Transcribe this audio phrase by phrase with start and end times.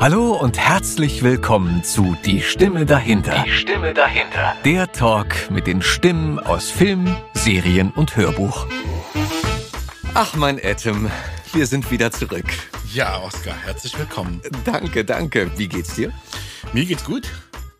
[0.00, 3.44] Hallo und herzlich willkommen zu Die Stimme dahinter.
[3.44, 4.56] Die Stimme dahinter.
[4.64, 8.66] Der Talk mit den Stimmen aus Film, Serien und Hörbuch.
[10.14, 11.10] Ach, mein Atom,
[11.52, 12.46] wir sind wieder zurück.
[12.94, 14.40] Ja, Oskar, herzlich willkommen.
[14.64, 15.50] Danke, danke.
[15.58, 16.14] Wie geht's dir?
[16.72, 17.28] Mir geht's gut.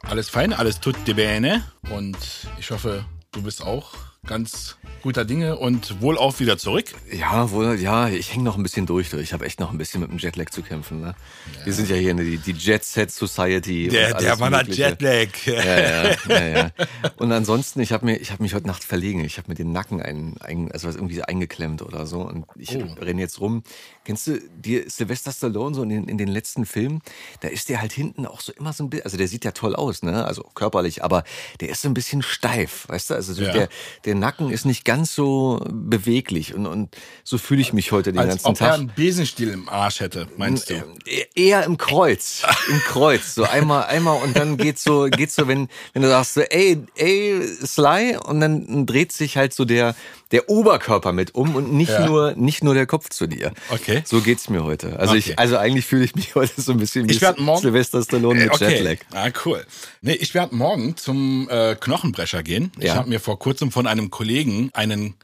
[0.06, 1.64] Alles fein, alles tut de bene.
[1.88, 2.18] Und
[2.58, 3.94] ich hoffe, du bist auch
[4.26, 6.84] ganz guter Dinge und wohl auch wieder zurück.
[7.10, 9.12] Ja, wohl, ja, ich hänge noch ein bisschen durch.
[9.14, 11.00] Ich habe echt noch ein bisschen mit dem Jetlag zu kämpfen.
[11.00, 11.14] Ne?
[11.58, 11.66] Ja.
[11.66, 13.88] Wir sind ja hier in die, die Jet Set Society.
[13.88, 15.28] Der, der Mann hat Jetlag.
[15.46, 16.70] Ja, ja, ja, ja.
[17.16, 19.24] Und ansonsten, ich habe mir, ich habe mich heute Nacht verlegen.
[19.24, 22.20] Ich habe mir den Nacken ein, ein, also irgendwie eingeklemmt oder so.
[22.20, 22.86] Und ich oh.
[23.00, 23.62] renne jetzt rum.
[24.04, 27.00] Kennst du dir Sylvester Stallone so in den, in den letzten Filmen?
[27.40, 29.52] Da ist der halt hinten auch so immer so ein bisschen, also der sieht ja
[29.52, 30.24] toll aus, ne?
[30.24, 31.24] Also körperlich, aber
[31.60, 33.14] der ist so ein bisschen steif, weißt du?
[33.14, 33.68] Also so der,
[34.04, 38.18] der Nacken ist nicht ganz so beweglich und, und so fühle ich mich heute den
[38.20, 38.68] Als ganzen ob Tag.
[38.68, 40.74] er einen Besenstiel im Arsch hätte, meinst du?
[40.74, 45.46] Äh, Eher im Kreuz, im Kreuz, so einmal, einmal und dann geht's so, geht's so,
[45.48, 49.94] wenn, wenn du sagst so, ey, ey, Sly und dann dreht sich halt so der,
[50.32, 52.06] der Oberkörper mit um und nicht Ja.
[52.06, 53.52] nur, nicht nur der Kopf zu dir.
[53.70, 54.02] Okay.
[54.04, 54.98] So geht's mir heute.
[54.98, 55.18] Also Okay.
[55.32, 58.40] ich, also eigentlich fühle ich mich heute so ein bisschen wie Ich morgen- Sylvester Stallone
[58.44, 58.74] mit okay.
[58.74, 58.98] Jetlag.
[59.12, 59.64] Ah, cool.
[60.02, 62.70] Nee, ich werde morgen zum äh, Knochenbrecher gehen.
[62.78, 62.94] Ich Ja.
[62.94, 65.16] habe mir vor kurzem von einem Kollegen einen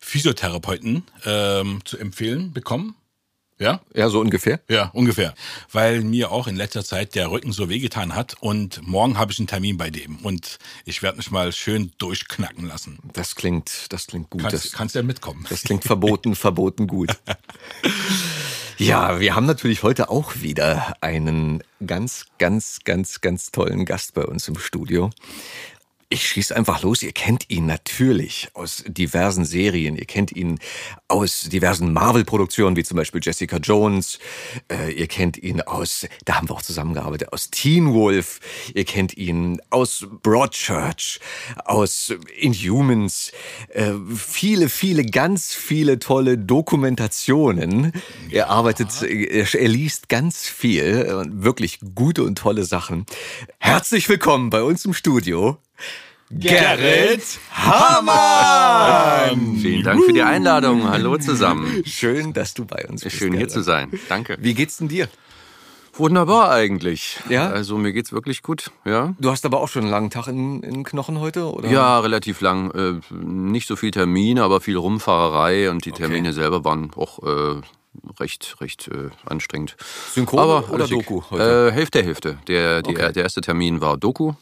[0.00, 2.96] Physiotherapeuten ähm, zu empfehlen bekommen.
[3.58, 3.80] Ja?
[3.94, 4.60] Ja, so ungefähr.
[4.68, 5.34] Ja, ungefähr.
[5.72, 9.38] Weil mir auch in letzter Zeit der Rücken so wehgetan hat und morgen habe ich
[9.38, 12.98] einen Termin bei dem und ich werde mich mal schön durchknacken lassen.
[13.14, 14.42] Das klingt, das klingt gut.
[14.42, 15.46] Kannst, das, kannst ja mitkommen.
[15.48, 17.16] das klingt verboten, verboten gut.
[18.78, 24.22] Ja, wir haben natürlich heute auch wieder einen ganz, ganz, ganz, ganz tollen Gast bei
[24.22, 25.10] uns im Studio.
[26.08, 27.02] Ich schieß einfach los.
[27.02, 29.96] Ihr kennt ihn natürlich aus diversen Serien.
[29.96, 30.60] Ihr kennt ihn
[31.08, 34.20] aus diversen Marvel-Produktionen, wie zum Beispiel Jessica Jones.
[34.70, 38.38] Äh, ihr kennt ihn aus, da haben wir auch zusammengearbeitet, aus Teen Wolf.
[38.72, 41.18] Ihr kennt ihn aus Broadchurch,
[41.64, 43.32] aus Inhumans.
[43.70, 47.90] Äh, viele, viele, ganz viele tolle Dokumentationen.
[48.30, 53.06] Er arbeitet, er, er liest ganz viel, und wirklich gute und tolle Sachen.
[53.58, 55.58] Herzlich willkommen bei uns im Studio.
[56.30, 57.22] Gerrit
[57.52, 59.56] Hamann!
[59.60, 60.88] Vielen Dank für die Einladung.
[60.88, 61.82] Hallo zusammen.
[61.86, 63.16] Schön, dass du bei uns bist.
[63.16, 63.52] Schön hier Gerrit.
[63.52, 63.90] zu sein.
[64.08, 64.36] Danke.
[64.40, 65.08] Wie geht's denn dir?
[65.94, 67.18] Wunderbar eigentlich.
[67.28, 67.48] Ja?
[67.48, 68.70] Also mir geht's wirklich gut.
[68.84, 69.14] Ja.
[69.20, 71.68] Du hast aber auch schon einen langen Tag in, in Knochen heute, oder?
[71.70, 72.70] Ja, relativ lang.
[72.72, 77.60] Äh, nicht so viel Termine, aber viel Rumfahrerei und die Termine selber waren auch äh,
[78.20, 79.76] recht, recht äh, anstrengend.
[80.12, 80.86] Synchron aber oder.
[80.88, 81.68] Doku heute?
[81.68, 82.38] Äh, Hälfte, Hälfte.
[82.48, 83.12] Der, die, Okay.
[83.12, 84.34] der erste Termin war Doku,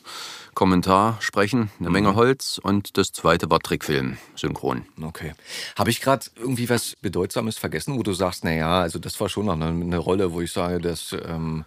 [0.55, 1.93] Kommentar, Sprechen, eine Mhm.
[1.93, 4.87] Menge Holz und das zweite war Trickfilm, Synchron.
[5.03, 5.33] Okay.
[5.77, 9.47] Habe ich gerade irgendwie was Bedeutsames vergessen, wo du sagst, naja, also das war schon
[9.47, 11.65] noch eine, eine Rolle, wo ich sage, dass ähm,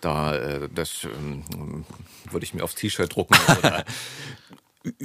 [0.00, 1.84] da äh, das ähm,
[2.30, 3.36] würde ich mir aufs T-Shirt drucken.
[3.58, 3.84] Oder,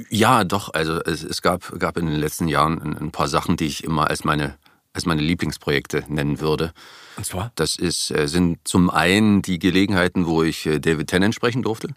[0.08, 0.72] Ja, doch.
[0.72, 3.84] Also es, es gab, gab in den letzten Jahren ein, ein paar Sachen, die ich
[3.84, 4.56] immer als meine,
[4.94, 6.72] als meine Lieblingsprojekte nennen würde.
[7.18, 7.52] und zwar?
[7.56, 11.88] Das ist, äh, sind zum einen die Gelegenheiten, wo ich äh, David Tennant sprechen durfte.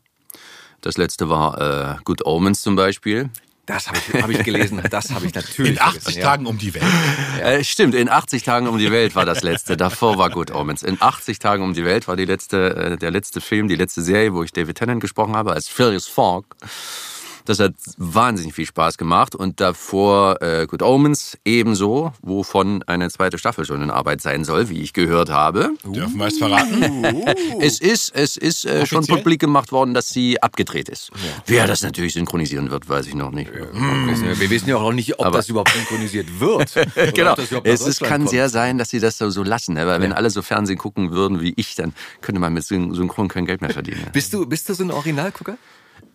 [0.82, 3.30] Das letzte war äh, Good Omens zum Beispiel.
[3.70, 4.82] Das habe ich, hab ich gelesen.
[4.90, 6.84] Das habe ich natürlich In 80 gelesen, Tagen um die Welt.
[7.40, 9.78] Äh, stimmt, in 80 Tagen um die Welt war das letzte.
[9.78, 10.82] Davor war Good Omens.
[10.82, 14.02] In 80 Tagen um die Welt war die letzte, äh, der letzte Film, die letzte
[14.02, 16.46] Serie, wo ich David Tennant gesprochen habe, als Phileas Fogg.
[17.46, 19.36] Das hat wahnsinnig viel Spaß gemacht.
[19.36, 24.70] Und davor äh, Good Omens ebenso, wovon eine zweite Staffel schon in Arbeit sein soll,
[24.70, 25.72] wie ich gehört habe.
[25.84, 27.24] Dürfen wir es verraten?
[27.62, 31.12] Es ist, es ist äh, schon publik gemacht worden, dass sie abgedreht ist.
[31.46, 33.52] Wer das natürlich synchronisieren wird, weiß ich noch nicht.
[33.54, 34.40] Ja.
[34.40, 36.74] Wir wissen ja auch nicht, ob Aber- das überhaupt synchronisiert wird.
[37.16, 37.36] Genau.
[37.64, 38.30] Es ist, kann kommt.
[38.30, 39.74] sehr sein, dass sie das so, so lassen.
[39.74, 39.86] Ne?
[39.88, 43.28] Weil wenn alle so Fernsehen gucken würden wie ich, dann könnte man mit Syn- Synchron
[43.28, 44.02] kein Geld mehr verdienen.
[44.02, 44.10] Ne?
[44.14, 45.58] Bist du, bist du so ein Originalgucker?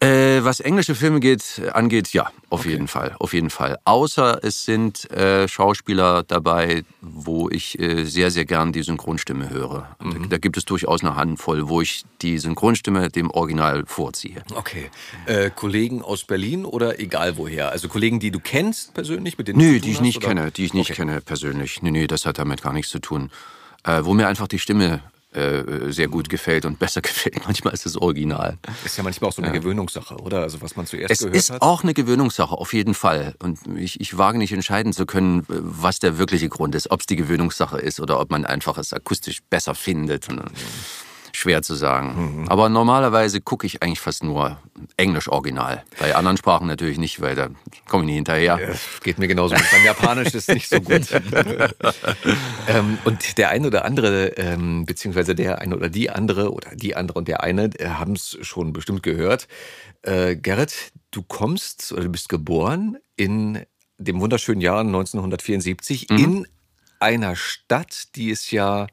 [0.05, 3.79] Äh, was englische Filme geht, angeht, ja, auf jeden Fall, auf jeden Fall.
[3.85, 9.97] Außer es sind äh, Schauspieler dabei, wo ich äh, sehr, sehr gern die Synchronstimme höre.
[9.99, 14.43] Und Da, da gibt es durchaus eine Handvoll, wo ich die Synchronstimme dem Original vorziehe.
[14.55, 14.91] Okay.
[15.27, 17.71] Äh, Kollegen aus Berlin oder egal woher?
[17.73, 20.65] Also Kollegen, die du kennst persönlich, mit denen Nö, die ich nicht hast, kenne, die
[20.67, 20.97] ich nicht Okay.
[21.03, 21.81] kenne persönlich.
[21.83, 23.31] Nee, nee, das hat damit gar nichts zu tun.
[23.85, 25.01] Äh, wo mir einfach die Stimme
[25.35, 27.45] äh, sehr gut gefällt und besser gefällt.
[27.45, 28.59] Manchmal ist es original.
[28.85, 30.41] Ist ja manchmal auch so eine Gewöhnungssache, oder?
[30.43, 31.63] Also was man zuerst Es gehört ist hat.
[31.63, 33.35] auch eine Gewöhnungssache, auf jeden Fall.
[33.43, 36.91] Und ich, ich wage nicht entscheiden zu können, was der wirkliche Grund ist.
[36.91, 40.29] Ob es die Gewöhnungssache ist oder ob man einfach es akustisch besser findet.
[40.29, 40.37] Äh,
[41.37, 42.43] schwer zu sagen.
[42.43, 42.49] Mhm.
[42.49, 44.59] Aber normalerweise gucke ich eigentlich fast nur
[44.97, 45.83] Englisch Original.
[45.99, 47.49] Bei anderen Sprachen natürlich nicht, weil da
[47.89, 48.59] komme ich nicht hinterher.
[48.61, 49.55] Ja, geht mir genauso.
[49.55, 51.03] Beim Japanisch ist nicht so gut.
[52.69, 56.97] ähm, und der eine oder andere, ähm, beziehungsweise der eine oder die andere oder die
[56.97, 59.49] andere und der eine äh, haben es schon bestimmt gehört.
[60.03, 63.65] Äh, Gerrit, du kommst oder du bist geboren in
[63.99, 66.19] dem wunderschönen Jahr 1974 mhm.
[66.19, 66.47] in
[67.01, 68.87] einer Stadt, die es ja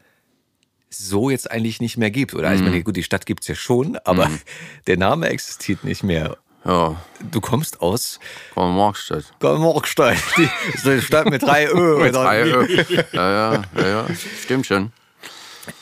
[0.93, 2.33] so jetzt eigentlich nicht mehr gibt.
[2.33, 2.55] Oder mhm.
[2.55, 4.39] ich meine, gut, die Stadt gibt es ja schon, aber mhm.
[4.87, 6.37] der Name existiert nicht mehr.
[6.63, 7.01] Ja.
[7.31, 8.19] Du kommst aus
[8.53, 9.33] Karl-Marx-Stadt.
[9.39, 10.17] Karl-Marx-Stadt.
[10.85, 12.03] Die Stadt mit drei Ö.
[12.03, 12.67] mit drei Ö.
[13.13, 14.07] Ja, ja, ja, ja.
[14.43, 14.91] Stimmt schon.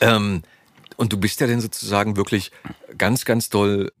[0.00, 0.42] Ähm,
[0.96, 2.50] und du bist ja dann sozusagen wirklich
[2.96, 3.92] ganz, ganz doll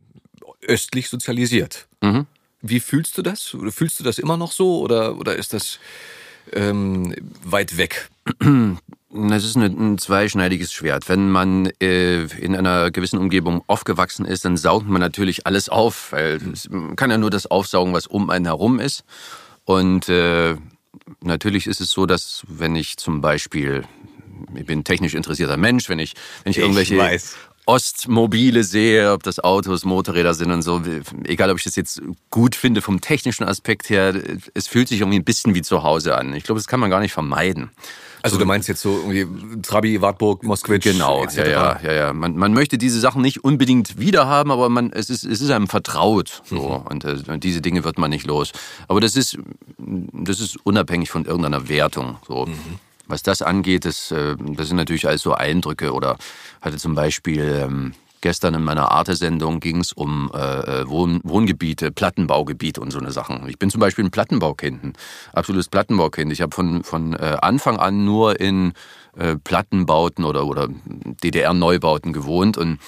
[0.62, 1.86] östlich sozialisiert.
[2.00, 2.26] Mhm.
[2.62, 3.56] Wie fühlst du das?
[3.70, 5.78] Fühlst du das immer noch so oder, oder ist das
[6.52, 8.10] ähm, weit weg?
[9.12, 11.08] Das ist ein zweischneidiges Schwert.
[11.08, 16.12] Wenn man äh, in einer gewissen Umgebung aufgewachsen ist, dann saugt man natürlich alles auf,
[16.12, 19.02] weil man kann ja nur das aufsaugen, was um einen herum ist.
[19.64, 20.54] Und äh,
[21.22, 23.82] natürlich ist es so, dass wenn ich zum Beispiel,
[24.54, 26.14] ich bin technisch interessierter Mensch, wenn ich,
[26.44, 27.36] wenn ich, ich irgendwelche weiß.
[27.66, 30.82] Ostmobile sehe, ob das Autos, Motorräder sind und so,
[31.24, 34.14] egal ob ich das jetzt gut finde vom technischen Aspekt her,
[34.54, 36.32] es fühlt sich irgendwie ein bisschen wie zu Hause an.
[36.34, 37.70] Ich glaube, das kann man gar nicht vermeiden.
[38.22, 41.36] Also du meinst jetzt so irgendwie Trabi, Wartburg, Moskwitsch, genau, etc.
[41.36, 42.12] Ja, ja, ja, ja.
[42.12, 45.68] Man, man möchte diese Sachen nicht unbedingt wiederhaben, aber man, es ist, es ist einem
[45.68, 46.86] vertraut, so mhm.
[46.86, 48.52] und, äh, und diese Dinge wird man nicht los.
[48.88, 49.38] Aber das ist,
[49.78, 52.46] das ist unabhängig von irgendeiner Wertung, so.
[52.46, 52.78] Mhm.
[53.06, 56.16] Was das angeht, das, äh, das sind natürlich alles so Eindrücke oder
[56.60, 61.90] hatte zum Beispiel ähm, gestern in meiner Arte-Sendung ging es um äh, äh, Wohn Wohngebiete,
[61.90, 63.48] Plattenbaugebiet und so eine Sachen.
[63.48, 64.96] Ich bin zum Beispiel ein Plattenbaukind,
[65.32, 66.32] absolutes Plattenbaukind.
[66.32, 68.72] Ich habe von, von äh, Anfang an nur in
[69.16, 70.68] äh, Plattenbauten oder, oder
[71.22, 72.78] DDR-Neubauten gewohnt und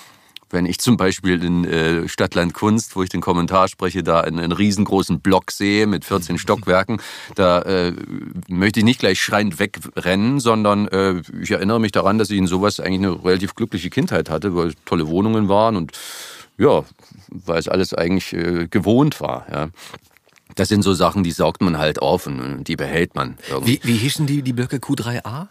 [0.53, 4.39] wenn ich zum Beispiel in äh, Stadtland Kunst, wo ich den Kommentar spreche, da einen,
[4.39, 7.01] einen riesengroßen Block sehe mit 14 Stockwerken,
[7.35, 7.93] da äh,
[8.49, 12.47] möchte ich nicht gleich schreiend wegrennen, sondern äh, ich erinnere mich daran, dass ich in
[12.47, 15.93] sowas eigentlich eine relativ glückliche Kindheit hatte, weil es tolle Wohnungen waren und
[16.59, 16.85] ja,
[17.29, 19.47] weil es alles eigentlich äh, gewohnt war.
[19.51, 19.69] Ja.
[20.55, 23.39] Das sind so Sachen, die saugt man halt auf und die behält man.
[23.65, 25.49] Wie, wie hießen die, die Blöcke Q3A?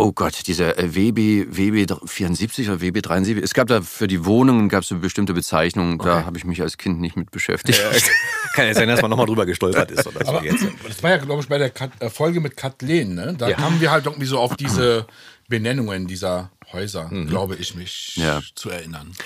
[0.00, 3.42] Oh Gott, dieser äh, WB, WB 74 oder WB 73.
[3.42, 5.94] Es gab da für die Wohnungen gab es eine bestimmte Bezeichnung.
[5.94, 6.06] Okay.
[6.06, 7.80] Da habe ich mich als Kind nicht mit beschäftigt.
[7.80, 7.90] Ja,
[8.54, 10.64] kann ja sein, dass man nochmal drüber gestolpert ist oder so Aber, jetzt.
[10.86, 13.16] Das war ja, glaube ich, bei der äh, Folge mit Kathleen.
[13.16, 13.34] Ne?
[13.36, 13.56] Da ja.
[13.56, 15.04] kamen wir halt irgendwie so auf diese
[15.48, 17.26] Benennungen dieser Häuser, mhm.
[17.26, 18.40] glaube ich mich ja.
[18.54, 19.16] zu erinnern.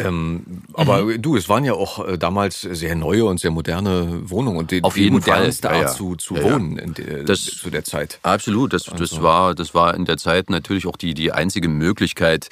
[0.00, 1.22] Ähm, aber mhm.
[1.22, 4.82] du, es waren ja auch äh, damals sehr neue und sehr moderne Wohnungen und die,
[4.82, 5.76] Auf jeden die modernste Fall.
[5.76, 5.96] Art ja, ja.
[5.96, 8.18] zu, zu ja, wohnen in der, das, zu der Zeit.
[8.22, 9.22] Absolut, das, das, also.
[9.22, 12.48] war, das war in der Zeit natürlich auch die, die einzige Möglichkeit,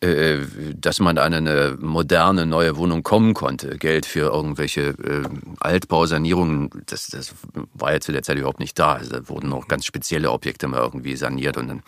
[0.00, 0.38] äh,
[0.74, 3.78] dass man an eine moderne neue Wohnung kommen konnte.
[3.78, 5.22] Geld für irgendwelche äh,
[5.60, 7.34] Altbausanierungen, das, das
[7.74, 8.94] war ja zu der Zeit überhaupt nicht da.
[8.94, 11.82] Also, da wurden noch ganz spezielle Objekte mal irgendwie saniert und dann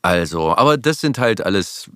[0.00, 1.90] also, aber das sind halt alles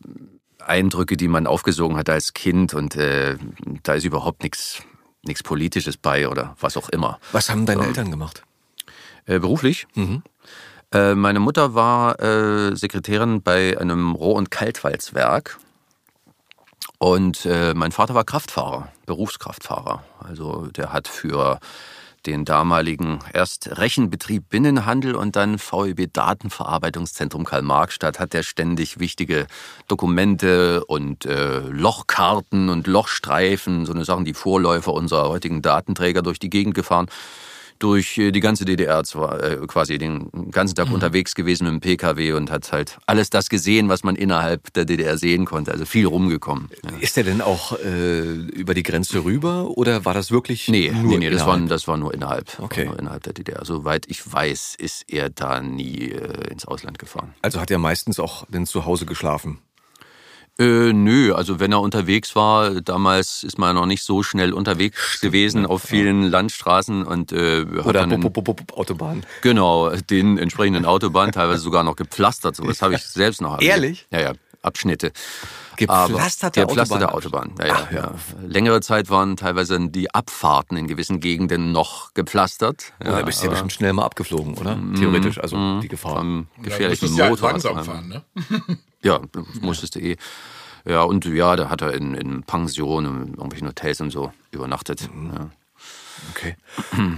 [0.67, 3.37] Eindrücke, die man aufgesogen hat als Kind und äh,
[3.83, 4.83] da ist überhaupt nichts
[5.25, 7.19] nichts Politisches bei oder was auch immer.
[7.31, 8.43] Was haben deine ähm, Eltern gemacht?
[9.27, 9.87] Äh, beruflich?
[9.95, 10.23] Mhm.
[10.93, 15.59] Äh, meine Mutter war äh, Sekretärin bei einem Roh- und Kaltwalzwerk
[16.99, 20.05] und äh, mein Vater war Kraftfahrer, Berufskraftfahrer.
[20.21, 21.59] Also der hat für
[22.27, 29.47] den damaligen erst Rechenbetrieb Binnenhandel und dann VEB Datenverarbeitungszentrum Karl-Marx-Stadt hat er ständig wichtige
[29.89, 36.39] Dokumente und äh, Lochkarten und Lochstreifen, so eine Sachen, die Vorläufer unserer heutigen Datenträger durch
[36.39, 37.09] die Gegend gefahren
[37.83, 40.95] durch äh, die ganze DDR zwar äh, quasi den ganzen Tag mhm.
[40.95, 44.85] unterwegs gewesen mit dem PKW und hat halt alles das gesehen, was man innerhalb der
[44.85, 45.73] DDR sehen konnte.
[45.73, 46.71] Also viel rumgekommen.
[46.85, 46.99] Ja.
[46.99, 51.13] Ist er denn auch äh, über die Grenze rüber oder war das wirklich nee, nur
[51.13, 52.85] nee, nee, das war, das war nur innerhalb, okay.
[52.87, 53.65] nur innerhalb der DDR.
[53.65, 57.35] Soweit ich weiß, ist er da nie äh, ins Ausland gefahren.
[57.43, 59.59] Also hat er meistens auch denn zu Hause geschlafen?
[60.63, 65.21] Äh, nö, also wenn er unterwegs war, damals ist man noch nicht so schnell unterwegs
[65.21, 66.29] gewesen auf vielen ja.
[66.29, 68.25] Landstraßen und äh, oder dann
[68.73, 69.27] Autobahn.
[69.41, 72.55] Genau, den entsprechenden Autobahnen teilweise sogar noch gepflastert.
[72.55, 73.55] So, das habe ich selbst noch.
[73.55, 73.71] Erlebt.
[73.71, 74.07] Ehrlich?
[74.11, 74.33] Ja, ja.
[74.63, 75.11] Abschnitte.
[75.77, 77.51] Gepflasterte, gepflasterte Autobahn.
[77.51, 77.67] Autobahn.
[77.67, 78.15] Ja, ja, ja.
[78.47, 82.93] Längere Zeit waren teilweise die Abfahrten in gewissen Gegenden noch gepflastert.
[83.03, 84.77] Ja, da bist du ja bestimmt schnell mal abgeflogen, oder?
[84.77, 86.19] Mm, Theoretisch, also mm, die Gefahr.
[86.19, 87.59] Am gefährlichen ja, Motor.
[87.59, 88.23] Ja, fahren, ne?
[89.03, 89.21] ja,
[89.61, 90.17] musstest du eh.
[90.85, 95.09] Ja, und ja, da hat er in, in Pensionen, in irgendwelchen Hotels und so übernachtet.
[95.15, 95.33] Mhm.
[95.33, 95.51] Ja.
[96.31, 96.57] Okay.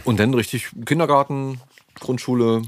[0.04, 1.60] Und dann richtig Kindergarten,
[2.00, 2.62] Grundschule?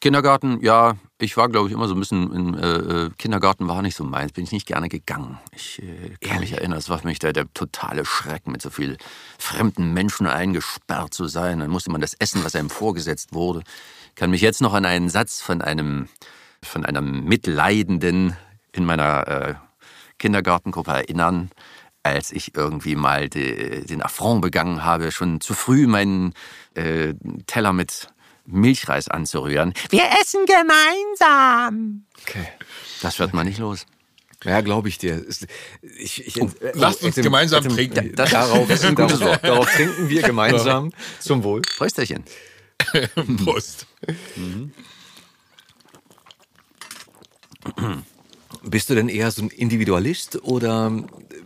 [0.00, 3.80] Kindergarten, ja, ich war, glaube ich, immer so ein bisschen im äh, äh, Kindergarten war
[3.80, 5.38] nicht so meins, bin ich nicht gerne gegangen.
[5.52, 8.68] Ich äh, kann mich erinnern, das war für mich der, der totale Schrecken, mit so
[8.68, 8.98] viel
[9.38, 11.60] fremden Menschen eingesperrt zu sein.
[11.60, 13.62] Dann musste man das essen, was einem vorgesetzt wurde.
[14.10, 16.08] Ich kann mich jetzt noch an einen Satz von einem,
[16.64, 18.36] von einem Mitleidenden
[18.72, 19.54] in meiner äh,
[20.18, 21.50] Kindergartengruppe erinnern,
[22.02, 26.34] als ich irgendwie mal de, den Affront begangen habe, schon zu früh meinen
[26.74, 27.14] äh,
[27.46, 28.08] Teller mit
[28.46, 29.72] Milchreis anzurühren.
[29.90, 32.04] Wir essen gemeinsam.
[32.22, 32.46] Okay.
[33.02, 33.86] Das wird man nicht los.
[34.44, 35.24] Ja, glaube ich dir.
[35.80, 38.12] Ich, ich, Oh, lasst uns gemeinsam trinken.
[38.14, 39.44] Das, darauf, Das ist ein gutes darauf, Wort.
[39.44, 40.92] darauf trinken wir gemeinsam.
[41.20, 41.62] Zum Wohl.
[41.78, 42.24] Prösterchen.
[43.42, 43.86] Prost.
[48.62, 50.90] Bist du denn eher so ein Individualist oder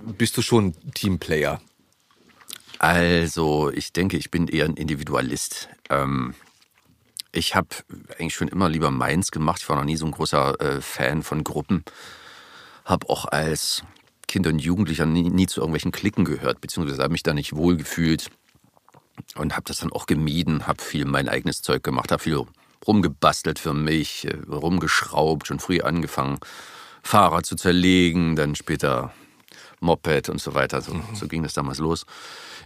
[0.05, 1.61] bist du schon Teamplayer?
[2.79, 5.69] Also, ich denke, ich bin eher ein Individualist.
[5.91, 6.35] Ähm,
[7.33, 7.69] ich habe
[8.19, 9.63] eigentlich schon immer lieber meins gemacht.
[9.63, 11.85] Ich war noch nie so ein großer äh, Fan von Gruppen.
[12.85, 13.83] Habe auch als
[14.29, 17.77] Kind und Jugendlicher nie, nie zu irgendwelchen Klicken gehört, beziehungsweise habe mich da nicht wohl
[17.77, 18.31] gefühlt
[19.35, 20.67] und habe das dann auch gemieden.
[20.67, 22.45] Habe viel mein eigenes Zeug gemacht, habe viel
[22.87, 26.39] rumgebastelt für mich, äh, rumgeschraubt, schon früh angefangen,
[27.03, 29.13] Fahrrad zu zerlegen, dann später
[29.81, 30.81] Moped und so weiter.
[30.81, 32.05] So, so ging das damals los.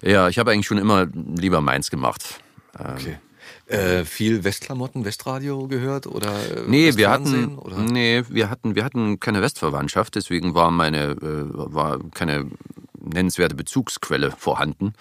[0.02, 2.40] Ja, ich habe eigentlich schon immer lieber meins gemacht.
[2.78, 3.18] Okay.
[3.66, 7.78] Äh, viel Westklamotten, Westradio gehört oder äh, Nee, wir hatten, oder?
[7.78, 12.50] nee, wir hatten, wir hatten keine Westverwandtschaft, deswegen war meine, äh, war keine
[12.98, 14.94] nennenswerte Bezugsquelle vorhanden.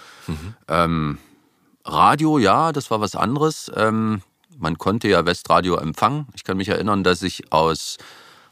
[0.67, 1.17] Ähm,
[1.85, 3.71] Radio, ja, das war was anderes.
[3.75, 4.21] Ähm,
[4.61, 6.27] man konnte ja Westradio empfangen.
[6.33, 7.97] Ich kann mich erinnern, dass ich aus,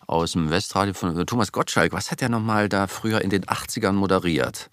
[0.08, 3.94] aus dem Westradio von Thomas Gottschalk, was hat der nochmal da früher in den 80ern
[3.94, 4.70] moderiert?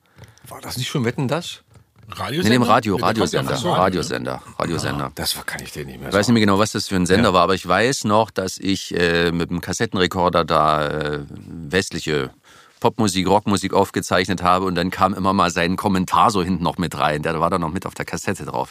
[0.49, 1.62] War das nicht schon Wetten das?
[2.09, 2.55] Radiosender?
[2.55, 3.73] In dem Radio, Nee, ja Radiosender, so?
[3.73, 5.12] Radiosender, Radiosender.
[5.16, 6.95] Das war, kann ich dir nicht mehr Ich weiß nicht mehr genau, was das für
[6.97, 11.21] ein Sender war, aber ich weiß noch, dass ich äh, mit dem Kassettenrekorder da äh,
[11.28, 12.31] westliche
[12.78, 16.97] Popmusik, Rockmusik aufgezeichnet habe und dann kam immer mal sein Kommentar so hinten noch mit
[16.97, 17.23] rein.
[17.23, 18.71] Der war da noch mit auf der Kassette drauf.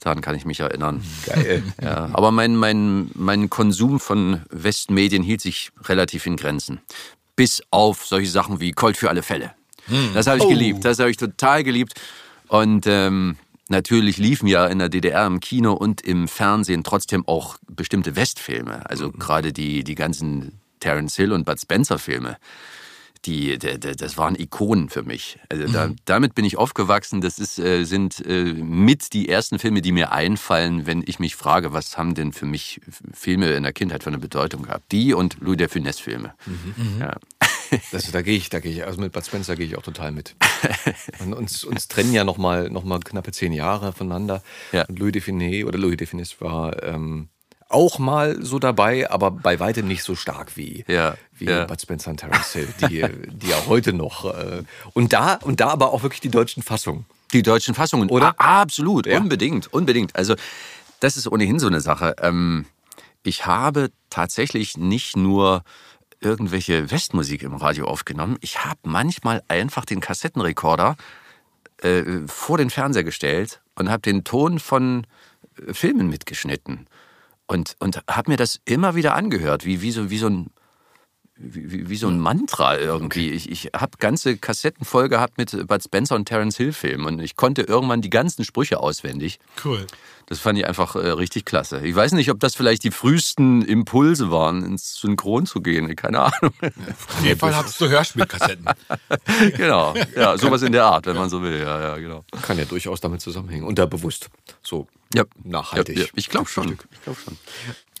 [0.00, 1.02] Daran kann ich mich erinnern.
[1.26, 1.62] Geil.
[1.82, 6.80] Ja, aber mein, mein, mein Konsum von Westmedien hielt sich relativ in Grenzen.
[7.34, 9.52] Bis auf solche Sachen wie Colt für alle Fälle.
[10.14, 10.84] Das habe ich geliebt.
[10.84, 11.94] Das habe ich total geliebt.
[12.48, 13.36] Und ähm,
[13.68, 18.88] natürlich liefen ja in der DDR im Kino und im Fernsehen trotzdem auch bestimmte Westfilme.
[18.88, 22.36] Also gerade die, die ganzen Terence Hill und Bud Spencer Filme.
[23.26, 25.38] Die, die, die, das waren Ikonen für mich.
[25.48, 27.20] Also da, damit bin ich aufgewachsen.
[27.20, 31.34] Das ist, äh, sind äh, mit die ersten Filme, die mir einfallen, wenn ich mich
[31.36, 32.80] frage, was haben denn für mich
[33.12, 34.92] Filme in der Kindheit für eine Bedeutung gehabt?
[34.92, 36.34] Die und Louis de Funès Filme.
[37.00, 37.16] Ja.
[37.90, 40.12] Das, da gehe ich, da gehe ich, also mit Bud Spencer gehe ich auch total
[40.12, 40.36] mit.
[41.18, 44.42] Und uns, uns trennen ja noch mal, noch mal knappe zehn Jahre voneinander.
[44.70, 44.84] Ja.
[44.84, 46.06] Und Louis de Funès oder Louis de
[46.38, 47.28] war ähm,
[47.68, 51.64] auch mal so dabei, aber bei weitem nicht so stark wie, Ja, wie ja.
[51.64, 54.62] Bud Spencer und Terence Hill, die, die ja heute noch äh,
[54.94, 57.06] und da und da aber auch wirklich die deutschen Fassungen.
[57.32, 58.08] Die deutschen Fassungen.
[58.08, 58.34] Oder?
[58.38, 59.18] Ah, absolut, Ja.
[59.18, 60.14] unbedingt, unbedingt.
[60.14, 60.36] Also
[61.00, 62.14] das ist ohnehin so eine Sache.
[62.20, 62.66] Ähm,
[63.24, 65.64] ich habe tatsächlich nicht nur
[66.20, 68.36] irgendwelche Westmusik im Radio aufgenommen.
[68.40, 70.96] Ich habe manchmal einfach den Kassettenrekorder
[71.82, 75.06] äh, vor den Fernseher gestellt und habe den Ton von
[75.66, 76.86] äh, Filmen mitgeschnitten.
[77.46, 80.50] Und, und habe mir das immer wieder angehört, wie, wie, so, wie so ein
[81.38, 83.30] wie, wie- so ein Mantra irgendwie.
[83.30, 87.20] Ich, ich habe ganze Kassetten voll gehabt mit Bud Spencer und Terence Hill Filmen und
[87.20, 89.38] ich konnte irgendwann die ganzen Sprüche auswendig.
[89.62, 89.86] Cool.
[90.28, 91.86] Das fand ich einfach äh, richtig klasse.
[91.86, 95.94] Ich weiß nicht, ob das vielleicht die frühesten Impulse waren, ins Synchron zu gehen.
[95.96, 96.52] Keine Ahnung.
[96.62, 98.64] Auf jeden Fall hattest du Hörspielkassetten.
[99.58, 99.94] genau.
[100.16, 101.58] Ja, sowas in der Art, wenn man so will.
[101.60, 102.24] Ja, ja, genau.
[102.42, 103.64] Kann ja durchaus damit zusammenhängen.
[103.66, 104.30] Unterbewusst.
[104.62, 105.24] So Ja.
[105.44, 105.96] nachhaltig.
[105.96, 106.78] Ja, ja, ich glaube schon.
[106.92, 107.36] Ich glaube schon.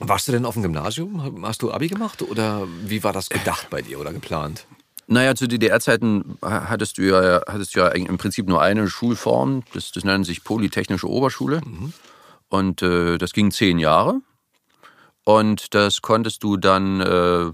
[0.00, 1.42] Warst du denn auf dem Gymnasium?
[1.42, 4.66] Hast du Abi gemacht oder wie war das gedacht bei dir oder geplant?
[5.08, 9.62] Naja, zu DDR-Zeiten hattest du ja, hattest du ja im Prinzip nur eine Schulform.
[9.72, 11.60] Das, das nennt sich Polytechnische Oberschule.
[12.48, 14.20] Und äh, das ging zehn Jahre.
[15.24, 17.52] Und das konntest du dann äh,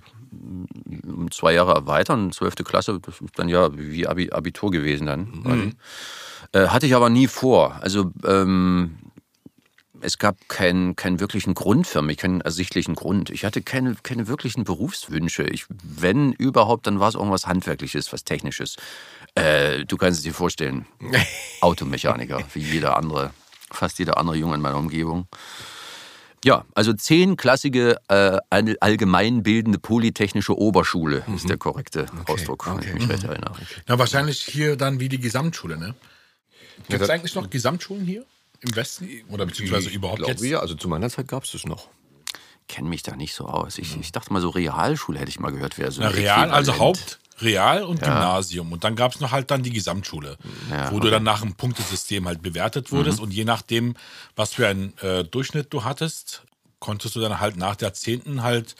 [1.07, 2.33] um zwei Jahre erweitern.
[2.33, 5.42] Zwölfte Klasse, das ist dann ja wie Abi, Abitur gewesen dann.
[5.42, 5.73] quasi.
[6.52, 7.76] Äh, hatte ich aber nie vor.
[7.81, 8.97] Also ähm,
[10.03, 13.31] es gab keinen, keinen wirklichen Grund für mich, keinen ersichtlichen Grund.
[13.31, 15.45] Ich hatte keine, keine wirklichen Berufswünsche.
[15.45, 18.77] Ich, wenn überhaupt, dann war es irgendwas Handwerkliches, was Technisches.
[19.35, 20.87] Äh, du kannst es dir vorstellen,
[21.61, 23.31] Automechaniker, wie jeder andere,
[23.71, 25.27] fast jeder andere Junge in meiner Umgebung.
[26.45, 32.93] Ja, also zehn klassige äh, all- allgemeinbildende polytechnische Oberschule ist der korrekte Ausdruck, wenn ich
[32.95, 33.55] mich recht erinnere.
[33.87, 35.95] Na, wahrscheinlich hier dann wie die Gesamtschule, ne?
[36.89, 38.25] Gibt es eigentlich noch Gesamtschulen hier
[38.62, 39.09] im Westen?
[39.28, 40.45] Oder beziehungsweise Ich überhaupt glaube, jetzt?
[40.45, 41.88] Ja, also zu meiner Zeit gab es das noch.
[42.69, 43.78] kenne mich da nicht so aus.
[43.78, 46.78] Ich, ich dachte mal, so Realschule hätte ich mal gehört, wäre so Na, Real, also.
[46.78, 48.71] Haupt, Real und Gymnasium.
[48.73, 50.38] Und dann gab es noch halt dann die Gesamtschule,
[50.71, 53.21] Ja, wo du dann nach einem Punktesystem halt bewertet wurdest.
[53.21, 53.95] Und je nachdem,
[54.37, 56.42] was für einen äh, Durchschnitt du hattest,
[56.78, 58.42] konntest du dann halt nach der 10.
[58.42, 58.75] halt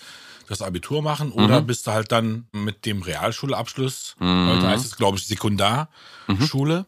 [0.49, 5.17] das Abitur machen oder bist du halt dann mit dem Realschulabschluss, heute heißt es, glaube
[5.17, 6.85] ich, Sekundarschule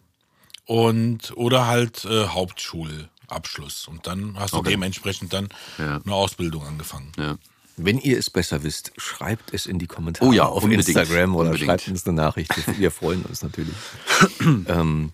[0.66, 3.88] und oder halt äh, Hauptschulabschluss.
[3.88, 6.00] Und dann hast du dementsprechend dann Ja.
[6.04, 7.12] eine Ausbildung angefangen.
[7.18, 7.37] Ja.
[7.76, 11.35] Wenn ihr es besser wisst, schreibt es in die Kommentare Oh ja, auf unbedingt, Instagram
[11.35, 11.68] oder unbedingt.
[11.68, 12.52] schreibt uns eine Nachricht.
[12.78, 13.75] Wir- freuen uns natürlich.
[14.68, 15.11] ähm,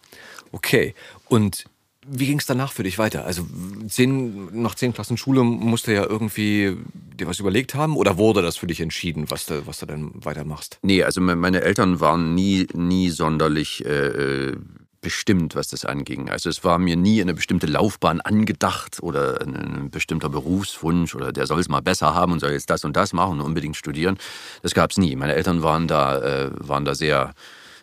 [0.53, 0.95] okay.
[1.29, 1.65] Und
[2.07, 3.25] wie ging es danach für dich weiter?
[3.25, 3.47] Also
[3.89, 6.77] zehn, nach zehn Klassen Schule musst du ja irgendwie
[7.19, 10.11] dir was überlegt haben oder wurde das für dich entschieden, was du, was du dann
[10.25, 10.79] weitermachst?
[10.83, 14.53] Nee, also me- meine Eltern waren nie, nie sonderlich äh,
[15.01, 16.29] bestimmt, was das anging.
[16.29, 21.47] Also es war mir nie eine bestimmte Laufbahn angedacht oder ein, bestimmter Berufswunsch oder der
[21.47, 24.19] soll es mal besser haben und soll jetzt das und das machen und unbedingt studieren.
[24.63, 25.17] Das gab es nie.
[25.17, 27.33] Meine Eltern waren da, äh, waren da sehr,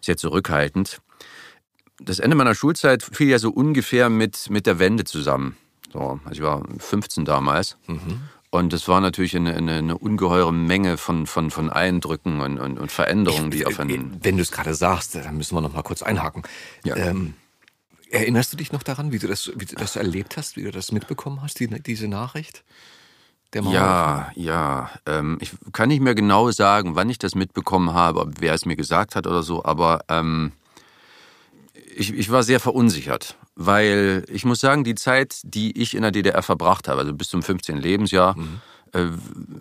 [0.01, 0.99] sehr zurückhaltend.
[1.99, 5.57] Das Ende meiner Schulzeit fiel ja so ungefähr mit, mit der Wende zusammen.
[5.91, 7.77] So, also ich war 15 damals.
[8.57, 12.79] Und es war natürlich eine, eine, eine ungeheure Menge von, von, von Eindrücken und, und,
[12.79, 14.19] und Veränderungen, die auf einen.
[14.23, 16.43] Wenn du es gerade sagst, dann müssen wir noch mal kurz einhaken.
[16.83, 16.95] Ja.
[16.95, 17.35] Ähm,
[18.09, 20.71] erinnerst du dich noch daran, wie du das, wie du das erlebt hast, wie du
[20.71, 22.63] das mitbekommen hast, die, diese Nachricht?
[23.53, 24.89] Der Ja, ja.
[25.05, 28.65] Ähm, ich kann nicht mehr genau sagen, wann ich das mitbekommen habe, ob wer es
[28.65, 30.51] mir gesagt hat oder so, aber ähm,
[31.97, 36.11] ich, ich war sehr verunsichert, weil ich muss sagen, die Zeit, die ich in der
[36.11, 37.77] DDR verbracht habe, also bis zum 15.
[37.77, 38.35] Lebensjahr,
[38.93, 39.05] äh,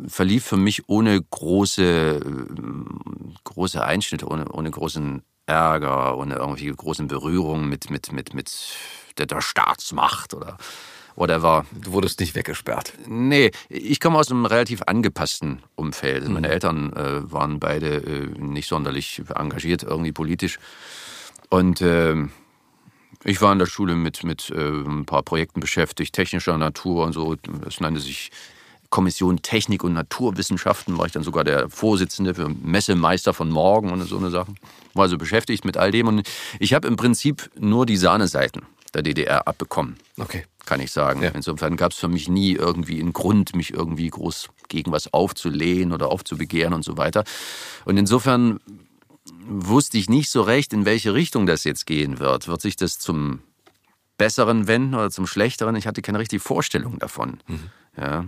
[0.09, 7.09] verlief für mich ohne große, äh, große Einschnitte, ohne, ohne großen Ärger, ohne irgendwie großen
[7.09, 8.53] Berührungen mit, mit, mit, mit
[9.19, 10.59] der, der Staatsmacht oder
[11.15, 11.65] whatever.
[11.73, 12.93] Du wurdest nicht weggesperrt.
[13.07, 16.23] Nee, ich komme aus einem relativ angepassten Umfeld.
[16.23, 20.59] Also Meine Eltern äh, waren beide äh, nicht sonderlich engagiert, irgendwie politisch.
[21.51, 22.31] Und ähm,
[23.25, 27.13] ich war in der Schule mit, mit äh, ein paar Projekten beschäftigt, technischer Natur und
[27.13, 27.35] so.
[27.65, 28.31] Das nannte sich
[28.91, 30.97] Kommission Technik und Naturwissenschaften.
[30.99, 34.57] War ich dann sogar der Vorsitzende für Messemeister von morgen und so eine Sachen.
[34.95, 36.07] War also beschäftigt mit all dem.
[36.09, 36.23] Und
[36.61, 38.63] ich habe im Prinzip nur die Sahneseiten
[38.95, 40.45] der DDR abbekommen Okay.
[40.65, 41.23] kann ich sagen.
[41.23, 41.31] Ja.
[41.31, 45.93] Insofern gab es für mich nie irgendwie einen Grund, mich irgendwie groß gegen was aufzulehnen
[45.93, 47.25] oder aufzubegehren und so weiter.
[47.85, 48.61] Und insofern
[49.47, 52.49] wusste ich nicht so recht, in welche Richtung das jetzt gehen wird.
[52.49, 53.41] Wird sich das zum
[54.19, 55.77] Besseren wenden oder zum Schlechteren?
[55.77, 57.41] Ich hatte keine richtige Vorstellung davon.
[57.97, 58.25] Ja.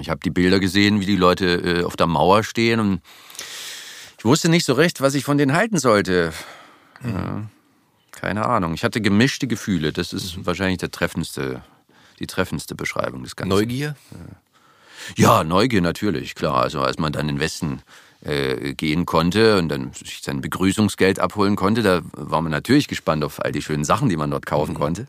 [0.00, 3.00] Ich habe die Bilder gesehen, wie die Leute äh, auf der Mauer stehen und
[4.18, 6.32] ich wusste nicht so recht, was ich von denen halten sollte.
[7.04, 7.48] Ja.
[8.10, 8.74] Keine Ahnung.
[8.74, 9.92] Ich hatte gemischte Gefühle.
[9.92, 11.62] Das ist wahrscheinlich der treffendste,
[12.18, 13.50] die treffendste Beschreibung des Ganzen.
[13.50, 13.94] Neugier?
[15.16, 16.56] Ja, Neugier natürlich, klar.
[16.56, 17.82] Also als man dann in den Westen
[18.22, 23.24] äh, gehen konnte und dann sich sein Begrüßungsgeld abholen konnte, da war man natürlich gespannt
[23.24, 25.06] auf all die schönen Sachen, die man dort kaufen konnte.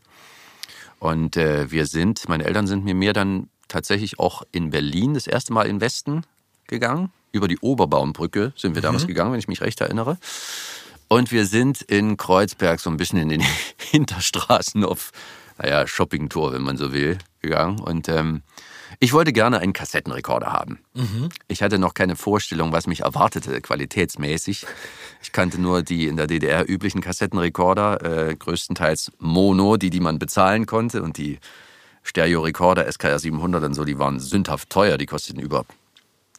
[0.98, 5.26] Und äh, wir sind, meine Eltern sind mit mir dann tatsächlich auch in Berlin das
[5.26, 6.22] erste Mal in Westen
[6.66, 7.10] gegangen.
[7.32, 10.18] Über die Oberbaumbrücke sind wir damals gegangen, wenn ich mich recht erinnere.
[11.08, 13.42] Und wir sind in Kreuzberg so ein bisschen in den
[13.90, 15.10] Hinterstraßen auf,
[15.58, 17.80] naja, Shoppingtour, wenn man so will, gegangen.
[17.80, 18.42] Und ähm,
[18.98, 20.80] ich wollte gerne einen Kassettenrekorder haben.
[21.48, 24.66] Ich hatte noch keine Vorstellung, was mich erwartete, qualitätsmäßig.
[25.22, 30.18] Ich kannte nur die in der DDR üblichen Kassettenrekorder, äh, größtenteils Mono, die, die man
[30.18, 31.02] bezahlen konnte.
[31.02, 31.38] Und die
[32.02, 34.98] Stereo-Rekorder SKR 700 und so, die waren sündhaft teuer.
[34.98, 35.64] Die kosteten über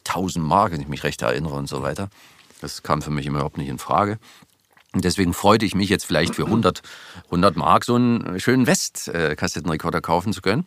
[0.06, 2.10] 1000 Mark, wenn ich mich recht erinnere und so weiter.
[2.60, 4.18] Das kam für mich überhaupt nicht in Frage.
[4.92, 6.82] Und deswegen freute ich mich jetzt vielleicht für 100,
[7.26, 10.66] 100 Mark so einen schönen West-Kassettenrekorder kaufen zu können.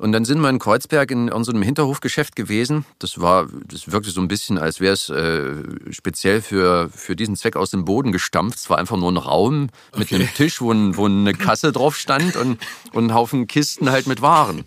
[0.00, 2.86] Und dann sind wir in Kreuzberg in unserem Hinterhofgeschäft gewesen.
[2.98, 5.52] Das war, das wirkte so ein bisschen, als wäre es äh,
[5.90, 8.58] speziell für, für diesen Zweck aus dem Boden gestampft.
[8.58, 12.34] Es war einfach nur ein Raum mit einem Tisch, wo, wo eine Kasse drauf stand
[12.36, 12.58] und,
[12.94, 14.64] und ein Haufen Kisten halt mit Waren.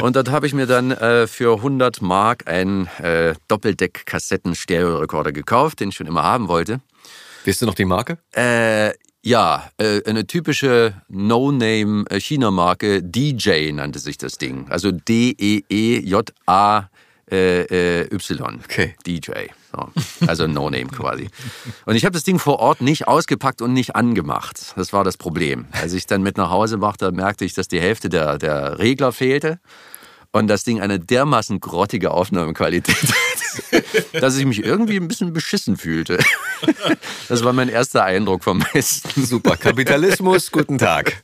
[0.00, 5.88] Und dort habe ich mir dann äh, für 100 Mark einen äh, Doppeldeck-Kassetten-Stereo-Rekorder gekauft, den
[5.88, 6.80] ich schon immer haben wollte.
[7.44, 8.18] Weißt du noch die Marke?
[8.32, 8.92] Äh,
[9.24, 14.66] ja, äh, eine typische No-Name-China-Marke DJ nannte sich das Ding.
[14.68, 16.90] Also D-E-E-J-A.
[17.30, 18.60] Äh, äh, y.
[18.62, 18.94] Okay.
[19.06, 19.30] DJ.
[19.72, 19.88] So.
[20.26, 21.30] Also No-Name quasi.
[21.86, 24.74] Und ich habe das Ding vor Ort nicht ausgepackt und nicht angemacht.
[24.76, 25.64] Das war das Problem.
[25.72, 29.10] Als ich dann mit nach Hause machte, merkte ich, dass die Hälfte der, der Regler
[29.10, 29.58] fehlte
[30.32, 33.43] und das Ding eine dermaßen grottige Aufnahmequalität hat,
[34.20, 36.18] dass ich mich irgendwie ein bisschen beschissen fühlte.
[37.28, 39.24] Das war mein erster Eindruck vom Westen.
[39.26, 39.56] Super.
[39.56, 41.22] Kapitalismus, guten Tag.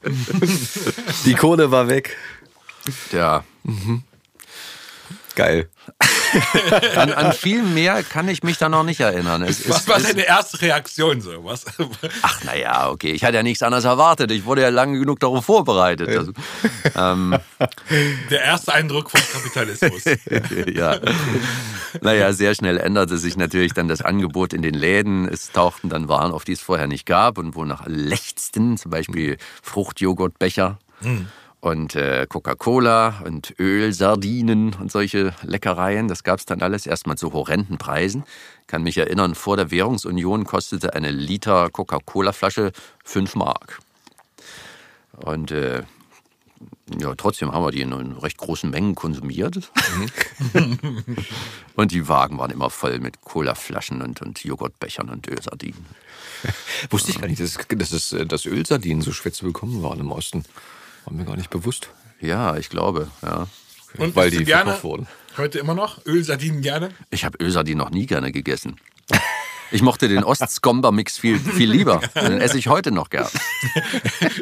[1.26, 2.16] Die Kohle war weg.
[3.12, 3.44] Ja.
[5.34, 5.68] Geil.
[6.96, 9.42] An, an viel mehr kann ich mich da noch nicht erinnern.
[9.42, 11.44] Es, Was es, war deine erste Reaktion so?
[11.44, 11.64] Was?
[12.22, 13.12] ach, naja, okay.
[13.12, 14.30] Ich hatte ja nichts anderes erwartet.
[14.30, 16.08] Ich wurde ja lange genug darauf vorbereitet.
[16.08, 16.32] Also,
[16.96, 17.36] ähm,
[18.30, 20.04] Der erste Eindruck vom Kapitalismus.
[20.72, 20.98] ja.
[22.00, 25.28] Naja, sehr schnell änderte sich natürlich dann das Angebot in den Läden.
[25.28, 28.90] Es tauchten dann Waren auf, die es vorher nicht gab und wonach alle lechzten, zum
[28.90, 30.78] Beispiel Fruchtjoghurtbecher.
[31.60, 37.34] Und äh, Coca-Cola und Ölsardinen und solche Leckereien, das gab es dann alles erstmal zu
[37.34, 38.24] horrenden Preisen.
[38.66, 42.72] Kann mich erinnern, vor der Währungsunion kostete eine Liter Coca-Cola-Flasche
[43.04, 43.80] 5 Mark.
[45.16, 45.82] Und äh,
[46.98, 49.70] ja, trotzdem haben wir die in recht großen Mengen konsumiert.
[51.76, 55.84] und die Wagen waren immer voll mit Colaflaschen und, und Joghurtbechern und Ölsardinen.
[56.88, 60.10] Wusste ich gar nicht, dass, dass, äh, dass Ölsardinen so schwer zu bekommen waren im
[60.10, 60.44] Osten.
[61.04, 61.88] War mir gar nicht bewusst.
[62.20, 63.46] Ja, ich glaube, ja.
[63.98, 65.08] Und Weil die gerne, wurden.
[65.36, 66.90] heute immer noch, Ölsardinen gerne?
[67.10, 68.76] Ich habe Ölsardinen noch nie gerne gegessen.
[69.72, 72.00] Ich mochte den Ostscomber-Mix viel, viel lieber.
[72.14, 73.26] Den esse ich heute noch gern.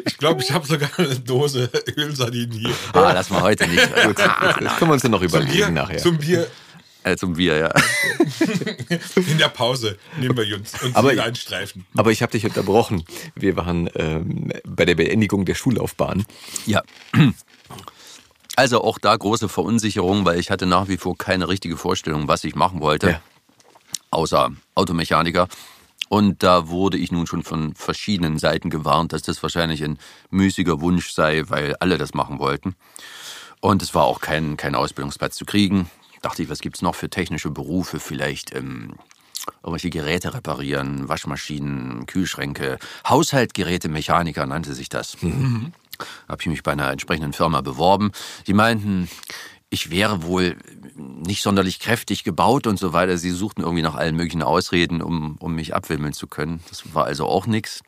[0.05, 2.73] Ich glaube, ich habe sogar eine Dose Ölsardinen hier.
[2.93, 3.87] Ah, lass mal heute nicht.
[4.15, 5.97] Das können wir uns dann noch Zum überlegen Bier, nachher.
[5.99, 6.45] zum Bier
[7.03, 7.71] Äh, zum Bier, ja.
[9.15, 11.85] in der Pause nehmen wir uns und Aber- einen Streifen.
[11.95, 13.05] Aber ich habe dich unterbrochen.
[13.35, 16.25] Wir waren ähm, bei der Beendigung der Schullaufbahn.
[16.65, 16.83] Ja.
[18.55, 22.43] Also auch da große Verunsicherung, weil ich hatte nach wie vor keine richtige Vorstellung, was
[22.43, 23.21] ich machen wollte, Ja.
[24.11, 25.47] außer Automechaniker.
[26.09, 29.99] Und da wurde ich nun schon von verschiedenen Seiten gewarnt, dass das wahrscheinlich ein
[30.31, 32.75] müßiger Wunsch sei, weil alle das machen wollten.
[33.61, 35.89] Und es war auch kein, kein Ausbildungsplatz zu kriegen.
[36.21, 37.99] Dachte ich, was gibt's noch für technische Berufe?
[37.99, 38.95] Vielleicht ähm,
[39.63, 42.77] irgendwelche Geräte reparieren, Waschmaschinen, Kühlschränke,
[43.07, 45.17] Haushaltgerätemechaniker nannte sich das.
[46.27, 48.11] Habe ich mich bei einer entsprechenden Firma beworben.
[48.47, 49.09] Die meinten,
[49.69, 50.57] ich wäre wohl
[50.95, 53.17] nicht sonderlich kräftig gebaut und so weiter.
[53.17, 56.61] Sie suchten irgendwie nach allen möglichen Ausreden, um, um mich abwimmeln zu können.
[56.69, 57.81] Das war also auch nichts.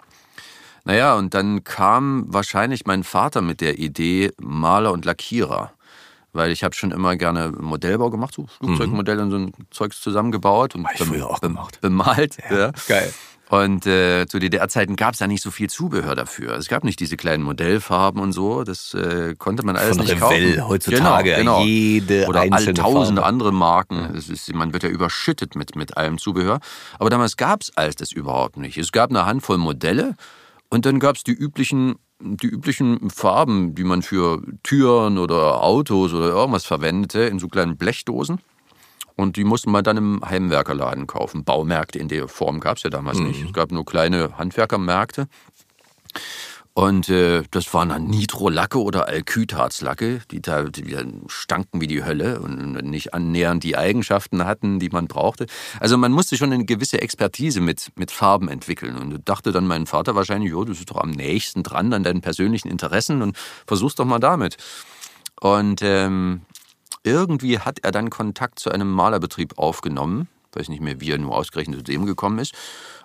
[0.83, 5.73] Naja, und dann kam wahrscheinlich mein Vater mit der Idee Maler und Lackierer.
[6.33, 10.75] Weil ich habe schon immer gerne Modellbau gemacht, so Flugzeugmodelle und so ein Zeugs zusammengebaut
[10.75, 11.81] und Hab ich früher auch gemacht.
[11.81, 12.37] bemalt.
[12.49, 12.71] Ja.
[12.87, 13.13] Geil.
[13.49, 16.53] Und äh, zu DDR-Zeiten gab es ja nicht so viel Zubehör dafür.
[16.55, 18.63] Es gab nicht diese kleinen Modellfarben und so.
[18.63, 20.67] Das äh, konnte man alles Von nicht Revell kaufen.
[20.69, 21.65] heutzutage, genau, genau.
[21.65, 23.25] jede Oder all einzelne tausende Farbe.
[23.27, 24.15] andere Marken.
[24.15, 26.61] Ist, man wird ja überschüttet mit, mit allem Zubehör.
[26.97, 28.77] Aber damals gab es alles das überhaupt nicht.
[28.77, 30.15] Es gab eine Handvoll Modelle
[30.69, 36.13] und dann gab es die üblichen, die üblichen Farben, die man für Türen oder Autos
[36.13, 38.39] oder irgendwas verwendete, in so kleinen Blechdosen.
[39.15, 41.43] Und die musste man dann im Heimwerkerladen kaufen.
[41.43, 43.43] Baumärkte in der Form gab es ja damals nicht.
[43.43, 45.27] Es gab nur kleine Handwerkermärkte.
[46.73, 50.95] Und äh, das waren dann Nitrolacke oder Alkytarzlacke, die da die
[51.27, 55.47] stanken wie die Hölle und nicht annähernd die Eigenschaften hatten, die man brauchte.
[55.81, 58.95] Also man musste schon eine gewisse Expertise mit, mit Farben entwickeln.
[58.95, 62.21] Und dachte dann mein Vater wahrscheinlich, jo, du bist doch am nächsten dran an deinen
[62.21, 64.55] persönlichen Interessen und versuch's doch mal damit.
[65.41, 66.43] Und ähm,
[67.03, 71.35] irgendwie hat er dann Kontakt zu einem Malerbetrieb aufgenommen, weiß nicht mehr, wie er nur
[71.35, 72.53] ausgerechnet zu dem gekommen ist,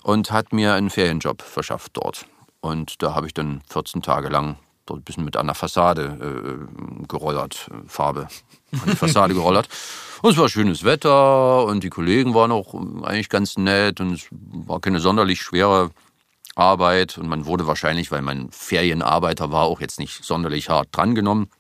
[0.05, 2.27] und hat mir einen Ferienjob verschafft dort.
[2.67, 7.07] Und da habe ich dann 14 Tage lang dort ein bisschen mit einer Fassade äh,
[7.07, 8.29] gerollert, äh, Farbe
[8.73, 9.69] an die Fassade gerollert.
[10.23, 14.27] Und es war schönes Wetter und die Kollegen waren auch eigentlich ganz nett und es
[14.31, 15.91] war keine sonderlich schwere
[16.55, 21.51] Arbeit und man wurde wahrscheinlich, weil man Ferienarbeiter war, auch jetzt nicht sonderlich hart drangenommen.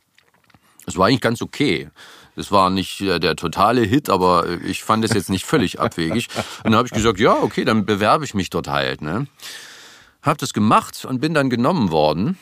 [0.86, 1.90] Es war eigentlich ganz okay.
[2.36, 5.80] Es war nicht äh, der totale Hit, aber äh, ich fand es jetzt nicht völlig
[5.80, 6.28] abwegig.
[6.58, 9.02] Und dann habe ich gesagt, ja, okay, dann bewerbe ich mich dort halt.
[9.02, 9.26] Ne?
[10.26, 12.36] Hab das gemacht und bin dann genommen worden.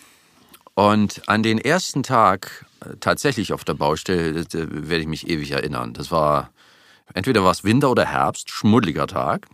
[0.73, 5.29] Und an den ersten Tag äh, tatsächlich auf der Baustelle das, äh, werde ich mich
[5.29, 5.93] ewig erinnern.
[5.93, 6.51] Das war,
[7.13, 9.47] entweder war es Winter oder Herbst, schmuddeliger Tag.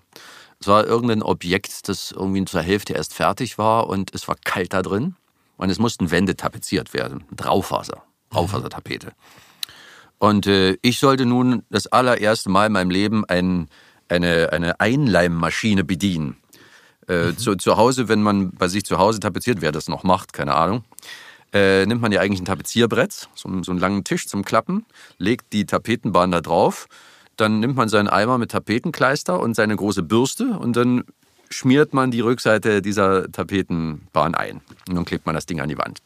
[0.61, 4.73] Es war irgendein Objekt, das irgendwie zur Hälfte erst fertig war und es war kalt
[4.73, 5.16] da drin.
[5.57, 8.03] Und es mussten Wände tapeziert werden mit Raufaser,
[8.35, 9.12] Raufasertapete.
[10.19, 13.69] Und äh, ich sollte nun das allererste Mal in meinem Leben ein,
[14.09, 16.37] eine, eine Einleimmaschine bedienen.
[17.11, 20.33] Äh, zu, zu Hause, wenn man bei sich zu Hause tapeziert, wer das noch macht,
[20.33, 20.85] keine Ahnung,
[21.53, 24.87] äh, nimmt man ja eigentlich ein Tapezierbrett, so, so einen langen Tisch zum Klappen,
[25.18, 26.87] legt die Tapetenbahn da drauf,
[27.37, 31.03] dann nimmt man seinen Eimer mit Tapetenkleister und seine große Bürste und dann
[31.51, 34.61] schmiert man die Rückseite dieser Tapetenbahn ein.
[34.88, 35.99] Und dann klebt man das Ding an die Wand.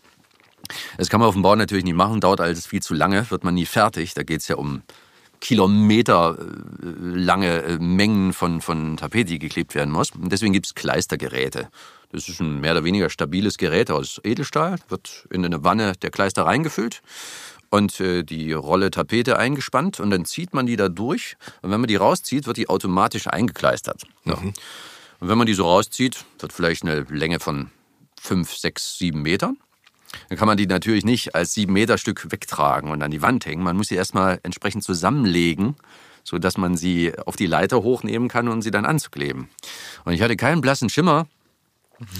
[0.97, 3.45] Das kann man auf dem Bau natürlich nicht machen, dauert alles viel zu lange, wird
[3.45, 4.15] man nie fertig.
[4.15, 4.81] Da geht es ja um
[5.45, 10.11] Kilometer äh, lange äh, Mengen von, von Tapete, die geklebt werden muss.
[10.13, 11.69] Und deswegen gibt es Kleistergeräte.
[12.11, 16.11] Das ist ein mehr oder weniger stabiles Gerät aus Edelstahl, wird in eine Wanne der
[16.11, 17.03] Kleister reingefüllt.
[17.69, 21.81] und äh, die Rolle Tapete eingespannt und dann zieht man die da durch und wenn
[21.81, 24.05] man die rauszieht, wird die automatisch eingekleistert.
[24.25, 24.35] Ja.
[24.35, 24.55] Und
[25.21, 27.71] wenn man die so rauszieht, wird vielleicht eine Länge von
[28.19, 29.59] fünf, sechs, sieben Metern.
[30.29, 33.47] Dann kann man die natürlich nicht als sieben Meter Stück wegtragen und an die Wand
[33.47, 33.63] hängen.
[33.63, 35.77] Man muss sie erstmal entsprechend zusammenlegen,
[36.25, 39.49] sodass man sie auf die Leiter hochnehmen kann, um sie dann anzukleben.
[40.05, 41.27] Und ich hatte keinen blassen Schimmer,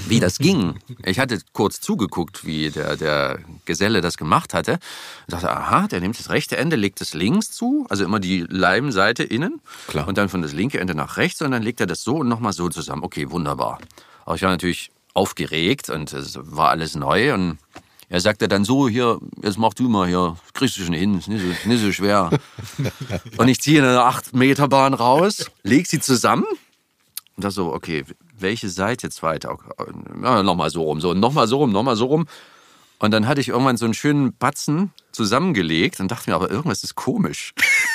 [0.07, 0.79] wie das ging.
[1.05, 4.79] Ich hatte kurz zugeguckt, wie der, der Geselle das gemacht hatte.
[5.27, 8.47] Ich dachte, aha, der nimmt das rechte Ende, legt es links zu, also immer die
[8.49, 9.61] Leimseite innen.
[9.89, 10.07] Klar.
[10.07, 12.29] Und dann von das linke Ende nach rechts und dann legt er das so und
[12.29, 13.03] nochmal so zusammen.
[13.03, 13.79] Okay, wunderbar.
[14.25, 17.59] Aber ich war natürlich aufgeregt und es war alles neu und
[18.09, 21.29] er sagte dann so, hier, jetzt mach du mal hier, kriegst du schon hin, ist
[21.29, 22.31] nicht so, nicht so schwer.
[23.37, 26.45] und ich ziehe eine 8 Meter Bahn raus, leg sie zusammen
[27.37, 28.05] und da so, okay,
[28.39, 29.59] welche Seite jetzt weiter?
[30.23, 32.27] Ja, nochmal so rum, so, nochmal so rum, nochmal so rum.
[32.99, 36.85] Und dann hatte ich irgendwann so einen schönen Batzen zusammengelegt und dachte mir, aber irgendwas
[36.85, 37.53] ist komisch.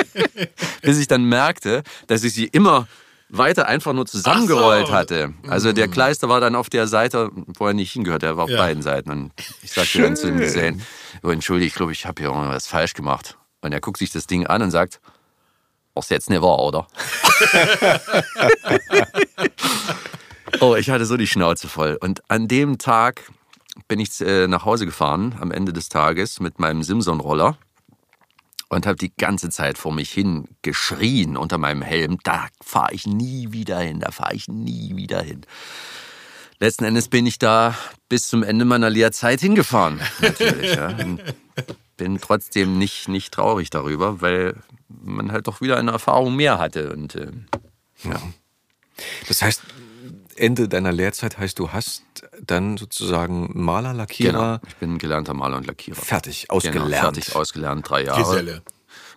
[0.82, 2.86] Bis ich dann merkte, dass ich sie immer
[3.30, 4.92] weiter einfach nur zusammengerollt so.
[4.92, 5.34] hatte.
[5.48, 8.50] Also der Kleister war dann auf der Seite, wo er nicht hingehört, er war auf
[8.50, 8.58] Ja.
[8.58, 9.10] beiden Seiten.
[9.10, 10.82] Und ich sagte dann zu dem Gesellen,
[11.22, 13.36] oh, entschuldige, ich glaube, ich habe hier irgendwas falsch gemacht.
[13.62, 15.00] Und er guckt sich das Ding an und sagt,
[15.94, 16.86] was jetzt nicht wahr, oder?
[20.60, 21.96] oh, ich hatte so die Schnauze voll.
[22.00, 23.22] Und an dem Tag
[23.88, 27.56] bin ich äh, nach Hause gefahren, am Ende des Tages, mit meinem Simson-Roller
[28.70, 33.06] und habe die ganze Zeit vor mich hin geschrien unter meinem Helm, da fahre ich
[33.06, 35.42] nie wieder hin, da fahre ich nie wieder hin.
[36.60, 37.74] Letzten Endes bin ich da
[38.08, 40.74] bis zum Ende meiner Lehrzeit hingefahren, natürlich.
[40.74, 40.96] Ja.
[41.96, 44.56] Bin trotzdem nicht, nicht traurig darüber, weil
[44.88, 46.92] man halt doch wieder eine Erfahrung mehr hatte.
[46.92, 47.32] Und äh,
[48.04, 48.20] ja.
[49.26, 49.62] Das heißt,
[50.36, 52.02] Ende deiner Lehrzeit heißt, du hast
[52.44, 54.68] dann sozusagen Maler, Lackierer Genau.
[54.68, 55.96] Ich bin gelernter Maler und Lackierer.
[55.96, 56.94] fertig, Genau, ausgelernt.
[56.94, 58.22] fertig ausgelernt, drei Jahre.
[58.22, 58.62] Geselle.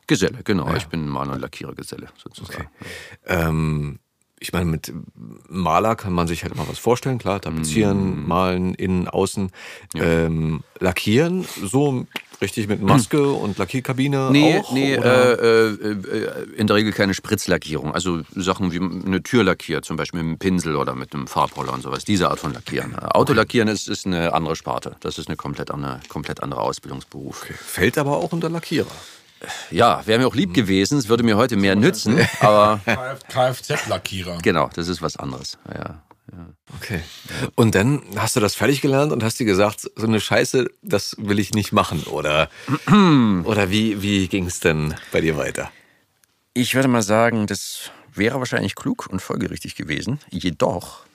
[0.07, 0.73] Geselle, genau.
[0.75, 2.67] Ich bin Maler und Lackierer-Geselle sozusagen.
[3.25, 3.99] Ähm,
[4.39, 4.91] ich meine, mit
[5.47, 7.41] Maler kann man sich halt immer was vorstellen, klar, Mm.
[7.41, 9.51] tapezieren, malen, innen, außen.
[9.95, 12.05] Ähm, lackieren, so
[12.43, 14.71] richtig mit Maske und Lackierkabine Nee, auch?
[14.73, 15.39] nee oder?
[15.41, 17.93] äh, äh, äh, in der Regel keine Spritzlackierung.
[17.93, 21.73] Also Sachen wie eine Tür lackiert, zum Beispiel mit einem Pinsel oder mit einem Farbroller
[21.73, 22.05] und sowas.
[22.05, 22.95] Diese Art von Lackieren.
[22.99, 24.95] Autolackieren ist, ist eine andere Sparte.
[24.99, 27.45] Das ist eine komplett andere, komplett andere Ausbildungsberuf.
[27.65, 28.91] Fällt aber auch unter Lackierer.
[29.71, 30.97] Ja, wäre mir auch lieb gewesen.
[30.97, 32.17] Es würde mir heute mehr nützen.
[32.39, 32.79] Aber
[33.29, 34.37] Kfz-Lackierer.
[34.41, 35.57] genau, das ist was anderes.
[35.73, 36.01] Ja.
[36.77, 37.01] Okay.
[37.55, 41.15] Und dann hast du das fertig gelernt und hast dir gesagt, so eine Scheiße, das
[41.19, 42.49] will ich nicht machen, oder?
[43.43, 45.71] oder wie, wie ging es denn bei dir weiter?
[46.53, 50.19] Ich würde mal sagen, das wäre wahrscheinlich klug und folgerichtig gewesen.
[50.29, 51.05] Jedoch,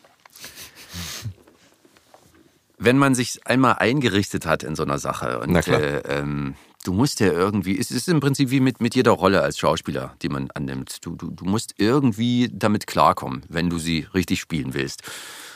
[2.79, 6.55] wenn man sich einmal eingerichtet hat in so einer Sache und äh, ähm,
[6.89, 10.15] du musst ja irgendwie, es ist im Prinzip wie mit, mit jeder Rolle als Schauspieler,
[10.23, 11.05] die man annimmt.
[11.05, 15.03] Du, du, du musst irgendwie damit klarkommen, wenn du sie richtig spielen willst.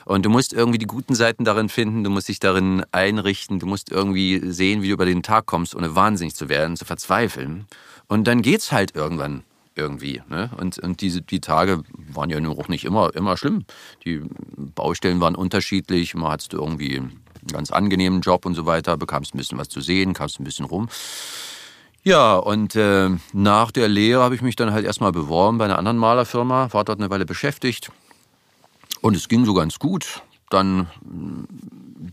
[0.05, 3.67] Und du musst irgendwie die guten Seiten darin finden, du musst dich darin einrichten, du
[3.67, 7.67] musst irgendwie sehen, wie du über den Tag kommst, ohne wahnsinnig zu werden, zu verzweifeln.
[8.09, 9.43] Und dann geht's halt irgendwann
[9.75, 10.21] irgendwie.
[10.29, 10.51] Ne?
[10.59, 13.65] Und, und diese, die Tage waren ja nun auch nicht immer, immer schlimm.
[14.05, 14.21] Die
[14.75, 17.01] Baustellen waren unterschiedlich, mal hattest du irgendwie
[17.43, 20.45] einen ganz angenehmen Job und so weiter, bekamst ein bisschen was zu sehen, kamst ein
[20.45, 20.89] bisschen rum.
[22.05, 25.79] Ja, und äh, nach der Lehre habe ich mich dann halt erstmal beworben bei einer
[25.79, 27.93] anderen Malerfirma, war dort eine Weile beschäftigt.
[29.01, 30.23] Und es ging so ganz gut.
[30.51, 31.45] Dann mm,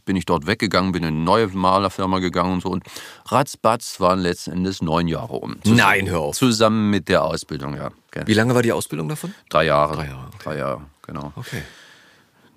[0.06, 2.70] bin ich dort weggegangen, bin in eine neue Malerfirma gegangen und so.
[2.70, 2.84] Und
[3.26, 5.58] ratzbatz waren letzten Endes neun Jahre um.
[5.66, 6.38] Nein, hör auf.
[6.38, 7.90] Zusammen mit der Ausbildung, ja.
[8.26, 9.34] Wie lange war die Ausbildung davon?
[9.50, 9.96] Drei Jahre.
[9.96, 10.38] Drei Jahre, okay.
[10.44, 11.34] Drei Jahre, genau.
[11.36, 11.64] Okay.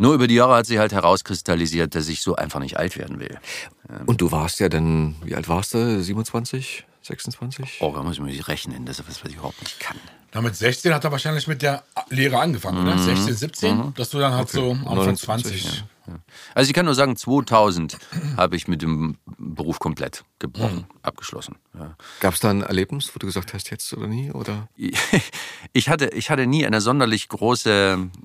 [0.02, 3.20] Nur über die Jahre hat sich halt herauskristallisiert, dass ich so einfach nicht alt werden
[3.20, 3.38] will.
[4.06, 6.02] Und du warst ja dann, wie alt warst du?
[6.02, 7.78] 27, 26?
[7.78, 9.96] Oh, da muss ich mal rechnen, das ist was, was ich überhaupt nicht kann.
[10.34, 12.96] Na, mit 16 hat er wahrscheinlich mit der Lehre angefangen, oder?
[12.96, 13.94] 16, 17?
[13.94, 15.84] Dass du dann halt so Anfang 29, 20.
[16.54, 17.96] Also ich kann nur sagen, 2000
[18.36, 21.56] habe ich mit dem Beruf komplett gebrochen, abgeschlossen.
[21.74, 21.96] Ja.
[22.20, 24.30] Gab es da ein Erlebnis, wo du gesagt hast, jetzt oder nie?
[24.32, 24.68] Oder?
[25.74, 27.70] Ich hatte, ich hatte nie eine sonderlich große,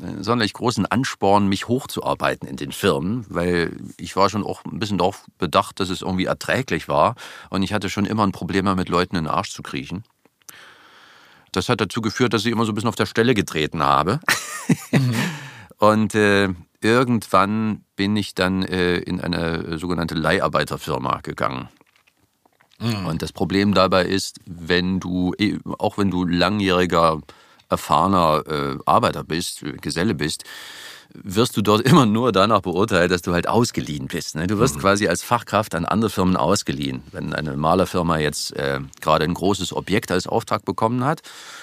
[0.01, 4.79] äh, sonderlich großen Ansporn, mich hochzuarbeiten in den Firmen, weil ich war schon auch ein
[4.79, 7.15] bisschen darauf bedacht, dass es irgendwie erträglich war.
[7.49, 10.03] Und ich hatte schon immer ein Problem mit Leuten in den Arsch zu kriechen.
[11.51, 14.19] Das hat dazu geführt, dass ich immer so ein bisschen auf der Stelle getreten habe.
[15.77, 16.49] Und äh,
[16.81, 21.69] irgendwann bin ich dann äh, in eine sogenannte Leiharbeiterfirma gegangen.
[22.79, 27.19] Und das Problem dabei ist, wenn du, eh, auch wenn du langjähriger,
[27.69, 30.43] erfahrener äh, Arbeiter bist, äh, Geselle bist,
[31.23, 34.35] wirst du dort immer nur danach beurteilt, dass du halt ausgeliehen bist.
[34.35, 34.47] Ne?
[34.47, 34.81] Du wirst mhm.
[34.81, 37.03] quasi als Fachkraft an andere Firmen ausgeliehen.
[37.11, 41.21] Wenn eine Malerfirma jetzt äh, gerade ein großes Objekt als Auftrag bekommen hat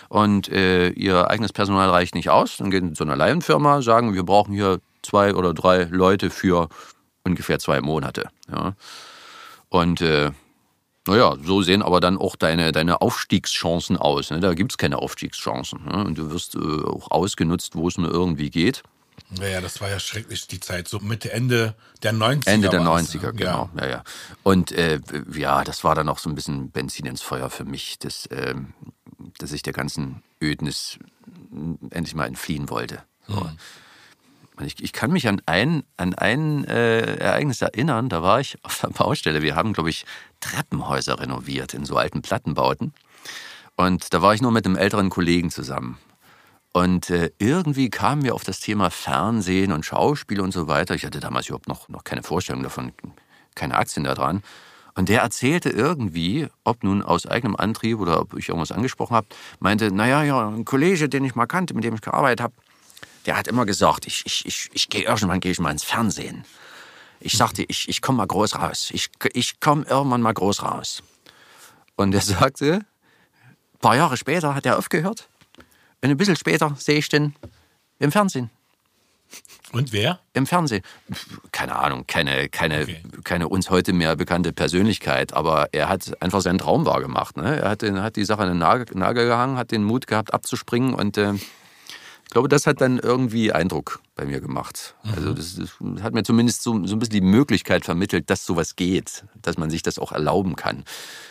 [0.08, 4.14] und äh, ihr eigenes Personal reicht nicht aus, dann gehen sie zu einer Laienfirma, sagen,
[4.14, 6.68] wir brauchen hier zwei oder drei Leute für
[7.24, 8.28] ungefähr zwei Monate.
[8.50, 8.74] Ja?
[9.68, 10.30] Und äh,
[11.06, 14.30] naja, so sehen aber dann auch deine, deine Aufstiegschancen aus.
[14.30, 14.40] Ne?
[14.40, 15.84] Da gibt es keine Aufstiegschancen.
[15.84, 16.04] Ne?
[16.04, 18.82] Und du wirst äh, auch ausgenutzt, wo es nur irgendwie geht.
[19.40, 22.48] Ja, das war ja schrecklich, die Zeit, so Mitte, Ende der 90er.
[22.48, 23.70] Ende der 90er, genau.
[23.74, 23.82] Ja.
[23.82, 24.04] ja, ja.
[24.42, 25.00] Und äh,
[25.32, 28.54] ja, das war dann auch so ein bisschen Benzin ins Feuer für mich, dass, äh,
[29.38, 30.98] dass ich der ganzen Ödnis
[31.90, 33.02] endlich mal entfliehen wollte.
[33.26, 33.40] So.
[33.40, 33.58] Mhm.
[34.60, 38.78] Ich, ich, kann mich an ein, an ein äh, Ereignis erinnern, da war ich auf
[38.80, 39.42] der Baustelle.
[39.42, 40.04] Wir haben, glaube ich,
[40.40, 42.92] Treppenhäuser renoviert in so alten Plattenbauten.
[43.76, 45.98] Und da war ich nur mit einem älteren Kollegen zusammen.
[46.76, 50.96] Und äh, irgendwie kamen wir auf das Thema Fernsehen und Schauspiel und so weiter.
[50.96, 52.92] Ich hatte damals überhaupt noch, noch keine Vorstellung davon,
[53.54, 54.42] keine Aktien da dran.
[54.96, 59.28] Und der erzählte irgendwie, ob nun aus eigenem Antrieb oder ob ich irgendwas angesprochen habe,
[59.60, 62.54] meinte, naja, ja, ein Kollege, den ich mal kannte, mit dem ich gearbeitet habe,
[63.26, 66.44] der hat immer gesagt, ich, ich, ich, ich gehe irgendwann gehe ich mal ins Fernsehen.
[67.20, 68.90] Ich sagte, ich, ich komme mal groß raus.
[68.92, 71.04] Ich, ich komme irgendwann mal groß raus.
[71.94, 72.80] Und er sagte,
[73.74, 75.28] ein paar Jahre später hat er aufgehört.
[76.04, 77.34] Und ein bisschen später sehe ich den
[77.98, 78.50] im Fernsehen.
[79.72, 80.20] Und wer?
[80.34, 80.82] Im Fernsehen.
[81.50, 83.02] Keine Ahnung, keine, keine, okay.
[83.24, 87.38] keine uns heute mehr bekannte Persönlichkeit, aber er hat einfach seinen Traum wahrgemacht.
[87.38, 87.58] Ne?
[87.58, 90.92] Er hat, hat die Sache an den Nagel, Nagel gehangen, hat den Mut gehabt, abzuspringen
[90.92, 91.32] und äh,
[92.24, 94.94] ich glaube, das hat dann irgendwie Eindruck bei mir gemacht.
[95.04, 95.14] Mhm.
[95.14, 98.76] Also das, das, hat mir zumindest so, so ein bisschen die Möglichkeit vermittelt, dass sowas
[98.76, 100.84] geht, dass man sich das auch erlauben kann.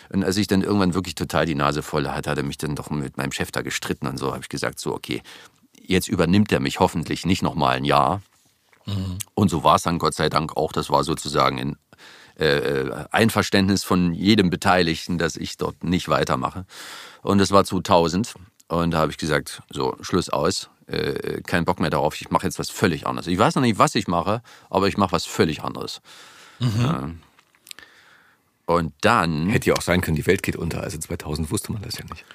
[0.09, 2.75] Und als ich dann irgendwann wirklich total die Nase voll hatte, hat er mich dann
[2.75, 5.21] doch mit meinem Chef da gestritten und so, habe ich gesagt, so, okay,
[5.81, 8.21] jetzt übernimmt er mich hoffentlich nicht nochmal ein Jahr.
[8.85, 9.17] Mhm.
[9.33, 10.71] Und so war es dann Gott sei Dank auch.
[10.71, 11.75] Das war sozusagen in
[12.35, 16.65] äh, Einverständnis von jedem Beteiligten, dass ich dort nicht weitermache.
[17.21, 18.35] Und es war 2000.
[18.67, 22.45] Und da habe ich gesagt, so, Schluss aus äh, keinen Bock mehr darauf, ich mache
[22.45, 23.27] jetzt was völlig anderes.
[23.27, 26.01] Ich weiß noch nicht, was ich mache, aber ich mache was völlig anderes.
[26.59, 27.19] Mhm.
[28.67, 29.49] Äh, und dann.
[29.49, 30.81] Hätte ja auch sein können, die Welt geht unter.
[30.81, 32.25] Also 2000 wusste man das ja nicht.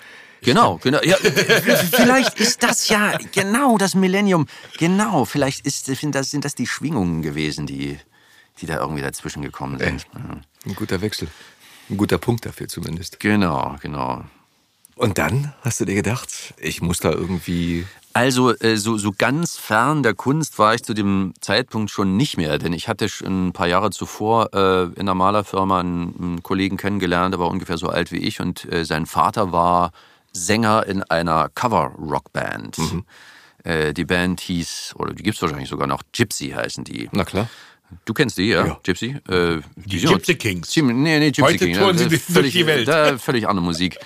[0.43, 1.01] Genau, genau.
[1.03, 1.17] Ja,
[1.93, 4.47] vielleicht ist das ja genau das Millennium.
[4.79, 7.99] Genau, vielleicht ist, sind, das, sind das die Schwingungen gewesen, die,
[8.61, 10.07] die da irgendwie dazwischen gekommen sind.
[10.15, 11.29] Äh, ein guter Wechsel.
[11.91, 13.19] Ein guter Punkt dafür zumindest.
[13.19, 14.25] Genau, genau.
[14.99, 17.87] Und dann hast du dir gedacht, ich muss da irgendwie.
[18.15, 22.37] Also äh, so, so ganz fern der Kunst war ich zu dem Zeitpunkt schon nicht
[22.37, 26.77] mehr, denn ich hatte schon ein paar Jahre zuvor äh, in einer Malerfirma einen, Kollegen
[26.77, 29.93] kennengelernt, der war ungefähr so alt wie ich und äh, sein Vater war
[30.33, 32.79] Sänger in einer Cover-Rock-Band.
[32.79, 33.05] Mhm.
[33.65, 37.11] Die Band hieß, oder die gibt es wahrscheinlich sogar noch, Gypsy heißen die.
[37.13, 37.49] Na klar.
[38.05, 38.81] Du kennst die, ja, ja.
[38.83, 39.17] Gypsy?
[39.29, 40.77] Äh, die, die Gypsy Kings.
[40.77, 42.89] nee, nee, Gypsy Heute King, touren sie völlig, durch die Welt.
[42.89, 43.99] Da, völlig andere Musik.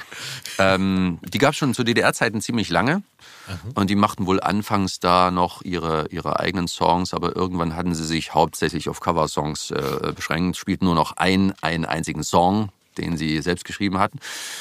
[0.58, 3.02] ähm, die gab es schon zu DDR-Zeiten ziemlich lange.
[3.48, 3.72] Mhm.
[3.74, 8.04] Und die machten wohl anfangs da noch ihre, ihre eigenen Songs, aber irgendwann hatten sie
[8.04, 13.40] sich hauptsächlich auf Coversongs äh, beschränkt, spielten nur noch einen, einen einzigen Song, den sie
[13.40, 14.18] selbst geschrieben hatten.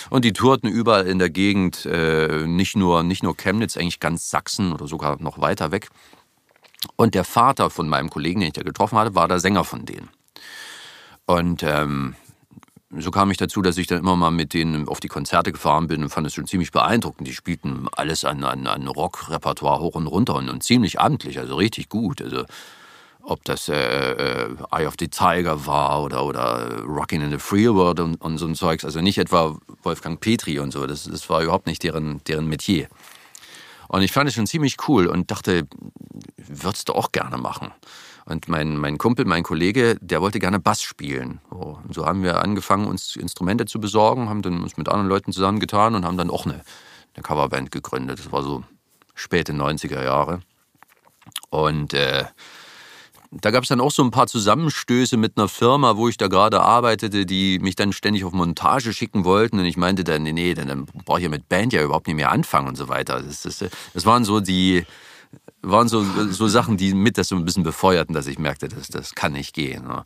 [0.09, 4.29] Und die tourten überall in der Gegend, äh, nicht, nur, nicht nur Chemnitz, eigentlich ganz
[4.29, 5.89] Sachsen oder sogar noch weiter weg.
[6.95, 9.85] Und der Vater von meinem Kollegen, den ich da getroffen hatte, war der Sänger von
[9.85, 10.09] denen.
[11.25, 12.15] Und ähm,
[12.97, 15.87] so kam ich dazu, dass ich dann immer mal mit denen auf die Konzerte gefahren
[15.87, 17.27] bin und fand es schon ziemlich beeindruckend.
[17.27, 21.55] Die spielten alles an, an, an Rock-Repertoire hoch und runter und, und, ziemlich amtlich, also
[21.55, 22.21] richtig gut.
[22.21, 22.45] Also
[23.23, 27.69] ob das äh, äh, Eye of the Tiger war oder, oder Rockin' in the Free
[27.69, 28.83] World und, und so ein Zeugs.
[28.83, 30.85] Also nicht etwa Wolfgang Petri und so.
[30.87, 32.87] Das, das war überhaupt nicht deren, deren Metier.
[33.91, 35.67] Und ich fand es schon ziemlich cool und dachte,
[36.37, 37.73] würdest du auch gerne machen.
[38.23, 41.41] Und mein, mein Kumpel, mein Kollege, der wollte gerne Bass spielen.
[41.49, 45.09] So, und so haben wir angefangen, uns Instrumente zu besorgen, haben dann uns mit anderen
[45.09, 46.61] Leuten zusammengetan und haben dann auch eine,
[47.15, 48.19] eine Coverband gegründet.
[48.19, 48.63] Das war so
[49.13, 50.39] späte 90er Jahre.
[51.49, 52.23] Und äh,
[53.31, 56.27] da gab es dann auch so ein paar Zusammenstöße mit einer Firma, wo ich da
[56.27, 59.57] gerade arbeitete, die mich dann ständig auf Montage schicken wollten.
[59.57, 62.17] Und ich meinte dann, nee, nee, dann brauche ich ja mit Band ja überhaupt nicht
[62.17, 63.21] mehr anfangen und so weiter.
[63.21, 63.63] Das, das,
[63.93, 64.85] das waren so die,
[65.61, 68.89] waren so, so Sachen, die mit das so ein bisschen befeuerten, dass ich merkte, das,
[68.89, 69.87] das kann nicht gehen.
[69.87, 70.03] Ne?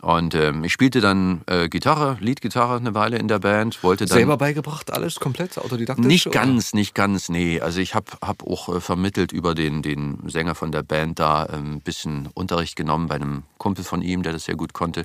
[0.00, 3.82] Und ähm, ich spielte dann äh, Gitarre, Leadgitarre eine Weile in der Band.
[3.82, 6.06] Wollte dann Selber beigebracht alles komplett autodidaktisch?
[6.06, 6.38] Nicht oder?
[6.38, 7.60] ganz, nicht ganz, nee.
[7.60, 11.44] Also ich habe hab auch äh, vermittelt über den, den Sänger von der Band da
[11.44, 15.04] ein ähm, bisschen Unterricht genommen bei einem Kumpel von ihm, der das sehr gut konnte.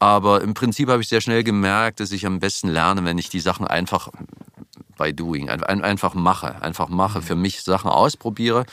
[0.00, 3.30] Aber im Prinzip habe ich sehr schnell gemerkt, dass ich am besten lerne, wenn ich
[3.30, 4.10] die Sachen einfach
[4.98, 6.60] by doing, einfach mache.
[6.60, 8.66] Einfach mache, für mich Sachen ausprobiere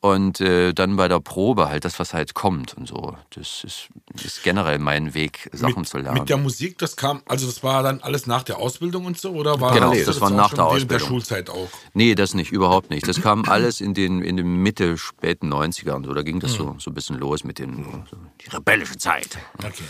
[0.00, 3.16] und äh, dann bei der Probe halt das, was halt kommt und so.
[3.30, 3.88] Das ist,
[4.22, 6.20] ist generell mein Weg, Sachen mit, zu lernen.
[6.20, 9.32] Mit der Musik, das kam, also das war dann alles nach der Ausbildung und so,
[9.32, 11.08] oder war Genau, das, das war nach der während der Ausbildung.
[11.08, 11.68] Schulzeit auch?
[11.92, 13.06] Nee, das nicht, überhaupt nicht.
[13.06, 16.04] Das kam alles in den, in den Mitte, späten 90ern.
[16.06, 19.38] So, da ging das so, so ein bisschen los mit den, so, die rebellische Zeit.
[19.58, 19.84] Okay.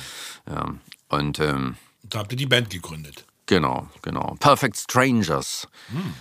[0.49, 0.75] Ja.
[1.09, 3.25] Und ähm, Da habt ihr die Band gegründet.
[3.51, 4.37] Genau, genau.
[4.39, 5.67] Perfect Strangers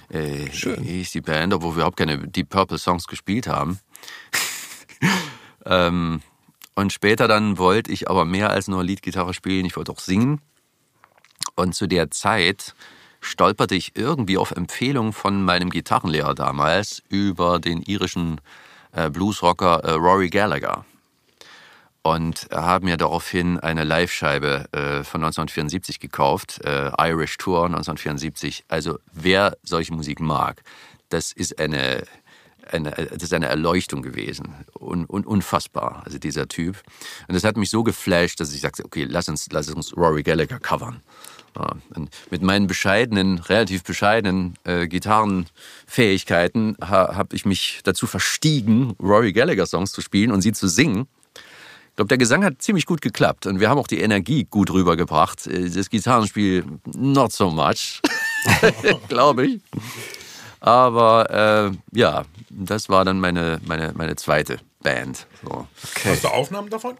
[0.09, 3.79] äh, hieß die Band, obwohl wir überhaupt keine Deep Purple Songs gespielt haben.
[5.67, 6.23] ähm,
[6.73, 10.41] und später dann wollte ich aber mehr als nur Leadgitarre spielen, ich wollte auch singen.
[11.53, 12.73] Und zu der Zeit
[13.21, 18.41] stolperte ich irgendwie auf Empfehlung von meinem Gitarrenlehrer damals über den irischen
[18.91, 20.83] äh, Bluesrocker äh, Rory Gallagher
[22.01, 28.65] und habe mir daraufhin eine Live-Scheibe äh, von 1974 gekauft, äh, Irish Tour 1974.
[28.67, 30.61] Also wer solche Musik mag,
[31.09, 32.03] das ist eine,
[32.71, 34.55] eine, das ist eine Erleuchtung gewesen.
[34.79, 36.81] Un, un, unfassbar, also dieser Typ.
[37.27, 40.23] Und das hat mich so geflasht, dass ich sagte, okay, lass uns, lass uns Rory
[40.23, 41.01] Gallagher covern.
[41.57, 41.75] Ja,
[42.29, 49.65] mit meinen bescheidenen, relativ bescheidenen äh, Gitarrenfähigkeiten ha, habe ich mich dazu verstiegen, Rory Gallagher
[49.65, 51.07] Songs zu spielen und sie zu singen.
[51.99, 54.71] Ich glaube, der Gesang hat ziemlich gut geklappt und wir haben auch die Energie gut
[54.71, 55.47] rübergebracht.
[55.47, 56.63] Äh, Das Gitarrenspiel
[56.95, 58.01] not so much,
[59.09, 59.61] glaube ich.
[60.61, 65.27] Aber äh, ja, das war dann meine, meine, meine zweite Band.
[65.43, 65.67] So.
[66.05, 66.95] Hast du Aufnahmen davon?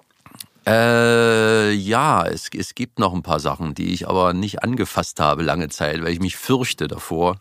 [0.68, 5.44] Äh, ja, es, es gibt noch ein paar Sachen, die ich aber nicht angefasst habe
[5.44, 7.38] lange Zeit, weil ich mich fürchte davor.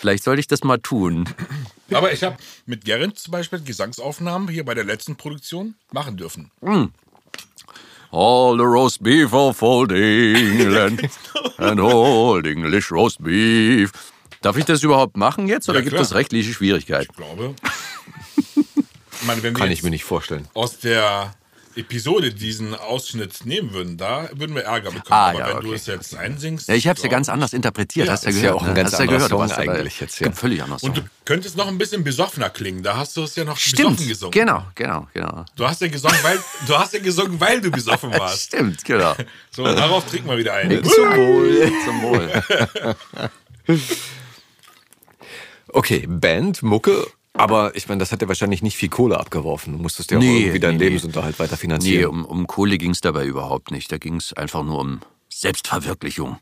[0.00, 1.28] Vielleicht sollte ich das mal tun.
[1.92, 6.50] Aber ich habe mit Gerrit zum Beispiel Gesangsaufnahmen hier bei der letzten Produktion machen dürfen.
[8.10, 11.02] All the roast beef of old England
[11.58, 13.92] and old English roast beef.
[14.40, 17.10] Darf ich das überhaupt machen jetzt oder Ja, gibt es rechtliche Schwierigkeiten?
[17.10, 17.54] Ich glaube.
[19.22, 20.48] Ich meine, Kann ich mir nicht vorstellen.
[20.54, 21.34] aus der
[21.76, 25.06] Episode diesen Ausschnitt nehmen würden, da würden wir Ärger bekommen.
[25.10, 25.66] Ah, Aber ja, wenn okay.
[25.66, 26.68] du es jetzt einsingst.
[26.68, 28.06] Ja, ich habe es ja ganz anders interpretiert.
[28.06, 28.54] Ja, hast du ja ist gehört?
[28.56, 28.74] ja auch ein ne?
[28.74, 30.32] ganz hast du ja anderer gehört, Song eigentlich jetzt, ja.
[30.32, 30.82] Völlig anders.
[30.82, 32.82] Und du könntest noch ein bisschen besoffener klingen.
[32.82, 34.32] Da hast du es ja noch Stimmt, besoffen gesungen.
[34.32, 35.44] genau, genau, genau.
[35.54, 38.48] Du hast ja gesungen, weil du hast ja gesungen, weil du besoffen warst.
[38.48, 39.14] Stimmt, genau.
[39.52, 40.70] So, darauf trinken wir wieder ein.
[40.84, 41.72] Zum Wohl.
[41.84, 42.42] Zum Wohl.
[45.68, 49.74] Okay, Band, Mucke, aber ich meine, das hat ja wahrscheinlich nicht viel Kohle abgeworfen.
[49.76, 50.88] Du musstest ja auch Nee, irgendwie deinen nee, nee.
[50.90, 52.10] Lebensunterhalt weiter Nee, finanzieren.
[52.10, 53.90] um, um Kohle ging es dabei überhaupt nicht.
[53.92, 56.38] Da ging es einfach nur um Selbstverwirklichung.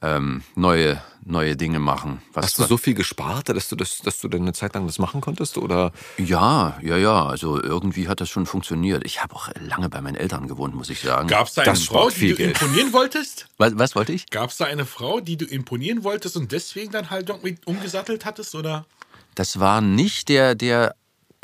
[0.00, 2.22] Ähm, neue, neue Dinge machen.
[2.32, 4.86] Was Hast du so viel gespart, dass du das, dass du dann eine Zeit lang
[4.86, 5.58] das machen konntest?
[5.58, 7.26] Oder Ja, ja, ja.
[7.26, 9.04] Also irgendwie hat das schon funktioniert.
[9.04, 11.28] Ich habe auch lange bei meinen Eltern gewohnt, muss ich sagen.
[11.28, 12.60] Gab es da eine Das Frau, die du Geld.
[12.60, 13.46] imponieren wolltest?
[13.58, 14.28] Was, was wollte ich?
[14.30, 18.24] Gab es da eine Frau, die du imponieren wolltest und deswegen dann halt irgendwie umgesattelt
[18.24, 18.54] hattest?
[18.56, 18.86] Oder?
[19.34, 20.94] Das war nicht der, der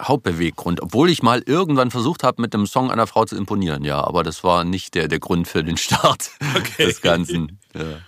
[0.01, 4.03] Hauptbeweggrund, obwohl ich mal irgendwann versucht habe, mit einem Song einer Frau zu imponieren, ja.
[4.05, 6.31] Aber das war nicht der, der Grund für den Start
[6.79, 7.59] des Ganzen.
[7.75, 8.01] Ja.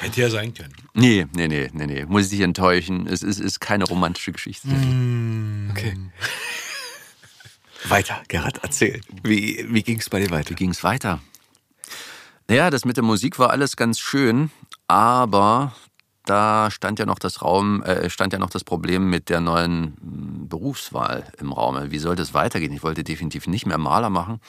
[0.00, 0.72] Hätte ja sein können.
[0.94, 2.04] Nee, nee, nee, nee, nee.
[2.06, 3.06] Muss ich dich enttäuschen.
[3.06, 4.68] Es ist, ist keine romantische Geschichte.
[5.70, 5.96] okay.
[7.88, 9.00] Weiter, Gerhard, erzähl.
[9.22, 10.50] Wie, wie ging es bei dir weiter?
[10.50, 11.20] Wie ging es weiter?
[12.48, 14.50] Naja, das mit der Musik war alles ganz schön,
[14.86, 15.74] aber
[16.30, 19.96] da stand ja noch das Raum, äh, stand ja noch das Problem mit der neuen
[20.00, 21.90] mm, Berufswahl im Raum.
[21.90, 22.72] Wie sollte es weitergehen?
[22.72, 24.40] Ich wollte definitiv nicht mehr Maler machen.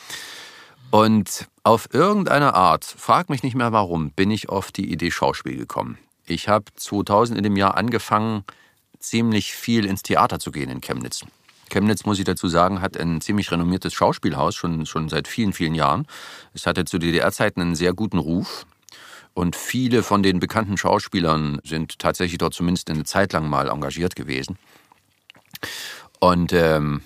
[0.91, 5.57] Und auf irgendeine Art, frag mich nicht mehr warum, bin ich auf die Idee Schauspiel
[5.57, 5.97] gekommen.
[6.27, 8.43] Ich habe 2000 in dem Jahr angefangen,
[8.99, 11.25] ziemlich viel ins Theater zu gehen in Chemnitz.
[11.71, 15.73] Chemnitz, muss ich dazu sagen, hat ein ziemlich renommiertes Schauspielhaus, schon, schon seit vielen, vielen
[15.73, 16.05] Jahren.
[16.53, 18.67] Es hatte zu DDR-Zeiten einen sehr guten Ruf.
[19.33, 24.15] Und viele von den bekannten Schauspielern sind tatsächlich dort zumindest eine Zeit lang mal engagiert
[24.15, 24.57] gewesen.
[26.19, 27.01] Und ähm,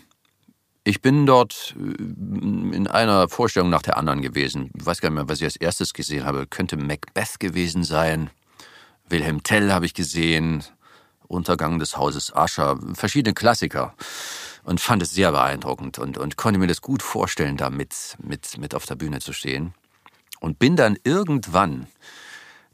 [0.84, 4.72] ich bin dort äh, in einer Vorstellung nach der anderen gewesen.
[4.78, 6.48] Ich weiß gar nicht mehr, was ich als erstes gesehen habe.
[6.48, 8.30] Könnte Macbeth gewesen sein.
[9.10, 10.64] Wilhelm Tell habe ich gesehen.
[11.28, 12.80] Untergang des Hauses Ascher.
[12.94, 13.96] Verschiedene Klassiker.
[14.64, 18.58] Und fand es sehr beeindruckend und, und konnte mir das gut vorstellen, da mit, mit,
[18.58, 19.76] mit auf der Bühne zu stehen.
[20.40, 21.88] Und bin dann irgendwann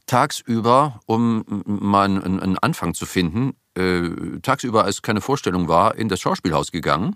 [0.06, 6.20] tagsüber, um mal einen, Anfang zu finden, äh, tagsüber, als keine Vorstellung war, in das
[6.20, 7.16] Schauspielhaus gegangen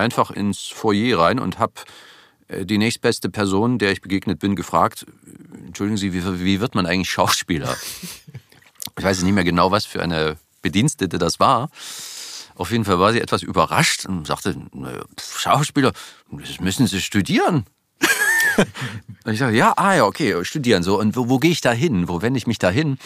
[0.00, 1.74] einfach ins Foyer rein und habe
[2.64, 5.06] die nächstbeste Person, der ich begegnet bin, gefragt,
[5.66, 7.76] entschuldigen Sie, wie, wie wird man eigentlich Schauspieler?
[8.98, 11.70] Ich weiß nicht mehr genau, was für eine Bedienstete das war.
[12.56, 15.92] Auf jeden Fall war sie etwas überrascht und sagte, "Na, Schauspieler,
[16.30, 17.64] das müssen Sie studieren.
[19.24, 20.98] Und ich sage, ja, ah ja, okay, studieren so.
[20.98, 22.08] Und wo, wo gehe ich da hin?
[22.08, 22.98] Wo wende ich mich da hin?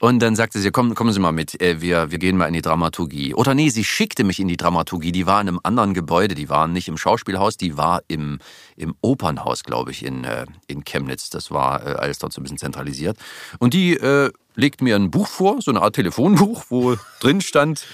[0.00, 2.54] Und dann sagte sie, komm, kommen Sie mal mit, äh, wir, wir gehen mal in
[2.54, 3.34] die Dramaturgie.
[3.34, 5.12] Oder nee, sie schickte mich in die Dramaturgie.
[5.12, 8.38] Die war in einem anderen Gebäude, die war nicht im Schauspielhaus, die war im,
[8.76, 11.28] im Opernhaus, glaube ich, in, äh, in Chemnitz.
[11.28, 13.18] Das war äh, alles dort so ein bisschen zentralisiert.
[13.58, 17.84] Und die äh, legt mir ein Buch vor, so eine Art Telefonbuch, wo drin stand,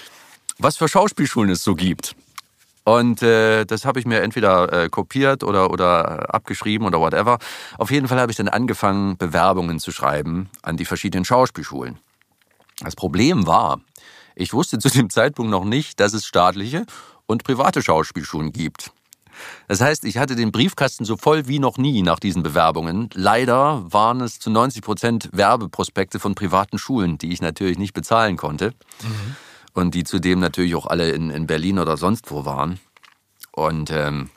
[0.59, 2.15] was für Schauspielschulen es so gibt.
[2.87, 7.37] Und äh, das habe ich mir entweder äh, kopiert oder, oder abgeschrieben oder whatever.
[7.77, 11.99] Auf jeden Fall habe ich dann angefangen, Bewerbungen zu schreiben an die verschiedenen Schauspielschulen.
[12.79, 13.81] Das Problem war,
[14.35, 16.85] ich wusste zu dem Zeitpunkt noch nicht, dass es staatliche
[17.25, 18.93] und private Schauspielschulen gibt.
[19.67, 23.09] Das heißt, ich hatte den Briefkasten so voll wie noch nie nach diesen Bewerbungen.
[23.13, 28.37] Leider waren es zu 90 Prozent Werbeprospekte von privaten Schulen, die ich natürlich nicht bezahlen
[28.37, 28.71] konnte.
[29.03, 29.35] Mhm
[29.77, 32.79] und die zudem natürlich auch alle in, in Berlin oder sonst wo waren.
[33.51, 34.31] Und ähm,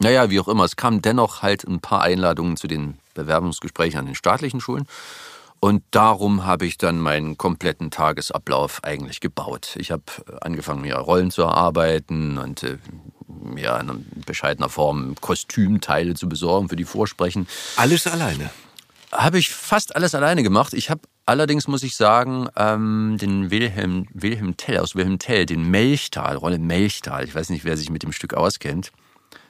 [0.00, 4.06] naja, wie auch immer, es kamen dennoch halt ein paar Einladungen zu den Bewerbungsgesprächen an
[4.06, 4.86] den staatlichen Schulen.
[5.60, 9.76] Und darum habe ich dann meinen kompletten Tagesablauf eigentlich gebaut.
[9.78, 10.02] Ich habe
[10.40, 12.78] angefangen, mir Rollen zu erarbeiten und äh,
[13.56, 17.46] ja, in bescheidener Form Kostümteile zu besorgen für die Vorsprechen.
[17.76, 18.50] Alles alleine?
[19.12, 20.74] Habe ich fast alles alleine gemacht.
[20.74, 25.68] Ich habe Allerdings muss ich sagen, ähm, den Wilhelm, Wilhelm Tell aus Wilhelm Tell, den
[25.68, 28.92] Melchtal, Rolle Melchtal, ich weiß nicht, wer sich mit dem Stück auskennt.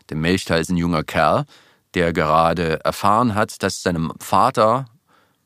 [0.08, 1.44] Der Melchtal ist ein junger Kerl,
[1.92, 4.86] der gerade erfahren hat, dass seinem Vater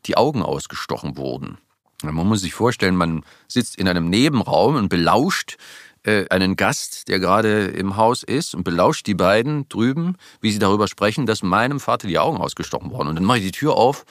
[0.07, 1.59] die Augen ausgestochen wurden.
[2.05, 5.57] Man muss sich vorstellen, man sitzt in einem Nebenraum und belauscht
[6.05, 10.59] äh, einen Gast, der gerade im Haus ist, und belauscht die beiden drüben, wie sie
[10.59, 13.09] darüber sprechen, dass meinem Vater die Augen ausgestochen wurden.
[13.09, 14.05] Und dann mache ich die Tür auf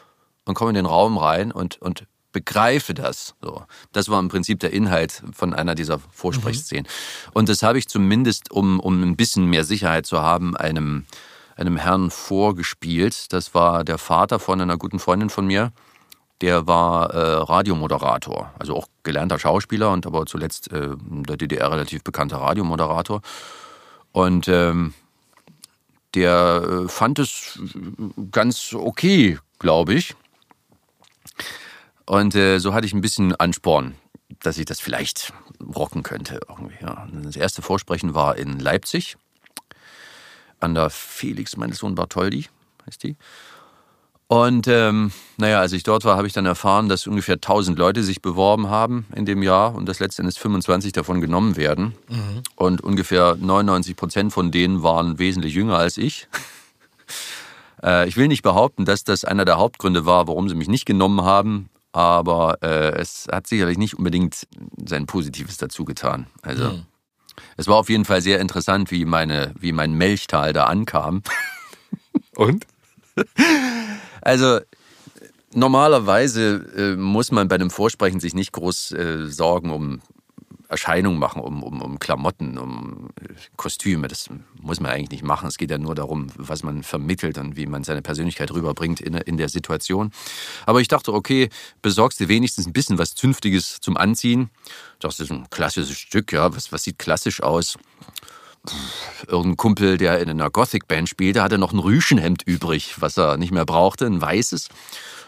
[0.46, 3.36] und komme in den Raum rein und, und begreife das.
[3.42, 3.64] So.
[3.92, 6.86] Das war im Prinzip der Inhalt von einer dieser Vorsprechszenen.
[6.86, 7.32] Mhm.
[7.34, 11.06] Und das habe ich zumindest, um, um ein bisschen mehr Sicherheit zu haben, einem,
[11.56, 13.34] einem Herrn vorgespielt.
[13.34, 15.72] Das war der Vater von einer guten Freundin von mir.
[16.42, 21.72] Der war äh, Radiomoderator, also auch gelernter Schauspieler und aber zuletzt äh, in der DDR
[21.72, 23.22] relativ bekannter Radiomoderator.
[24.12, 24.94] Und ähm,
[26.16, 27.60] der äh, fand es
[28.32, 30.16] ganz okay, glaube ich.
[32.06, 33.96] Und äh, so hatte ich ein bisschen Ansporn,
[34.40, 35.34] dass ich das vielleicht
[35.76, 36.40] rocken könnte.
[36.82, 37.08] Ja.
[37.12, 39.18] Das erste Vorsprechen war in Leipzig
[40.60, 42.48] an der Felix Mendelssohn Bartholdy,
[42.88, 43.16] heißt die.
[44.32, 48.04] Und ähm, naja, als ich dort war, habe ich dann erfahren, dass ungefähr 1000 Leute
[48.04, 51.96] sich beworben haben in dem Jahr und dass letztendlich 25 davon genommen werden.
[52.08, 52.44] Mhm.
[52.56, 56.28] Und ungefähr 99 Prozent von denen waren wesentlich jünger als ich.
[57.84, 60.86] äh, ich will nicht behaupten, dass das einer der Hauptgründe war, warum sie mich nicht
[60.86, 64.48] genommen haben aber äh, es hat sicherlich nicht unbedingt
[64.86, 66.28] sein Positives dazu getan.
[66.42, 66.86] Also mhm.
[67.58, 71.24] es war auf jeden Fall sehr interessant, wie meine, wie mein Melchtal da ankam.
[72.36, 72.66] Und?
[74.22, 74.60] Also
[75.54, 80.02] normalerweise äh, muss man bei einem Vorsprechen sich nicht groß äh, Sorgen um
[80.70, 83.10] Erscheinung machen, um, um, um Klamotten, um
[83.58, 84.08] Kostüme.
[84.08, 84.30] Das
[84.62, 85.48] muss man eigentlich nicht machen.
[85.48, 89.16] Es geht ja nur darum, was man vermittelt und wie man seine Persönlichkeit rüberbringt in,
[89.16, 90.12] in der Situation.
[90.68, 91.50] Aber ich dachte, okay,
[91.82, 94.52] besorgst dir wenigstens ein bisschen was Zünftiges zum Anziehen.
[95.00, 96.56] Das ist ein klassisches Stück, ja.
[96.56, 97.76] Was, was sieht klassisch aus?
[99.28, 103.52] Irgendein Kumpel, der in einer Gothic-Band spielte, hatte noch ein Rüschenhemd übrig, was er nicht
[103.52, 104.70] mehr brauchte, ein weißes.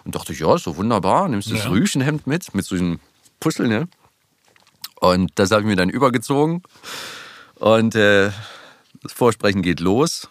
[0.03, 1.63] Und dachte ich, ja, so wunderbar, nimmst du ja.
[1.63, 2.99] das Rüschenhemd mit, mit so einem
[3.39, 3.87] Puzzle, ne?
[4.99, 6.61] Und das habe ich mir dann übergezogen.
[7.55, 8.31] Und äh,
[9.01, 10.29] das Vorsprechen geht los.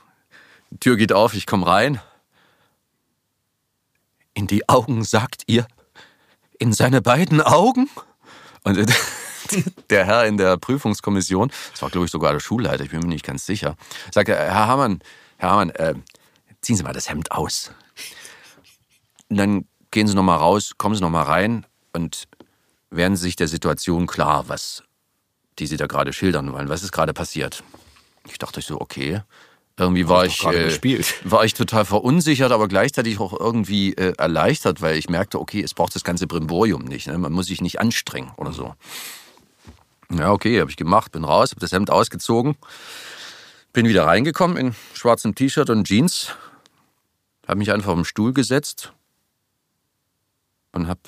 [0.70, 2.00] Die Tür geht auf, ich komme rein.
[4.34, 5.66] In die Augen, sagt ihr?
[6.58, 7.90] In seine beiden Augen?
[8.62, 8.78] Und
[9.90, 13.09] der Herr in der Prüfungskommission, das war glaube ich sogar der Schulleiter, ich bin mir
[13.09, 13.76] nicht ganz sicher,
[14.12, 15.01] sagte, Herr Hamann,
[15.38, 15.94] Herr Hamann, äh,
[16.61, 17.72] ziehen Sie mal das Hemd aus.
[19.28, 22.24] Und dann gehen Sie noch mal raus, kommen Sie noch mal rein und
[22.90, 24.82] werden Sie sich der Situation klar, was
[25.59, 26.68] die Sie da gerade schildern wollen.
[26.68, 27.62] Was ist gerade passiert?
[28.28, 29.22] Ich dachte so, okay.
[29.76, 30.78] Irgendwie war ich, äh,
[31.24, 35.72] war ich total verunsichert, aber gleichzeitig auch irgendwie äh, erleichtert, weil ich merkte, okay, es
[35.72, 37.07] braucht das ganze Brimborium nicht.
[37.07, 37.16] Ne?
[37.16, 38.74] Man muss sich nicht anstrengen oder so.
[40.11, 42.56] Ja, okay, habe ich gemacht, bin raus, habe das Hemd ausgezogen,
[43.72, 46.34] bin wieder reingekommen in schwarzem T-Shirt und Jeans,
[47.46, 48.92] habe mich einfach den Stuhl gesetzt
[50.72, 51.00] und habe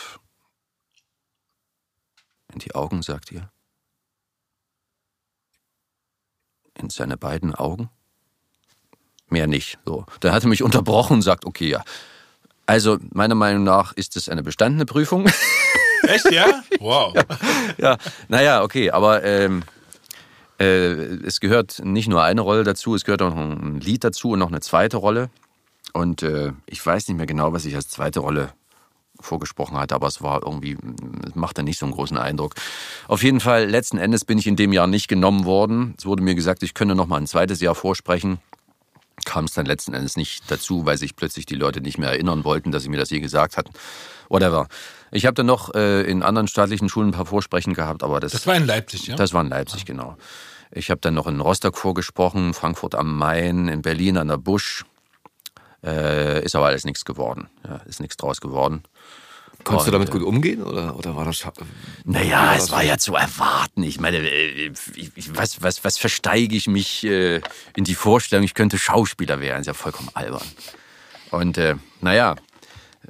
[2.52, 3.50] in die Augen, sagt ihr.
[6.74, 7.90] In seine beiden Augen?
[9.28, 9.78] Mehr nicht.
[9.84, 10.06] So.
[10.20, 11.82] Dann hat er mich unterbrochen und sagt, okay, ja.
[12.66, 15.28] Also, meiner Meinung nach ist es eine bestandene Prüfung.
[16.14, 16.62] Echt, ja?
[16.80, 17.14] Wow.
[17.14, 17.22] ja,
[17.78, 17.96] ja.
[18.28, 19.62] naja, okay, aber ähm,
[20.58, 20.64] äh,
[21.24, 24.38] es gehört nicht nur eine Rolle dazu, es gehört auch noch ein Lied dazu und
[24.38, 25.30] noch eine zweite Rolle.
[25.92, 28.52] Und äh, ich weiß nicht mehr genau, was ich als zweite Rolle
[29.20, 30.76] vorgesprochen hatte, aber es war irgendwie,
[31.26, 32.54] es machte nicht so einen großen Eindruck.
[33.08, 35.94] Auf jeden Fall, letzten Endes bin ich in dem Jahr nicht genommen worden.
[35.98, 38.38] Es wurde mir gesagt, ich könne noch mal ein zweites Jahr vorsprechen.
[39.24, 42.44] Kam es dann letzten Endes nicht dazu, weil sich plötzlich die Leute nicht mehr erinnern
[42.44, 43.72] wollten, dass sie mir das je gesagt hatten.
[44.28, 44.68] Whatever.
[45.12, 48.32] Ich habe dann noch äh, in anderen staatlichen Schulen ein paar Vorsprechen gehabt, aber das.
[48.32, 49.14] Das war in Leipzig, ja?
[49.14, 50.16] Das war in Leipzig, genau.
[50.70, 54.84] Ich habe dann noch in Rostock vorgesprochen, Frankfurt am Main, in Berlin an der Busch.
[55.84, 57.48] Äh, ist aber alles nichts geworden.
[57.64, 58.82] Ja, ist nichts draus geworden.
[59.64, 61.44] Konntest du damit gut umgehen oder, oder war das?
[62.04, 62.86] Naja, war es das war so?
[62.88, 63.82] ja zu erwarten.
[63.82, 67.40] Ich meine, äh, ich- was, was, was versteige ich mich äh,
[67.76, 69.60] in die Vorstellung, ich könnte Schauspieler werden?
[69.60, 70.46] ist ja vollkommen albern.
[71.30, 72.36] Und äh, naja,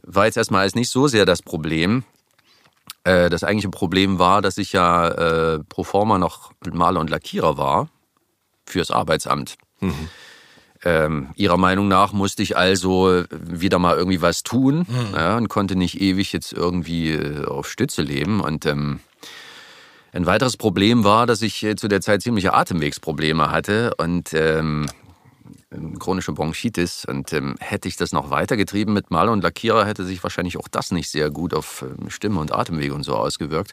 [0.03, 2.05] war jetzt erstmal alles nicht so sehr das Problem.
[3.05, 7.57] Äh, das eigentliche Problem war, dass ich ja äh, pro forma noch Maler und Lackierer
[7.57, 7.89] war
[8.67, 9.57] fürs Arbeitsamt.
[10.85, 14.85] Ähm, ihrer Meinung nach musste ich also wieder mal irgendwie was tun
[15.15, 18.41] ja, und konnte nicht ewig jetzt irgendwie äh, auf Stütze leben.
[18.41, 18.99] Und ähm,
[20.13, 24.87] ein weiteres Problem war, dass ich äh, zu der Zeit ziemliche Atemwegsprobleme hatte und ähm,
[25.99, 27.05] chronische Bronchitis.
[27.05, 30.69] Und ähm, hätte ich das noch weitergetrieben mit Maler und Lackierer, hätte sich wahrscheinlich auch
[30.69, 33.73] das nicht sehr gut auf ähm, Stimme und Atemwege und so ausgewirkt.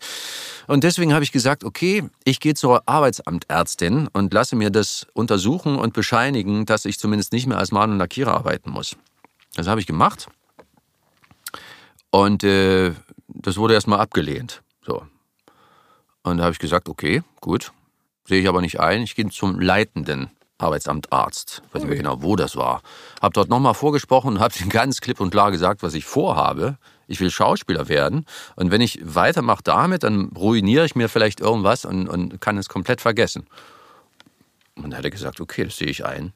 [0.68, 5.76] Und deswegen habe ich gesagt, okay, ich gehe zur Arbeitsamtärztin und lasse mir das untersuchen
[5.76, 8.96] und bescheinigen, dass ich zumindest nicht mehr als Maler und Lackierer arbeiten muss.
[9.56, 10.28] Das habe ich gemacht.
[12.12, 12.94] Und äh,
[13.28, 14.62] das wurde erstmal abgelehnt.
[14.86, 15.04] So.
[16.24, 17.72] Und da habe ich gesagt, okay, gut,
[18.26, 19.02] sehe ich aber nicht ein.
[19.02, 21.64] Ich gehe zum leitenden Arbeitsamtarzt.
[21.66, 22.82] Ich weiß nicht mehr genau, wo das war.
[23.22, 26.78] Habe dort nochmal vorgesprochen und habe ihm ganz klipp und klar gesagt, was ich vorhabe.
[27.08, 28.26] Ich will Schauspieler werden.
[28.56, 32.70] Und wenn ich weitermache damit, dann ruiniere ich mir vielleicht irgendwas und, und kann es
[32.70, 33.48] komplett vergessen.
[34.76, 36.34] Und dann hat er gesagt, okay, das sehe ich ein.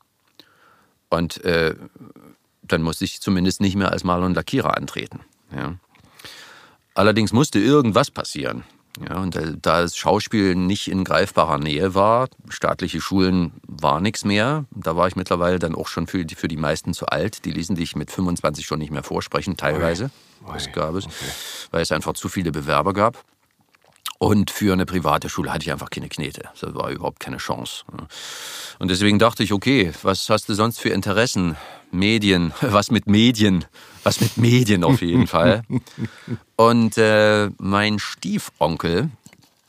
[1.09, 1.76] Und äh,
[2.63, 5.19] dann musste ich zumindest nicht mehr als Maler und Lackierer antreten.
[5.55, 5.76] Ja.
[6.95, 8.63] Allerdings musste irgendwas passieren.
[9.01, 14.23] Ja, und da- da das Schauspiel nicht in greifbarer Nähe war, staatliche Schulen war nichts
[14.23, 14.65] mehr.
[14.71, 17.43] Da war ich mittlerweile dann auch schon für die, für die meisten zu alt.
[17.45, 20.11] Die ließen dich mit 25 schon nicht mehr vorsprechen, teilweise.
[20.53, 21.05] Das gab es,
[21.71, 23.23] weil es einfach zu viele Bewerber gab.
[24.24, 26.43] Und für eine private Schule hatte ich einfach keine Knete.
[26.57, 27.84] Das war überhaupt keine Chance.
[28.80, 31.57] Und deswegen dachte ich, okay, was hast du sonst für Interessen?
[31.91, 33.65] Medien, was mit Medien?
[34.03, 35.63] Was mit Medien auf jeden Fall.
[36.55, 39.09] Und äh, mein Stiefonkel,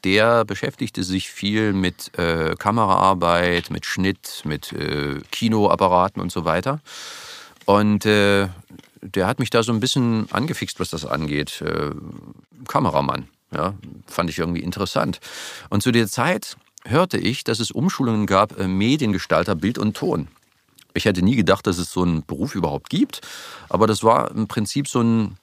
[0.04, 6.78] der beschäftigte sich viel mit äh, Kameraarbeit, mit Schnitt, mit äh, Kinoapparaten und so weiter.
[7.64, 8.46] Und äh,
[9.02, 11.60] der hat mich da so ein bisschen angefixt, was das angeht.
[11.60, 11.90] Äh,
[12.68, 13.74] Kameramann, ja,
[14.06, 15.20] fand ich irgendwie interessant.
[15.70, 20.28] Und zu der Zeit hörte ich, dass es Umschulungen gab, äh, Mediengestalter, Bild und Ton.
[20.92, 23.20] Ich hätte nie gedacht, dass es so einen Beruf überhaupt gibt,
[23.68, 25.38] aber das war im Prinzip so ein,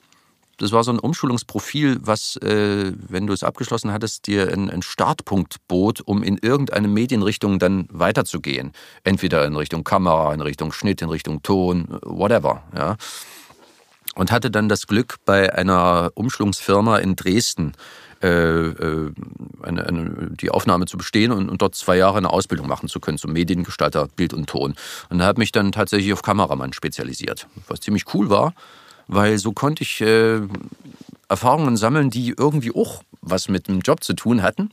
[0.57, 5.57] das war so ein Umschulungsprofil, was, äh, wenn du es abgeschlossen hattest, dir einen, Startpunkt
[5.67, 8.71] bot, um in irgendeine Medienrichtung dann weiterzugehen.
[9.03, 12.63] Entweder in Richtung Kamera, in Richtung Schnitt, in Richtung Ton, whatever.
[12.77, 12.95] Ja.
[14.15, 17.73] Und hatte dann das Glück, bei einer Umschulungsfirma in Dresden
[18.21, 19.11] äh, äh,
[19.61, 22.99] eine, eine, die Aufnahme zu bestehen und, und dort zwei Jahre eine Ausbildung machen zu
[22.99, 24.75] können zum Mediengestalter Bild und Ton.
[25.09, 28.53] Und habe mich dann tatsächlich auf Kameramann spezialisiert, was ziemlich cool war,
[29.07, 30.41] weil so konnte ich äh,
[31.29, 34.69] Erfahrungen sammeln, die irgendwie auch was mit dem Job zu tun hatten.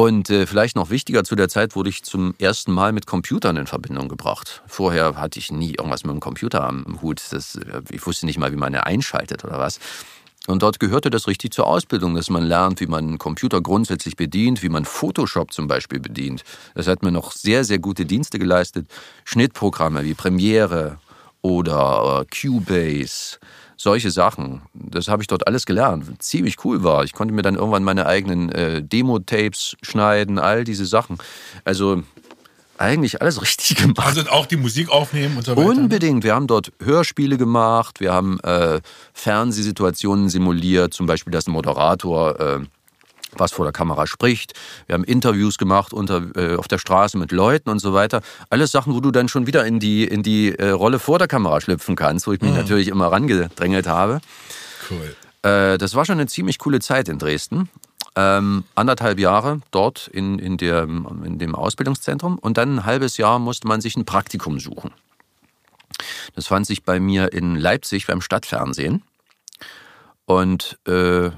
[0.00, 3.56] Und äh, vielleicht noch wichtiger, zu der Zeit wurde ich zum ersten Mal mit Computern
[3.56, 4.62] in Verbindung gebracht.
[4.68, 7.20] Vorher hatte ich nie irgendwas mit dem Computer am Hut.
[7.30, 9.80] Das, äh, ich wusste nicht mal, wie man ihn einschaltet oder was.
[10.48, 14.16] Und dort gehörte das richtig zur Ausbildung, dass man lernt, wie man einen Computer grundsätzlich
[14.16, 16.42] bedient, wie man Photoshop zum Beispiel bedient.
[16.74, 18.88] Das hat mir noch sehr, sehr gute Dienste geleistet.
[19.24, 20.98] Schnittprogramme wie Premiere
[21.42, 23.38] oder äh, Cubase,
[23.76, 24.62] solche Sachen.
[24.72, 26.22] Das habe ich dort alles gelernt.
[26.22, 27.04] Ziemlich cool war.
[27.04, 31.18] Ich konnte mir dann irgendwann meine eigenen äh, Demo-Tapes schneiden, all diese Sachen.
[31.64, 32.02] Also
[32.80, 34.06] eigentlich alles richtig gemacht.
[34.06, 35.62] Also auch die Musik aufnehmen und so weiter.
[35.62, 35.80] ne?
[35.80, 36.24] Unbedingt.
[36.24, 38.80] Wir haben dort Hörspiele gemacht, wir haben äh,
[39.12, 42.60] Fernsehsituationen simuliert, zum Beispiel, dass ein Moderator äh,
[43.36, 44.54] was vor der Kamera spricht.
[44.86, 48.22] Wir haben Interviews gemacht unter, äh, auf der Straße mit Leuten und so weiter.
[48.50, 51.28] Alles Sachen, wo du dann schon wieder in die, in die äh, Rolle vor der
[51.28, 54.20] Kamera schlüpfen kannst, wo ich mich natürlich immer rangedrängelt habe.
[54.90, 55.14] Cool.
[55.42, 57.68] Äh, das war schon eine ziemlich coole Zeit in Dresden.
[58.20, 63.38] Ähm, anderthalb Jahre dort in, in, der, in dem Ausbildungszentrum und dann ein halbes Jahr
[63.38, 64.90] musste man sich ein Praktikum suchen.
[66.34, 69.04] Das fand sich bei mir in Leipzig beim Stadtfernsehen.
[70.24, 71.30] Und äh,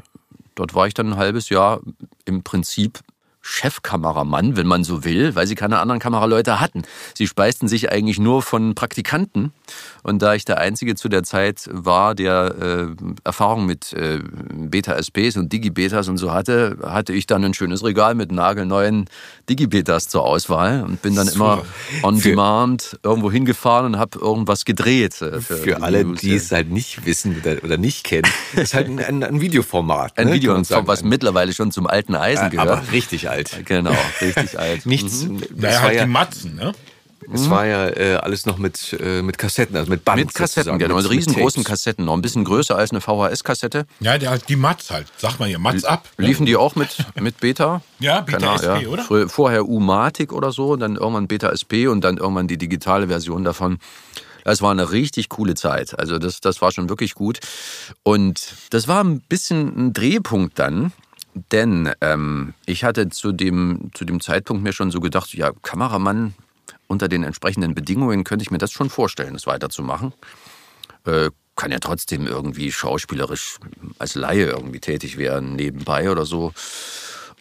[0.55, 1.81] dort war ich dann ein halbes Jahr
[2.25, 3.01] im Prinzip
[3.51, 6.83] Chefkameramann, wenn man so will, weil sie keine anderen Kameraleute hatten.
[7.15, 9.53] Sie speisten sich eigentlich nur von Praktikanten.
[10.03, 12.87] Und da ich der Einzige zu der Zeit war, der äh,
[13.25, 14.21] Erfahrung mit äh,
[14.53, 19.07] Beta-SPs und Digibetas und so hatte, hatte ich dann ein schönes Regal mit nagelneuen
[19.49, 21.35] Digibetas zur Auswahl und bin dann so.
[21.35, 21.65] immer
[22.03, 25.21] on für, demand irgendwo hingefahren und habe irgendwas gedreht.
[25.21, 28.89] Äh, für, für alle, die es halt nicht wissen oder, oder nicht kennen, ist halt
[28.89, 30.17] ein, ein, ein Videoformat.
[30.19, 30.35] Ein ne?
[30.35, 32.69] Videoformat, was mittlerweile schon zum alten Eisen äh, gehört.
[32.69, 33.40] Aber richtig alt.
[33.65, 34.87] Genau, richtig alt.
[34.87, 35.25] Nichts.
[35.25, 35.43] Mhm.
[35.57, 36.73] Naja, halt ja, die Matzen, ne?
[37.33, 40.19] Es war ja äh, alles noch mit, äh, mit Kassetten, also mit Band.
[40.19, 40.97] Mit Kassetten, genau.
[40.97, 43.87] Mit, riesengroßen Kassetten, noch ein bisschen größer als eine VHS-Kassette.
[44.01, 45.07] Ja, der, die Mats halt.
[45.17, 46.09] Sag mal hier, Mats ab.
[46.17, 47.83] Liefen die auch mit, mit Beta?
[47.99, 48.89] ja, Beta SP, ja.
[48.89, 49.29] oder?
[49.29, 53.79] Vorher U-Matic oder so, dann irgendwann Beta SP und dann irgendwann die digitale Version davon.
[54.45, 55.99] Es war eine richtig coole Zeit.
[55.99, 57.39] Also das, das war schon wirklich gut.
[58.03, 60.93] Und das war ein bisschen ein Drehpunkt dann,
[61.35, 66.35] denn ähm, ich hatte zu dem, zu dem Zeitpunkt mir schon so gedacht, ja, Kameramann
[66.87, 70.13] unter den entsprechenden Bedingungen könnte ich mir das schon vorstellen, das weiterzumachen.
[71.05, 73.59] Äh, kann ja trotzdem irgendwie schauspielerisch
[73.99, 76.53] als Laie irgendwie tätig werden, nebenbei oder so.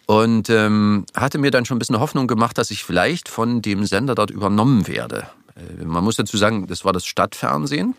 [0.06, 3.86] Und ähm, hatte mir dann schon ein bisschen Hoffnung gemacht, dass ich vielleicht von dem
[3.86, 5.28] Sender dort übernommen werde.
[5.56, 7.94] Äh, man muss dazu sagen, das war das Stadtfernsehen.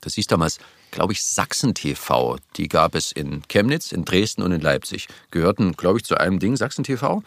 [0.00, 0.58] Das hieß damals
[0.90, 2.36] glaube ich, Sachsen TV.
[2.56, 5.08] Die gab es in Chemnitz, in Dresden und in Leipzig.
[5.30, 7.22] Gehörten, glaube ich, zu einem Ding, Sachsen TV.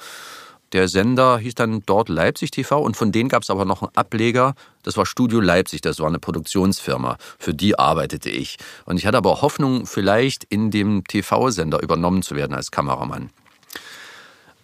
[0.73, 3.95] Der Sender hieß dann dort Leipzig TV und von denen gab es aber noch einen
[3.95, 8.57] Ableger, das war Studio Leipzig, das war eine Produktionsfirma, für die arbeitete ich.
[8.85, 13.29] Und ich hatte aber Hoffnung, vielleicht in dem TV-Sender übernommen zu werden als Kameramann.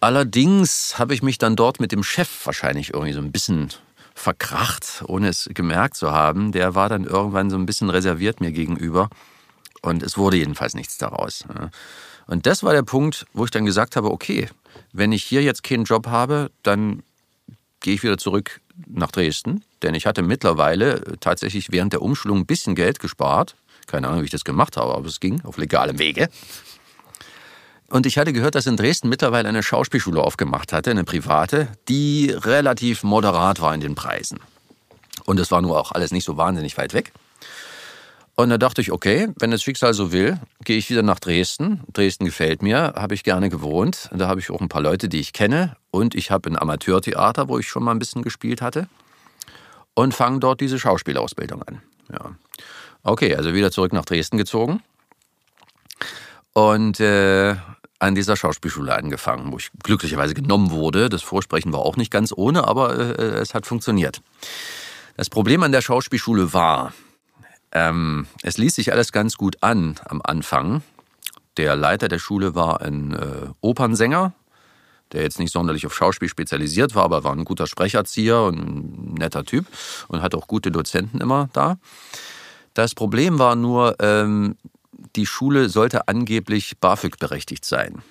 [0.00, 3.68] Allerdings habe ich mich dann dort mit dem Chef wahrscheinlich irgendwie so ein bisschen
[4.20, 6.52] verkracht, ohne es gemerkt zu haben.
[6.52, 9.08] Der war dann irgendwann so ein bisschen reserviert mir gegenüber.
[9.80, 11.44] Und es wurde jedenfalls nichts daraus.
[12.26, 14.48] Und das war der Punkt, wo ich dann gesagt habe, okay,
[14.92, 17.02] wenn ich hier jetzt keinen Job habe, dann
[17.80, 19.64] gehe ich wieder zurück nach Dresden.
[19.82, 23.56] Denn ich hatte mittlerweile tatsächlich während der Umschulung ein bisschen Geld gespart.
[23.86, 26.28] Keine Ahnung, wie ich das gemacht habe, aber es ging auf legalem Wege.
[27.90, 32.30] Und ich hatte gehört, dass in Dresden mittlerweile eine Schauspielschule aufgemacht hatte, eine private, die
[32.30, 34.38] relativ moderat war in den Preisen.
[35.24, 37.12] Und es war nur auch alles nicht so wahnsinnig weit weg.
[38.36, 41.82] Und da dachte ich, okay, wenn das Schicksal so will, gehe ich wieder nach Dresden.
[41.92, 44.08] Dresden gefällt mir, habe ich gerne gewohnt.
[44.12, 45.76] Da habe ich auch ein paar Leute, die ich kenne.
[45.90, 48.88] Und ich habe ein Amateurtheater, wo ich schon mal ein bisschen gespielt hatte.
[49.94, 51.82] Und fange dort diese Schauspielausbildung an.
[52.12, 52.36] Ja.
[53.02, 54.80] Okay, also wieder zurück nach Dresden gezogen.
[56.52, 57.56] Und äh,
[58.00, 61.08] an dieser Schauspielschule angefangen, wo ich glücklicherweise genommen wurde.
[61.08, 64.22] Das Vorsprechen war auch nicht ganz ohne, aber äh, es hat funktioniert.
[65.16, 66.94] Das Problem an der Schauspielschule war,
[67.72, 70.82] ähm, es ließ sich alles ganz gut an am Anfang.
[71.56, 74.32] Der Leiter der Schule war ein äh, Opernsänger,
[75.12, 79.14] der jetzt nicht sonderlich auf Schauspiel spezialisiert war, aber war ein guter Sprecherzieher und ein
[79.14, 79.66] netter Typ
[80.08, 81.76] und hat auch gute Dozenten immer da.
[82.72, 84.56] Das Problem war nur, ähm,
[85.16, 88.02] die Schule sollte angeblich BAföG berechtigt sein.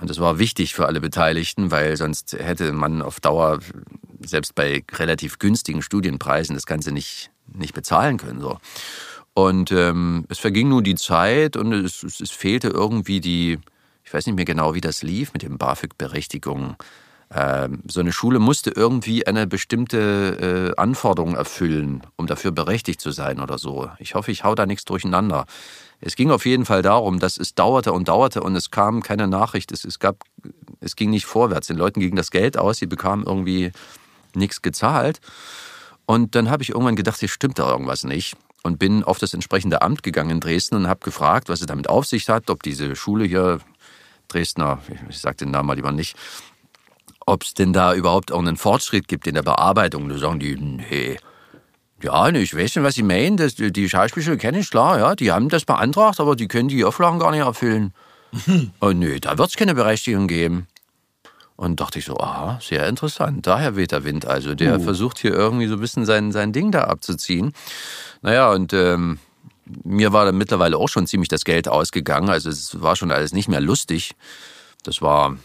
[0.00, 3.60] Und das war wichtig für alle Beteiligten, weil sonst hätte man auf Dauer,
[4.20, 8.40] selbst bei relativ günstigen Studienpreisen, das Ganze nicht, nicht bezahlen können.
[8.40, 8.58] So.
[9.34, 13.58] Und ähm, es verging nun die Zeit und es, es, es, fehlte irgendwie die,
[14.04, 16.76] ich weiß nicht mehr genau, wie das lief mit den BAföG-Berechtigungen.
[17.32, 23.10] Ähm, so eine Schule musste irgendwie eine bestimmte äh, Anforderung erfüllen, um dafür berechtigt zu
[23.10, 23.90] sein oder so.
[23.98, 25.46] Ich hoffe, ich hau da nichts durcheinander.
[26.06, 29.26] Es ging auf jeden Fall darum, dass es dauerte und dauerte und es kam keine
[29.26, 29.72] Nachricht.
[29.72, 30.22] Es, es, gab,
[30.80, 31.68] es ging nicht vorwärts.
[31.68, 33.72] Den Leuten ging das Geld aus, sie bekamen irgendwie
[34.34, 35.20] nichts gezahlt.
[36.04, 38.36] Und dann habe ich irgendwann gedacht, hier stimmt da irgendwas nicht.
[38.62, 41.88] Und bin auf das entsprechende Amt gegangen in Dresden und habe gefragt, was es damit
[41.88, 43.60] auf sich hat, ob diese Schule hier,
[44.28, 46.16] Dresdner, ich sage den Namen mal lieber nicht,
[47.24, 50.10] ob es denn da überhaupt auch einen Fortschritt gibt in der Bearbeitung.
[50.10, 51.16] Da sagen die, nee,
[52.04, 53.36] ja, ne, ich weiß schon, was Sie meinen.
[53.36, 55.14] Das, die Schauspielschule kenne ich, klar, ja.
[55.14, 57.94] Die haben das beantragt, aber die können die Auflagen gar nicht erfüllen.
[58.80, 60.66] oh, nö, da wird es keine Berechtigung geben.
[61.56, 63.46] Und dachte ich so, aha, sehr interessant.
[63.46, 64.54] Daher weht der Wind also.
[64.54, 64.82] Der uh.
[64.82, 67.52] versucht hier irgendwie so ein bisschen sein, sein Ding da abzuziehen.
[68.22, 69.18] Naja, und ähm,
[69.84, 72.28] mir war dann mittlerweile auch schon ziemlich das Geld ausgegangen.
[72.28, 74.14] Also es war schon alles nicht mehr lustig.
[74.82, 75.36] Das war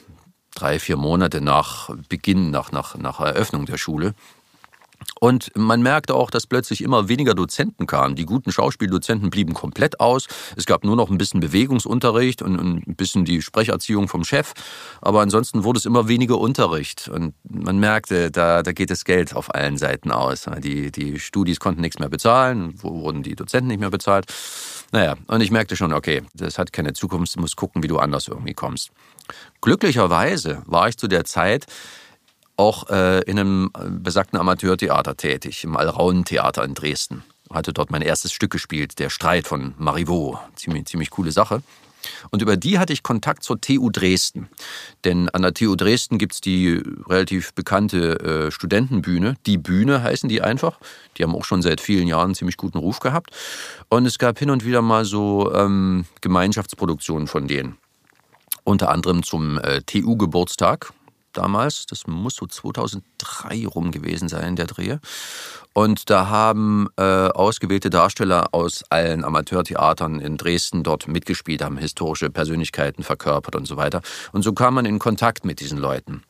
[0.55, 4.15] drei, vier Monate nach Beginn, nach, nach, nach Eröffnung der Schule.
[5.19, 8.15] Und man merkte auch, dass plötzlich immer weniger Dozenten kamen.
[8.15, 10.27] Die guten Schauspieldozenten blieben komplett aus.
[10.55, 14.53] Es gab nur noch ein bisschen Bewegungsunterricht und ein bisschen die Sprecherziehung vom Chef.
[15.01, 17.09] Aber ansonsten wurde es immer weniger Unterricht.
[17.09, 20.45] Und man merkte, da, da geht das Geld auf allen Seiten aus.
[20.59, 24.25] Die, die Studis konnten nichts mehr bezahlen, wurden die Dozenten nicht mehr bezahlt.
[24.91, 27.99] Naja, und ich merkte schon, okay, das hat keine Zukunft, du musst gucken, wie du
[27.99, 28.91] anders irgendwie kommst.
[29.61, 31.67] Glücklicherweise war ich zu der Zeit
[32.59, 37.23] auch äh, in einem besagten Amateurtheater tätig, im Allrauntheater in Dresden.
[37.51, 40.37] Hatte dort mein erstes Stück gespielt, Der Streit von Marivaux.
[40.55, 41.63] Ziemlich, ziemlich coole Sache.
[42.29, 44.49] Und über die hatte ich Kontakt zur TU Dresden.
[45.03, 49.35] Denn an der TU Dresden gibt es die relativ bekannte äh, Studentenbühne.
[49.45, 50.79] Die Bühne heißen die einfach.
[51.17, 53.31] Die haben auch schon seit vielen Jahren einen ziemlich guten Ruf gehabt.
[53.89, 57.77] Und es gab hin und wieder mal so ähm, Gemeinschaftsproduktionen von denen.
[58.63, 60.93] Unter anderem zum äh, TU-Geburtstag
[61.33, 61.85] damals.
[61.85, 64.97] Das muss so 2003 rum gewesen sein, der Dreh.
[65.73, 72.29] Und da haben äh, ausgewählte Darsteller aus allen Amateurtheatern in Dresden dort mitgespielt, haben historische
[72.29, 74.01] Persönlichkeiten verkörpert und so weiter.
[74.31, 76.23] Und so kam man in Kontakt mit diesen Leuten.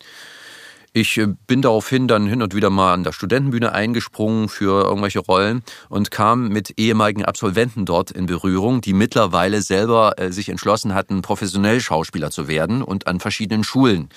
[0.91, 5.19] Ich äh, bin daraufhin dann hin und wieder mal an der Studentenbühne eingesprungen für irgendwelche
[5.19, 10.95] Rollen und kam mit ehemaligen Absolventen dort in Berührung, die mittlerweile selber äh, sich entschlossen
[10.95, 14.09] hatten, professionell Schauspieler zu werden und an verschiedenen Schulen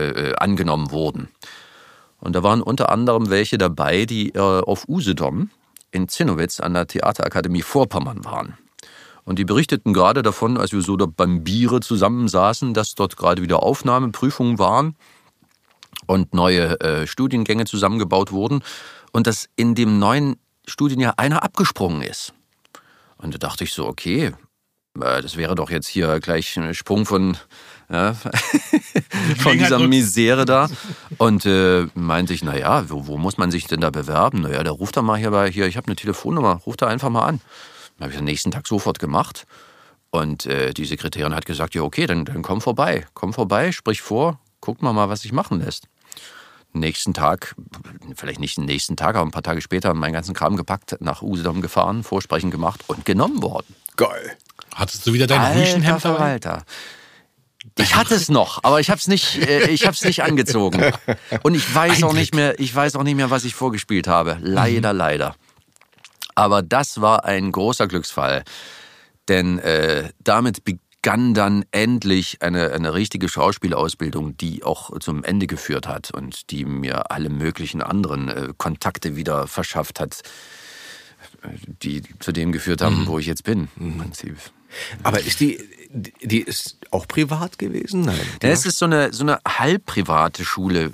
[0.00, 1.28] äh, angenommen wurden.
[2.18, 5.50] Und da waren unter anderem welche dabei, die äh, auf Usedom
[5.90, 8.58] in Zinnowitz an der Theaterakademie Vorpommern waren.
[9.24, 13.42] Und die berichteten gerade davon, als wir so da beim Biere zusammensaßen, dass dort gerade
[13.42, 14.94] wieder Aufnahmeprüfungen waren
[16.06, 18.62] und neue äh, Studiengänge zusammengebaut wurden
[19.12, 20.36] und dass in dem neuen
[20.66, 22.34] Studienjahr einer abgesprungen ist.
[23.18, 24.32] Und da dachte ich so, okay,
[25.00, 27.36] äh, das wäre doch jetzt hier gleich ein Sprung von
[27.88, 28.14] ja,
[29.38, 30.68] von dieser Misere da.
[31.18, 34.42] Und äh, meinte ich, naja, wo, wo muss man sich denn da bewerben?
[34.42, 37.10] Naja, der ruft da mal hier bei, hier, ich habe eine Telefonnummer, ruft da einfach
[37.10, 37.40] mal an.
[38.00, 39.46] Habe ich am nächsten Tag sofort gemacht.
[40.10, 43.06] Und äh, die Sekretärin hat gesagt, ja okay, dann, dann komm vorbei.
[43.14, 45.88] Komm vorbei, sprich vor, guck mal mal, was sich machen lässt.
[46.72, 47.54] Nächsten Tag,
[48.16, 51.22] vielleicht nicht den nächsten Tag, aber ein paar Tage später meinen ganzen Kram gepackt, nach
[51.22, 53.74] Usedom gefahren, Vorsprechen gemacht und genommen worden.
[53.96, 54.36] Geil.
[54.74, 56.16] Hattest du wieder dein Rüschenhemd dabei?
[56.16, 56.64] Verwalter.
[57.78, 60.92] Ich hatte es noch, aber ich habe es nicht, äh, ich habe es nicht angezogen.
[61.42, 64.38] Und ich weiß auch nicht mehr, ich weiß auch nicht mehr, was ich vorgespielt habe.
[64.40, 64.98] Leider, mhm.
[64.98, 65.36] leider.
[66.34, 68.44] Aber das war ein großer Glücksfall,
[69.28, 75.88] denn äh, damit begann dann endlich eine, eine richtige Schauspielausbildung, die auch zum Ende geführt
[75.88, 80.22] hat und die mir alle möglichen anderen äh, Kontakte wieder verschafft hat,
[81.82, 83.06] die zu dem geführt haben, mhm.
[83.06, 83.68] wo ich jetzt bin.
[83.78, 84.36] Im Prinzip.
[85.02, 85.58] Aber ist die,
[85.96, 88.02] die ist auch privat gewesen?
[88.02, 88.20] Nein.
[88.42, 90.90] Ja, es ist so eine, so eine halbprivate Schule, äh,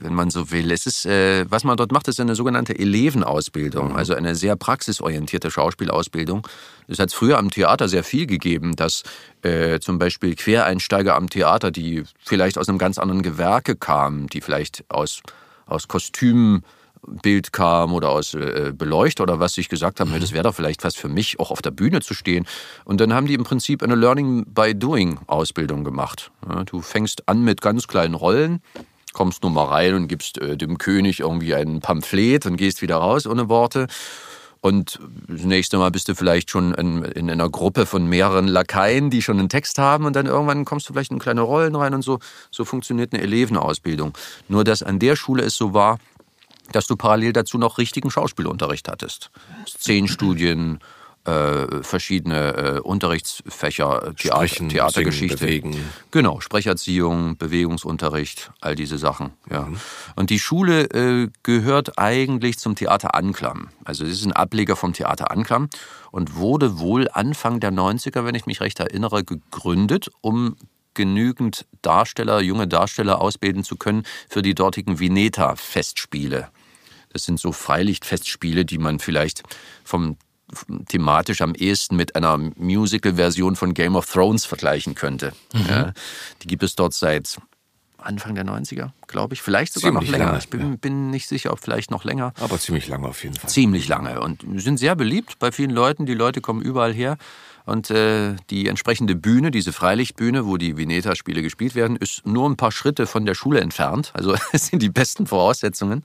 [0.00, 0.70] wenn man so will.
[0.70, 3.96] Es ist, äh, was man dort macht, ist eine sogenannte Elevenausbildung, mhm.
[3.96, 6.46] also eine sehr praxisorientierte Schauspielausbildung.
[6.88, 9.02] Es hat früher am Theater sehr viel gegeben, dass
[9.42, 14.40] äh, zum Beispiel Quereinsteiger am Theater, die vielleicht aus einem ganz anderen Gewerke kamen, die
[14.40, 15.20] vielleicht aus,
[15.66, 16.64] aus Kostümen
[17.06, 20.20] Bild kam oder aus äh, Beleuchter oder was, sich gesagt haben, mhm.
[20.20, 22.46] das wäre doch vielleicht was für mich, auch auf der Bühne zu stehen.
[22.84, 26.30] Und dann haben die im Prinzip eine Learning by Doing Ausbildung gemacht.
[26.48, 28.60] Ja, du fängst an mit ganz kleinen Rollen,
[29.12, 32.96] kommst nur mal rein und gibst äh, dem König irgendwie ein Pamphlet und gehst wieder
[32.96, 33.86] raus ohne Worte.
[34.64, 34.98] Und
[35.28, 39.20] das nächste Mal bist du vielleicht schon in, in, einer Gruppe von mehreren Lakaien, die
[39.20, 42.00] schon einen Text haben und dann irgendwann kommst du vielleicht in kleine Rollen rein und
[42.00, 42.18] so.
[42.50, 44.16] So funktioniert eine Elevenausbildung.
[44.48, 45.98] Nur, dass an der Schule es so war,
[46.72, 49.30] dass du parallel dazu noch richtigen Schauspielunterricht hattest.
[49.66, 50.80] Szenenstudien,
[51.24, 55.38] äh, verschiedene äh, Unterrichtsfächer, Theater, Sprechen, Theatergeschichte.
[55.38, 59.30] Singen, genau, Sprecherziehung, Bewegungsunterricht, all diese Sachen.
[59.50, 59.62] Ja.
[59.62, 59.80] Mhm.
[60.16, 63.68] Und die Schule äh, gehört eigentlich zum Theater Anklam.
[63.84, 65.70] Also es ist ein Ableger vom Theater Anklam
[66.10, 70.56] und wurde wohl Anfang der 90er, wenn ich mich recht erinnere, gegründet, um
[70.94, 76.48] genügend Darsteller, junge Darsteller ausbilden zu können für die dortigen Vineta-Festspiele.
[77.12, 79.42] Das sind so Freilichtfestspiele, die man vielleicht
[79.84, 80.16] vom
[80.88, 85.32] thematisch am ehesten mit einer Musical-Version von Game of Thrones vergleichen könnte.
[85.52, 85.66] Mhm.
[85.68, 85.92] Ja,
[86.42, 87.38] die gibt es dort seit
[88.04, 89.42] Anfang der 90er, glaube ich.
[89.42, 90.26] Vielleicht sogar ziemlich noch länger.
[90.26, 90.76] Lange, ich bin, ja.
[90.80, 92.34] bin, nicht sicher, ob vielleicht noch länger.
[92.38, 93.48] Aber ziemlich lange auf jeden Fall.
[93.48, 96.04] Ziemlich lange und sind sehr beliebt bei vielen Leuten.
[96.04, 97.16] Die Leute kommen überall her.
[97.66, 102.56] Und äh, die entsprechende Bühne, diese Freilichtbühne, wo die Vineta-Spiele gespielt werden, ist nur ein
[102.56, 104.12] paar Schritte von der Schule entfernt.
[104.14, 106.02] Also es sind die besten Voraussetzungen.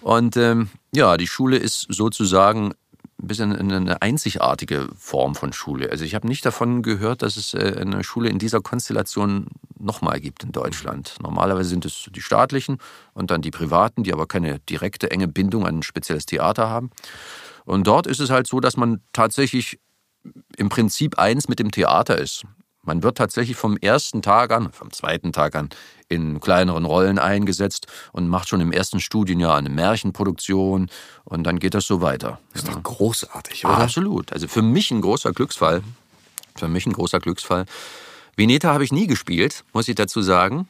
[0.00, 2.74] Und ähm, ja, die Schule ist sozusagen
[3.22, 5.90] ein bisschen eine einzigartige Form von Schule.
[5.90, 9.46] Also ich habe nicht davon gehört, dass es äh, eine Schule in dieser Konstellation
[9.78, 11.16] nochmal gibt in Deutschland.
[11.20, 12.78] Normalerweise sind es die staatlichen
[13.14, 16.90] und dann die privaten, die aber keine direkte enge Bindung an ein spezielles Theater haben.
[17.64, 19.78] Und dort ist es halt so, dass man tatsächlich
[20.56, 22.44] im Prinzip eins mit dem Theater ist.
[22.84, 25.70] Man wird tatsächlich vom ersten Tag an, vom zweiten Tag an
[26.08, 30.90] in kleineren Rollen eingesetzt und macht schon im ersten Studienjahr eine Märchenproduktion
[31.24, 32.40] und dann geht das so weiter.
[32.54, 33.78] Ist doch großartig, oder?
[33.78, 34.32] Absolut.
[34.32, 35.82] Also für mich ein großer Glücksfall.
[36.56, 37.66] Für mich ein großer Glücksfall.
[38.36, 40.68] Veneta habe ich nie gespielt, muss ich dazu sagen.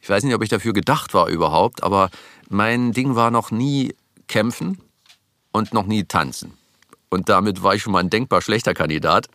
[0.00, 2.10] Ich weiß nicht, ob ich dafür gedacht war überhaupt, aber
[2.48, 3.94] mein Ding war noch nie
[4.28, 4.78] kämpfen
[5.52, 6.52] und noch nie tanzen.
[7.08, 9.28] Und damit war ich schon mal ein denkbar schlechter Kandidat.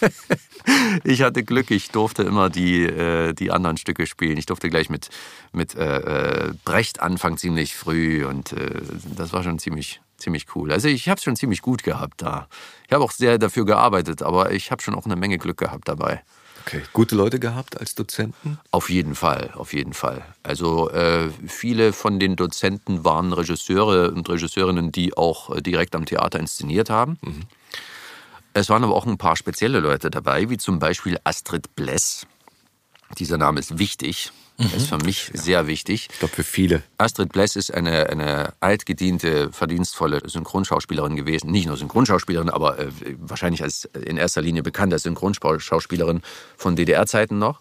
[1.04, 4.36] ich hatte Glück, ich durfte immer die, äh, die anderen Stücke spielen.
[4.36, 5.10] Ich durfte gleich mit,
[5.52, 8.24] mit äh, äh Brecht anfangen, ziemlich früh.
[8.24, 8.80] Und äh,
[9.16, 10.72] das war schon ziemlich, ziemlich cool.
[10.72, 12.48] Also ich habe es schon ziemlich gut gehabt da.
[12.86, 15.88] Ich habe auch sehr dafür gearbeitet, aber ich habe schon auch eine Menge Glück gehabt
[15.88, 16.22] dabei.
[16.66, 16.82] Okay.
[16.92, 18.58] Gute Leute gehabt als Dozenten?
[18.70, 20.22] Auf jeden Fall, auf jeden Fall.
[20.42, 26.06] Also äh, viele von den Dozenten waren Regisseure und Regisseurinnen, die auch äh, direkt am
[26.06, 27.18] Theater inszeniert haben.
[27.22, 27.42] Mhm.
[28.54, 32.26] Es waren aber auch ein paar spezielle Leute dabei, wie zum Beispiel Astrid Bless.
[33.18, 34.32] Dieser Name ist wichtig.
[34.58, 34.70] Mhm.
[34.76, 35.40] ist für mich ja.
[35.40, 36.08] sehr wichtig.
[36.10, 36.82] Ich glaube, für viele.
[36.98, 41.50] Astrid Bless ist eine, eine altgediente, verdienstvolle Synchronschauspielerin gewesen.
[41.50, 46.22] Nicht nur Synchronschauspielerin, aber äh, wahrscheinlich als in erster Linie bekannt als Synchronschauspielerin
[46.56, 47.60] von DDR-Zeiten noch.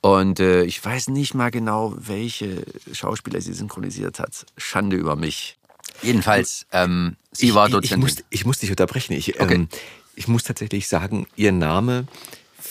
[0.00, 4.46] Und äh, ich weiß nicht mal genau, welche Schauspieler sie synchronisiert hat.
[4.56, 5.58] Schande über mich.
[6.02, 8.06] Jedenfalls, ähm, sie ich, war Dozentin.
[8.06, 9.12] Ich, ich, muss, ich muss dich unterbrechen.
[9.12, 9.54] Ich, okay.
[9.54, 9.68] ähm,
[10.16, 12.06] ich muss tatsächlich sagen, ihr Name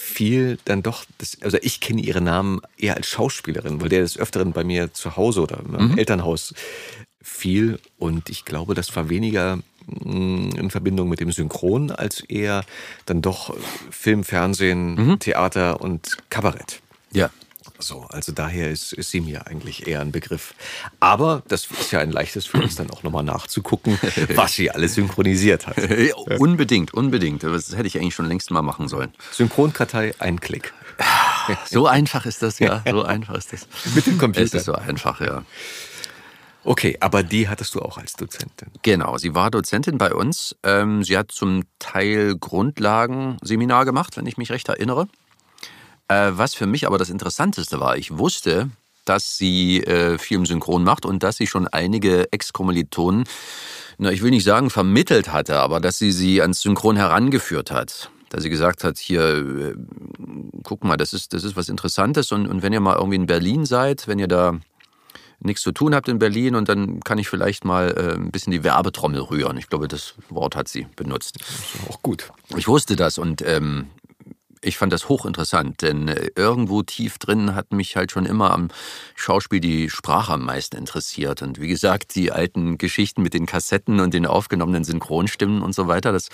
[0.10, 4.18] fiel dann doch, das, also ich kenne ihren Namen eher als Schauspielerin, weil der des
[4.18, 5.97] Öfteren bei mir zu Hause oder im mhm.
[5.97, 6.53] Elternhaus
[7.22, 7.80] fiel.
[7.97, 12.66] Und ich glaube, das war weniger mm, in Verbindung mit dem Synchron als eher
[13.05, 13.55] dann doch
[13.91, 15.20] Film, Fernsehen, mhm.
[15.20, 16.82] Theater und Kabarett.
[17.12, 17.30] Ja,
[17.80, 20.53] so, also daher ist, ist sie mir eigentlich eher ein Begriff.
[20.99, 23.97] Aber das ist ja ein leichtes für uns dann auch nochmal nachzugucken,
[24.36, 25.77] was sie alles synchronisiert hat.
[26.39, 27.43] unbedingt, unbedingt.
[27.43, 29.13] Das hätte ich eigentlich schon längst mal machen sollen.
[29.32, 30.73] Synchronkartei, ein Klick.
[31.65, 32.84] So einfach ist das, ja.
[32.88, 33.67] So einfach ist das.
[33.95, 34.45] Mit dem Computer.
[34.45, 35.43] Es ist so einfach, ja.
[36.63, 38.69] Okay, aber die hattest du auch als Dozentin.
[38.82, 40.55] Genau, sie war Dozentin bei uns.
[40.63, 45.07] Ähm, sie hat zum Teil Grundlagenseminar gemacht, wenn ich mich recht erinnere.
[46.10, 48.70] Äh, was für mich aber das Interessanteste war, ich wusste,
[49.05, 53.24] dass sie äh, Film synchron macht und dass sie schon einige Ex-Kommilitonen,
[53.97, 58.12] na, ich will nicht sagen vermittelt hatte, aber dass sie sie ans Synchron herangeführt hat.
[58.30, 59.76] Dass sie gesagt hat, hier, äh,
[60.64, 63.26] guck mal, das ist, das ist was Interessantes und, und wenn ihr mal irgendwie in
[63.26, 64.60] Berlin seid, wenn ihr da
[65.39, 68.51] nichts zu tun habt in Berlin und dann kann ich vielleicht mal äh, ein bisschen
[68.51, 69.57] die Werbetrommel rühren.
[69.57, 71.38] Ich glaube, das Wort hat sie benutzt.
[71.89, 72.32] Auch gut.
[72.57, 73.88] Ich wusste das und ähm,
[74.62, 78.70] ich fand das hochinteressant, denn äh, irgendwo tief drin hat mich halt schon immer am
[79.16, 81.41] Schauspiel die Sprache am meisten interessiert.
[81.41, 85.88] Und wie gesagt, die alten Geschichten mit den Kassetten und den aufgenommenen Synchronstimmen und so
[85.88, 86.30] weiter, das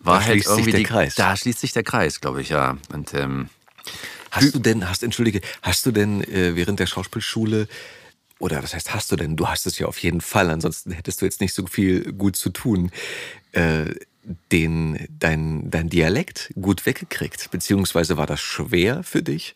[0.00, 1.14] war da halt irgendwie der Kreis.
[1.14, 2.76] Da schließt sich der Kreis, glaube ich, ja.
[2.92, 3.48] Und ähm,
[4.30, 7.68] hast du denn, hast entschuldige, hast du denn äh, während der Schauspielschule
[8.38, 9.36] oder was heißt hast du denn?
[9.36, 12.34] Du hast es ja auf jeden Fall, ansonsten hättest du jetzt nicht so viel gut
[12.34, 12.90] zu tun.
[13.52, 13.94] Äh,
[14.50, 17.50] den, dein, dein Dialekt gut weggekriegt?
[17.50, 19.54] Beziehungsweise war das schwer für dich?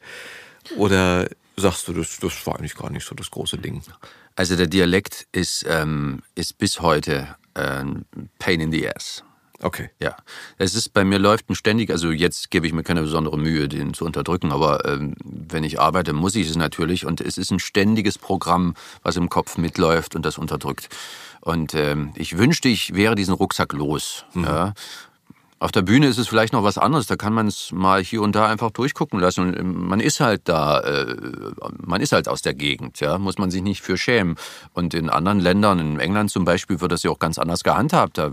[0.76, 3.82] Oder sagst du, das, das war eigentlich gar nicht so das große Ding?
[4.34, 8.04] Also der Dialekt ist, ähm, ist bis heute ein
[8.38, 9.22] Pain in the Ass.
[9.62, 9.90] Okay.
[10.00, 10.16] Ja.
[10.58, 13.68] Es ist bei mir läuft ein ständig, also jetzt gebe ich mir keine besondere Mühe,
[13.68, 17.50] den zu unterdrücken, aber ähm, wenn ich arbeite, muss ich es natürlich und es ist
[17.50, 20.88] ein ständiges Programm, was im Kopf mitläuft und das unterdrückt.
[21.46, 24.24] Und ähm, ich wünschte, ich wäre diesen Rucksack los.
[24.34, 24.44] Mhm.
[24.44, 24.74] Ja.
[25.60, 27.06] Auf der Bühne ist es vielleicht noch was anderes.
[27.06, 29.42] Da kann man es mal hier und da einfach durchgucken lassen.
[29.42, 31.14] Und ähm, man ist halt da, äh,
[31.78, 34.34] man ist halt aus der Gegend, ja, muss man sich nicht für schämen.
[34.74, 38.18] Und in anderen Ländern, in England zum Beispiel, wird das ja auch ganz anders gehandhabt.
[38.18, 38.32] Da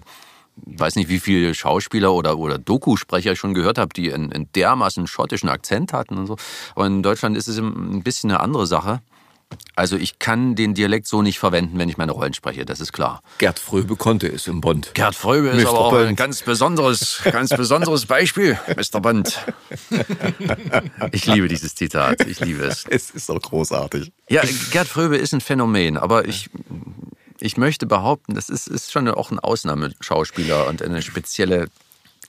[0.65, 4.33] ich weiß nicht, wie viele Schauspieler oder, oder Dokusprecher ich schon gehört habe, die einen,
[4.33, 6.35] einen dermaßen schottischen Akzent hatten und so.
[6.73, 9.01] Aber in Deutschland ist es ein bisschen eine andere Sache.
[9.75, 12.93] Also ich kann den Dialekt so nicht verwenden, wenn ich meine Rollen spreche, das ist
[12.93, 13.21] klar.
[13.37, 14.93] Gerd Fröbe konnte es im Bond.
[14.93, 15.69] Gerd Fröbe ist Mr.
[15.69, 16.07] aber auch Bond.
[16.07, 19.01] ein ganz besonderes, ganz besonderes Beispiel, Mr.
[19.01, 19.39] Bond.
[21.11, 22.85] Ich liebe dieses Zitat, ich liebe es.
[22.89, 24.11] Es ist doch großartig.
[24.29, 24.41] Ja,
[24.71, 26.49] Gerd Fröbe ist ein Phänomen, aber ich,
[27.39, 31.67] ich möchte behaupten, das ist, ist schon auch ein Ausnahmeschauspieler und eine spezielle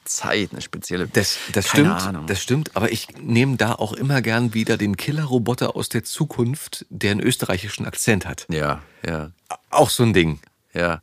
[0.05, 1.09] Zeit, eine spezielle.
[1.09, 2.27] Das, das stimmt, Ahnung.
[2.27, 2.77] das stimmt.
[2.77, 7.21] Aber ich nehme da auch immer gern wieder den Killerroboter aus der Zukunft, der einen
[7.21, 8.47] österreichischen Akzent hat.
[8.51, 9.31] Ja, ja.
[9.71, 10.41] Auch so ein Ding.
[10.73, 11.01] Ja,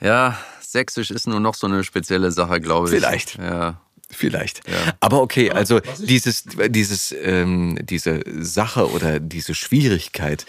[0.00, 0.38] ja.
[0.60, 2.94] Sächsisch ist nur noch so eine spezielle Sache, glaube ich.
[2.94, 3.36] Vielleicht.
[3.38, 3.80] Ja.
[4.08, 4.68] Vielleicht.
[4.68, 4.94] Ja.
[5.00, 10.46] Aber okay, also dieses, dieses, ähm, diese Sache oder diese Schwierigkeit,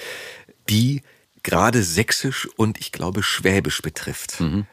[0.70, 1.04] die
[1.44, 4.40] gerade Sächsisch und ich glaube Schwäbisch betrifft.
[4.40, 4.66] Mhm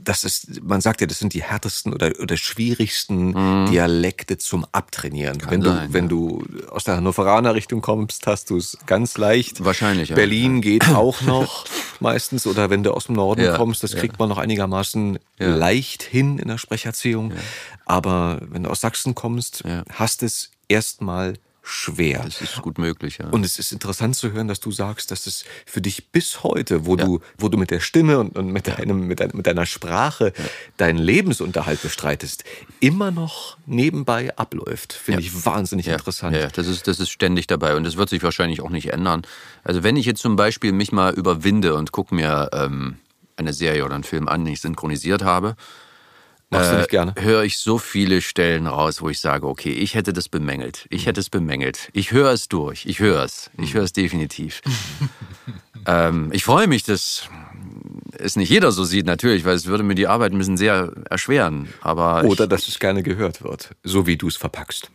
[0.00, 5.42] das ist, man sagt ja, das sind die härtesten oder, oder schwierigsten Dialekte zum Abtrainieren.
[5.48, 6.08] wenn du, sein, wenn ja.
[6.08, 9.64] du aus der Hannoveraner Richtung kommst, hast du es ganz leicht.
[9.64, 10.14] Wahrscheinlich, ja.
[10.14, 11.64] Berlin geht auch noch
[12.00, 12.46] meistens.
[12.46, 16.38] Oder wenn du aus dem Norden Ja, kommst, das kriegt man noch einigermaßen leicht hin
[16.38, 17.32] in der Sprecherziehung.
[17.84, 21.34] Aber wenn du aus Sachsen kommst, hast es erstmal
[21.68, 22.22] schwer.
[22.24, 23.28] Das ist gut möglich, ja.
[23.28, 26.86] Und es ist interessant zu hören, dass du sagst, dass es für dich bis heute,
[26.86, 29.66] wo du, wo du mit der Stimme und, und mit, deinem, mit, dein, mit deiner
[29.66, 30.32] Sprache
[30.76, 32.44] deinen Lebensunterhalt bestreitest,
[32.80, 34.92] immer noch nebenbei abläuft.
[34.92, 36.36] Finde ich wahnsinnig Ja, interessant.
[36.36, 39.22] Ja, das ist, das ist ständig dabei und das wird sich wahrscheinlich auch nicht ändern.
[39.64, 42.98] Also wenn ich jetzt zum Beispiel mich mal überwinde und gucke mir ähm,
[43.36, 45.56] eine Serie oder einen Film an, den ich synchronisiert habe,
[46.50, 47.14] Machst du nicht gerne?
[47.18, 50.86] höre ich so viele Stellen raus, wo ich sage, okay, ich hätte das bemängelt.
[50.88, 51.90] Ich hätte es bemängelt.
[51.92, 52.86] Ich höre es durch.
[52.86, 53.50] Ich höre es.
[53.58, 54.62] Ich höre es definitiv.
[55.86, 57.28] ähm, ich freue mich, dass
[58.12, 60.92] es nicht jeder so sieht, natürlich, weil es würde mir die Arbeit ein bisschen sehr
[61.10, 61.68] erschweren.
[61.82, 64.90] Aber Oder dass es gerne gehört wird, so wie du es verpackst.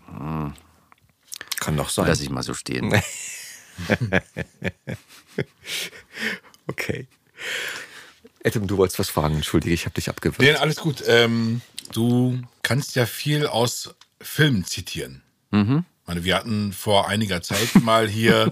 [1.60, 2.08] Kann doch ich sein.
[2.08, 2.94] lasse ich mal so stehen.
[6.68, 7.08] Okay.
[8.46, 9.36] Adam, du wolltest was fragen.
[9.36, 10.42] Entschuldige, ich habe dich abgewürgt.
[10.42, 11.04] Nee, alles gut.
[11.08, 11.62] Ähm,
[11.94, 15.22] du kannst ja viel aus Filmen zitieren.
[15.52, 15.86] Mhm.
[16.02, 18.52] Ich meine, wir hatten vor einiger Zeit mal hier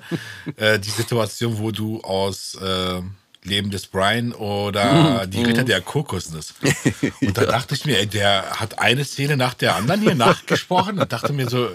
[0.55, 3.01] äh, die Situation, wo du aus äh,
[3.43, 5.31] Leben des Brian oder Mhm.
[5.31, 6.53] die Ritter der Kokosnuss.
[7.21, 10.99] Und da dachte ich mir, ey, der hat eine Szene nach der anderen hier nachgesprochen
[10.99, 11.67] und dachte mir so,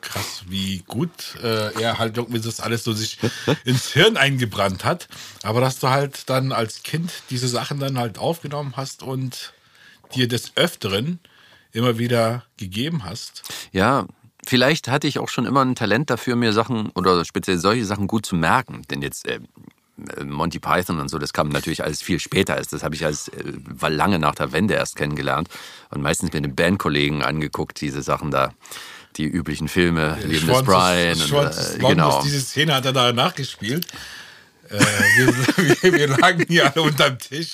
[0.00, 3.18] krass, wie gut äh, er halt irgendwie das alles so sich
[3.64, 5.08] ins Hirn eingebrannt hat.
[5.42, 9.52] Aber dass du halt dann als Kind diese Sachen dann halt aufgenommen hast und
[10.14, 11.18] dir des Öfteren
[11.72, 13.42] immer wieder gegeben hast.
[13.72, 14.06] Ja,
[14.46, 18.06] vielleicht hatte ich auch schon immer ein Talent dafür, mir Sachen oder speziell solche Sachen
[18.06, 18.82] gut zu merken.
[18.90, 19.40] Denn jetzt äh,
[20.24, 22.56] Monty Python und so, das kam natürlich alles viel später.
[22.56, 25.48] Das habe ich als äh, war lange nach der Wende erst kennengelernt
[25.90, 28.52] und meistens mit den Bandkollegen angeguckt, diese Sachen da.
[29.18, 31.20] Die üblichen Filme, Leben des Brian.
[31.20, 32.22] Und, Schwanz- äh, Longus, genau.
[32.22, 33.86] Diese Szene hat er da nachgespielt.
[34.70, 35.26] Äh, wir,
[35.82, 37.52] wir, wir lagen hier alle unterm Tisch.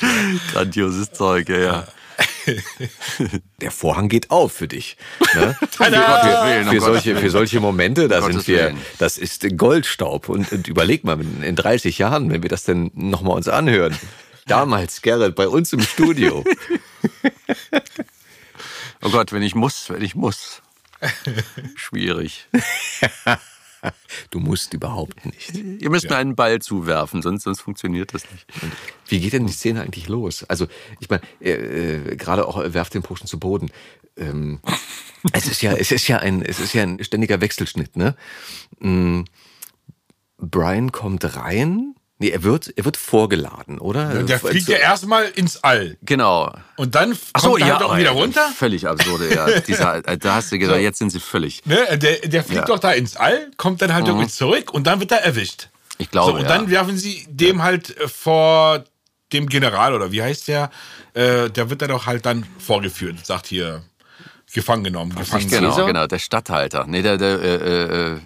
[0.52, 1.58] Grandioses Zeug, ja.
[1.58, 1.86] ja.
[3.60, 4.96] Der Vorhang geht auf für dich.
[5.34, 5.56] Ne?
[5.70, 10.28] Für, für, Gottes solche, für solche Momente, da sind wir, das ist Goldstaub.
[10.28, 13.96] Und, und überleg mal, in 30 Jahren, wenn wir das denn nochmal uns anhören.
[14.46, 16.44] Damals, Gerrit, bei uns im Studio.
[19.02, 20.62] Oh Gott, wenn ich muss, wenn ich muss.
[21.76, 22.48] Schwierig.
[24.30, 25.54] Du musst überhaupt nicht.
[25.54, 28.46] Ihr müsst mir einen Ball zuwerfen, sonst, sonst funktioniert das nicht.
[29.08, 30.44] Wie geht denn die Szene eigentlich los?
[30.44, 30.68] Also,
[31.00, 33.70] ich meine, äh, äh, gerade auch äh, werft den Posten zu Boden.
[34.16, 34.60] Ähm,
[35.32, 38.16] es ist ja, es ist ja ein, es ist ja ein ständiger Wechselschnitt, ne?
[38.78, 39.24] Mm,
[40.38, 41.94] Brian kommt rein.
[42.24, 44.22] Nee, er wird, er wird vorgeladen, oder?
[44.22, 45.98] Der fliegt ja erstmal ins All.
[46.00, 46.50] Genau.
[46.76, 48.48] Und dann Ach kommt er halt ja, auch wieder runter.
[48.56, 49.60] Völlig absurde, ja.
[49.68, 50.82] Dieser, äh, da hast du gedacht, So.
[50.82, 51.66] jetzt sind sie völlig.
[51.66, 51.98] Ne?
[51.98, 52.64] Der, der fliegt Ja.
[52.64, 55.68] doch da ins All, kommt dann halt irgendwie zurück und dann wird er erwischt.
[55.98, 56.48] Ich glaube, so, und ja.
[56.48, 58.84] dann werfen sie dem halt äh, vor
[59.34, 60.70] dem General oder wie heißt der?
[61.12, 63.82] Äh, der wird dann doch halt dann vorgeführt, sagt hier
[64.54, 66.86] gefangen genommen, gefangen Genau, genau, der Stadthalter.
[66.86, 68.18] Nee, der, der, äh, äh,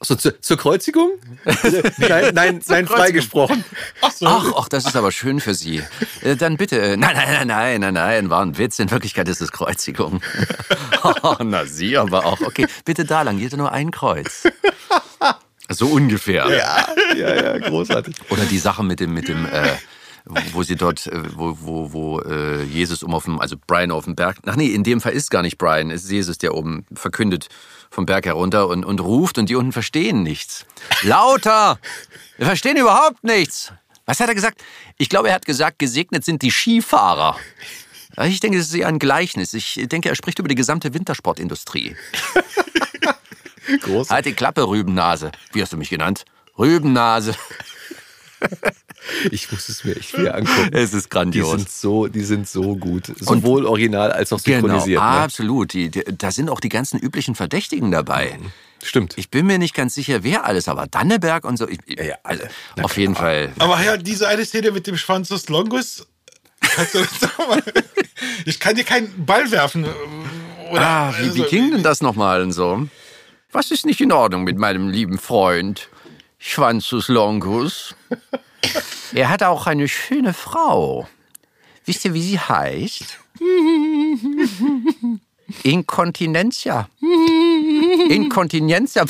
[0.00, 1.12] So, zur, zur Kreuzigung?
[1.96, 3.64] nein, nein, nein, freigesprochen.
[4.02, 4.26] Ach so.
[4.26, 5.82] Ach, ach, das ist aber schön für Sie.
[6.20, 8.78] Äh, Dann bitte, äh, nein, nein, nein, nein, nein, nein, war ein Witz.
[8.78, 10.20] In Wirklichkeit ist es Kreuzigung.
[11.22, 12.40] Oh, Na, Sie aber auch.
[12.40, 14.42] Okay, bitte da lang, jeder nur ein Kreuz.
[15.68, 16.48] So ungefähr.
[16.48, 16.86] Ja,
[17.16, 18.16] ja, ja, großartig.
[18.30, 19.68] Oder die Sache mit dem, mit dem, äh,
[20.52, 24.04] wo sie dort, äh, wo, wo, wo äh, Jesus um auf dem, also Brian auf
[24.04, 24.38] dem Berg.
[24.46, 27.48] Ach nee, in dem Fall ist gar nicht Brian, es ist Jesus, der oben verkündet
[27.90, 30.66] vom Berg herunter und, und ruft und die unten verstehen nichts.
[31.02, 31.78] Lauter!
[32.36, 33.72] Wir verstehen überhaupt nichts.
[34.04, 34.62] Was hat er gesagt?
[34.98, 37.36] Ich glaube, er hat gesagt, gesegnet sind die Skifahrer.
[38.24, 39.52] Ich denke, das ist eher ein Gleichnis.
[39.52, 41.96] Ich denke, er spricht über die gesamte Wintersportindustrie.
[43.82, 44.10] Groß.
[44.10, 45.32] Halt die Klappe, Rübennase.
[45.52, 46.24] Wie hast du mich genannt?
[46.58, 47.34] Rübennase.
[49.30, 50.70] Ich muss es mir echt wieder angucken.
[50.72, 51.50] Es ist Die grandios.
[51.50, 53.12] sind so, die sind so gut.
[53.20, 55.00] Sowohl original als auch Genau, synchronisiert.
[55.00, 55.06] ne?
[55.08, 55.72] absolut.
[55.72, 58.38] Die, die, da sind auch die ganzen üblichen Verdächtigen dabei.
[58.82, 59.14] Stimmt.
[59.16, 61.68] Ich bin mir nicht ganz sicher, wer alles, aber Danneberg und so.
[61.68, 62.48] Ich, ich, ja, alle.
[62.82, 63.52] auf jeden Fall.
[63.58, 66.06] Aber ja, diese eine Szene mit dem Schwanz des Longus.
[68.44, 69.84] Ich kann dir keinen Ball werfen.
[69.84, 69.88] äh,
[70.72, 72.88] Oder, Ah, wie, wie also, ging denn das nochmal und so?
[73.52, 75.88] Was ist nicht in Ordnung mit meinem lieben Freund
[76.38, 77.94] Schwanzus Longus?
[79.12, 81.08] Er hat auch eine schöne Frau.
[81.84, 83.18] Wisst ihr, wie sie heißt?
[85.62, 86.88] Inkontinentia.
[88.08, 89.04] Inkontinentia.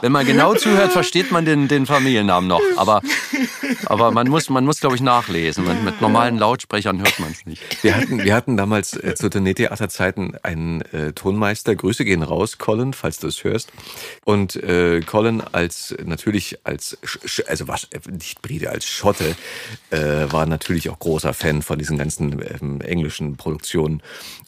[0.00, 2.60] Wenn man genau zuhört, versteht man den, den Familiennamen noch.
[2.76, 3.00] Aber,
[3.86, 5.66] aber man muss, man muss glaube ich, nachlesen.
[5.66, 7.62] Mit, mit normalen Lautsprechern hört man es nicht.
[7.82, 11.74] Wir hatten, wir hatten damals äh, zu Tourneetheaterzeiten einen äh, Tonmeister.
[11.74, 13.72] Grüße gehen raus, Colin, falls du es hörst.
[14.24, 19.36] Und äh, Colin als natürlich als Sch also was nicht Brite als Schotte
[19.90, 24.02] äh, war natürlich auch großer Fan von diesen ganzen ähm, englischen Produktionen.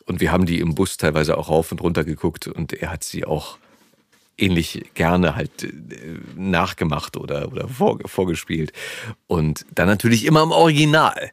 [0.06, 3.04] Und wir haben die im Bus teilweise auch rauf und runter geguckt und er hat
[3.04, 3.58] sie auch
[4.38, 5.70] ähnlich gerne halt äh,
[6.36, 8.72] nachgemacht oder, oder vorgespielt.
[9.26, 11.30] Und dann natürlich immer im Original.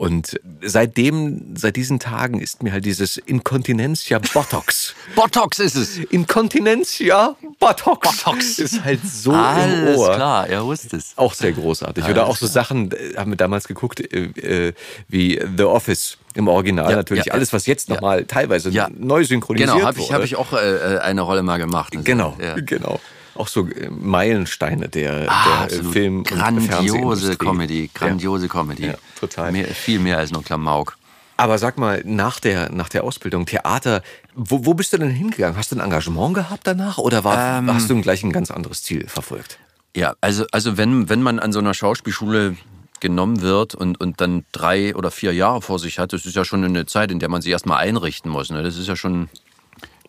[0.00, 4.94] Und seitdem, seit diesen Tagen ist mir halt dieses Inkontinentia Botox.
[5.14, 5.98] Botox ist es.
[5.98, 8.22] Inkontinentia Botox.
[8.24, 8.58] Botox.
[8.58, 10.14] Ist halt so Alles im Ohr.
[10.14, 11.12] klar, er wusste es.
[11.16, 12.02] Auch sehr großartig.
[12.06, 14.72] Oder auch so Sachen, äh, haben wir damals geguckt, äh, äh,
[15.08, 17.26] wie The Office im Original Ja, natürlich.
[17.26, 17.96] ja, Alles, was jetzt ja.
[17.96, 20.14] nochmal teilweise neu synchronisiert Genau, habe ich, wurde.
[20.14, 21.92] hab ich auch äh, eine Rolle mal gemacht.
[21.94, 22.54] Also, Genau, Ja.
[22.54, 22.98] genau.
[23.40, 25.82] Auch so äh, Meilensteine der, Ah, der.
[25.82, 27.36] Film- und Grandiose.
[27.36, 28.86] Comedy, grandiose Comedy.
[28.88, 29.50] Ja, total.
[29.52, 30.96] Mehr, viel mehr als nur Klamauk.
[31.38, 34.02] Aber sag mal, nach der, nach der Ausbildung Theater,
[34.34, 35.56] wo, wo bist du denn hingegangen?
[35.56, 37.72] Hast du ein Engagement gehabt danach oder war, Ähm.
[37.72, 39.58] hast du gleich ein ganz anderes Ziel verfolgt?
[39.96, 42.56] Ja, also, also wenn, wenn man an so einer Schauspielschule
[43.00, 46.44] genommen wird und, und dann drei oder vier Jahre vor sich hat, das ist ja
[46.44, 48.50] schon eine Zeit, in der man sich erstmal einrichten muss.
[48.50, 48.62] Ne?
[48.62, 49.30] Das ist ja schon,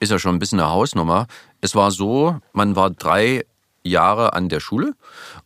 [0.02, 1.28] ist ja schon ein bisschen eine Hausnummer.
[1.62, 3.46] Es war so, man war drei
[3.84, 4.94] Jahre an der Schule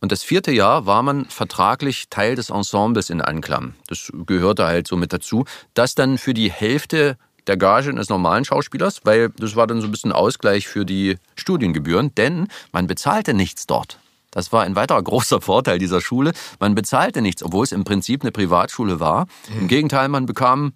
[0.00, 3.74] und das vierte Jahr war man vertraglich Teil des Ensembles in Anklam.
[3.86, 5.44] Das gehörte halt so mit dazu.
[5.74, 7.16] Das dann für die Hälfte
[7.46, 11.16] der Gage eines normalen Schauspielers, weil das war dann so ein bisschen Ausgleich für die
[11.36, 14.00] Studiengebühren, denn man bezahlte nichts dort.
[14.30, 16.32] Das war ein weiterer großer Vorteil dieser Schule.
[16.60, 19.26] Man bezahlte nichts, obwohl es im Prinzip eine Privatschule war.
[19.60, 20.72] Im Gegenteil, man bekam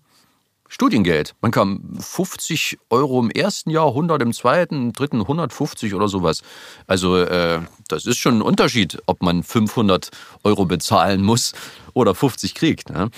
[0.73, 1.35] Studiengeld.
[1.41, 6.43] Man kam 50 Euro im ersten Jahr, 100 im zweiten, im dritten 150 oder sowas.
[6.87, 10.11] Also äh, das ist schon ein Unterschied, ob man 500
[10.45, 11.55] Euro bezahlen muss
[11.93, 12.89] oder 50 kriegt.
[12.89, 13.11] Ne?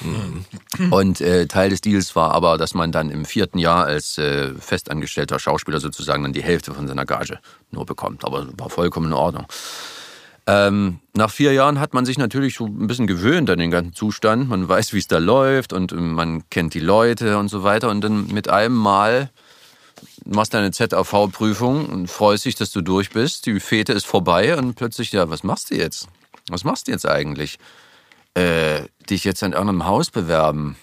[0.91, 4.55] Und äh, Teil des Deals war aber, dass man dann im vierten Jahr als äh,
[4.55, 7.39] festangestellter Schauspieler sozusagen dann die Hälfte von seiner Gage
[7.70, 8.24] nur bekommt.
[8.24, 9.45] Aber war vollkommen in Ordnung.
[10.47, 13.94] Ähm, nach vier Jahren hat man sich natürlich so ein bisschen gewöhnt an den ganzen
[13.94, 14.48] Zustand.
[14.48, 17.90] Man weiß, wie es da läuft und ähm, man kennt die Leute und so weiter.
[17.90, 19.31] Und dann mit einem Mal
[20.24, 23.47] machst du eine ZAV-Prüfung und freust dich, dass du durch bist.
[23.47, 26.09] Die Fete ist vorbei und plötzlich, ja, was machst du jetzt?
[26.48, 27.59] Was machst du jetzt eigentlich?
[28.35, 30.77] Äh, dich jetzt an irgendeinem Haus bewerben?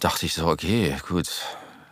[0.00, 1.28] Dachte ich so, okay, gut.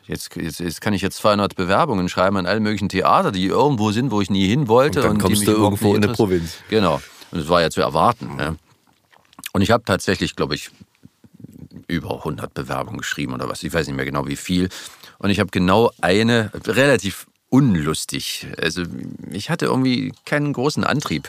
[0.06, 3.90] Jetzt, jetzt, jetzt kann ich jetzt 200 Bewerbungen schreiben an allen möglichen Theater, die irgendwo
[3.92, 5.00] sind, wo ich nie hin wollte.
[5.00, 6.12] Und dann die kommst du irgendwo in eine.
[6.12, 6.58] Provinz.
[6.68, 7.00] Genau.
[7.30, 8.36] Und das war ja zu erwarten.
[8.36, 8.56] Ne?
[9.52, 10.70] Und ich habe tatsächlich, glaube ich,
[11.88, 13.62] über 100 Bewerbungen geschrieben oder was.
[13.62, 14.68] Ich weiß nicht mehr genau, wie viel.
[15.18, 18.46] Und ich habe genau eine, relativ unlustig.
[18.60, 18.82] Also
[19.30, 21.28] ich hatte irgendwie keinen großen Antrieb.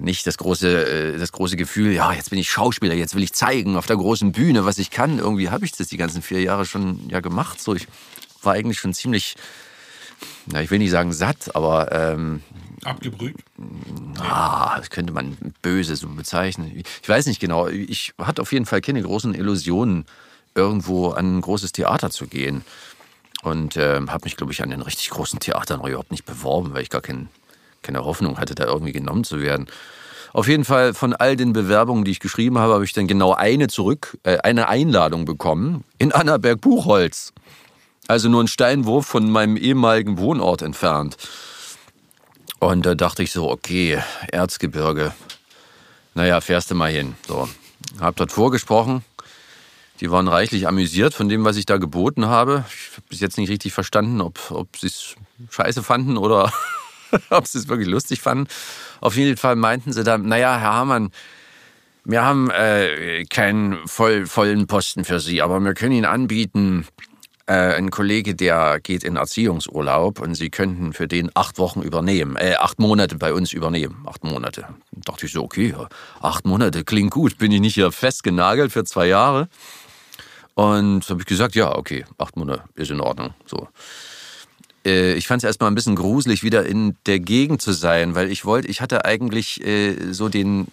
[0.00, 3.32] Nicht das große, äh, das große Gefühl, ja, jetzt bin ich Schauspieler, jetzt will ich
[3.32, 5.18] zeigen auf der großen Bühne, was ich kann.
[5.18, 7.60] Irgendwie habe ich das die ganzen vier Jahre schon ja gemacht.
[7.60, 7.86] So, ich
[8.42, 9.36] war eigentlich schon ziemlich,
[10.46, 12.42] na, ich will nicht sagen satt, aber ähm,
[12.84, 13.36] Abgebrüht.
[14.18, 16.82] Ah, das könnte man böse so bezeichnen.
[17.02, 17.68] Ich weiß nicht genau.
[17.68, 20.06] Ich hatte auf jeden Fall keine großen Illusionen,
[20.54, 22.64] irgendwo an ein großes Theater zu gehen.
[23.42, 26.82] Und äh, habe mich, glaube ich, an den richtig großen Theatern überhaupt nicht beworben, weil
[26.82, 27.28] ich gar kein,
[27.88, 29.66] keine Hoffnung hatte, da irgendwie genommen zu werden.
[30.34, 33.32] Auf jeden Fall von all den Bewerbungen, die ich geschrieben habe, habe ich dann genau
[33.32, 37.32] eine zurück, äh, eine Einladung bekommen in Annaberg-Buchholz.
[38.06, 41.16] Also nur ein Steinwurf von meinem ehemaligen Wohnort entfernt.
[42.58, 45.14] Und da dachte ich so, okay, Erzgebirge.
[46.14, 47.14] Naja, fährst du mal hin.
[47.26, 47.48] So,
[48.00, 49.02] hab dort vorgesprochen.
[50.00, 52.64] Die waren reichlich amüsiert von dem, was ich da geboten habe.
[52.68, 55.16] Ich habe bis jetzt nicht richtig verstanden, ob, ob sie es
[55.50, 56.52] scheiße fanden oder
[57.30, 58.48] ob sie es wirklich lustig fanden.
[59.00, 61.10] Auf jeden Fall meinten sie dann, naja, Herr Hamann,
[62.04, 66.86] wir haben äh, keinen voll, vollen Posten für Sie, aber wir können Ihnen anbieten,
[67.48, 72.36] äh, ein Kollege, der geht in Erziehungsurlaub und Sie könnten für den acht Wochen übernehmen,
[72.36, 74.06] äh, acht Monate bei uns übernehmen.
[74.06, 74.62] Acht Monate.
[74.92, 75.74] Da dachte ich so, okay,
[76.20, 77.38] acht Monate klingt gut.
[77.38, 79.48] Bin ich nicht hier festgenagelt für zwei Jahre?
[80.54, 83.32] Und habe ich gesagt, ja, okay, acht Monate ist in Ordnung.
[83.46, 83.68] So.
[84.84, 88.30] Äh, Ich fand es erstmal ein bisschen gruselig, wieder in der Gegend zu sein, weil
[88.30, 90.68] ich wollte, ich hatte eigentlich äh, so den,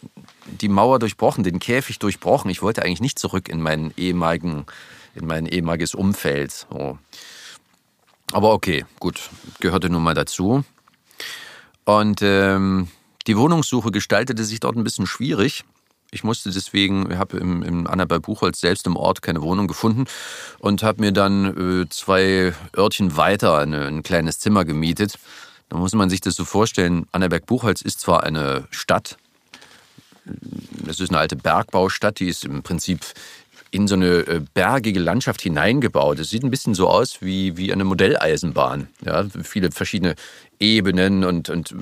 [0.45, 2.49] die Mauer durchbrochen, den Käfig durchbrochen.
[2.49, 4.65] Ich wollte eigentlich nicht zurück in meinen ehemaligen,
[5.15, 6.67] in mein ehemaliges Umfeld.
[6.69, 6.97] So.
[8.31, 9.29] Aber okay, gut,
[9.59, 10.63] gehörte nun mal dazu.
[11.85, 12.87] Und ähm,
[13.27, 15.63] die Wohnungssuche gestaltete sich dort ein bisschen schwierig.
[16.15, 19.67] Ich musste deswegen, ich habe im, im Anna bei Buchholz selbst im Ort keine Wohnung
[19.67, 20.05] gefunden
[20.59, 25.19] und habe mir dann äh, zwei Örtchen weiter eine, ein kleines Zimmer gemietet.
[25.67, 29.17] Da muss man sich das so vorstellen, Annaberg-Buchholz ist zwar eine Stadt,
[30.87, 33.01] es ist eine alte Bergbaustadt, die ist im Prinzip
[33.75, 36.17] in so eine äh, bergige Landschaft hineingebaut.
[36.19, 38.87] Es sieht ein bisschen so aus wie, wie eine Modelleisenbahn.
[39.05, 40.15] Ja, viele verschiedene
[40.59, 41.75] Ebenen und, und äh,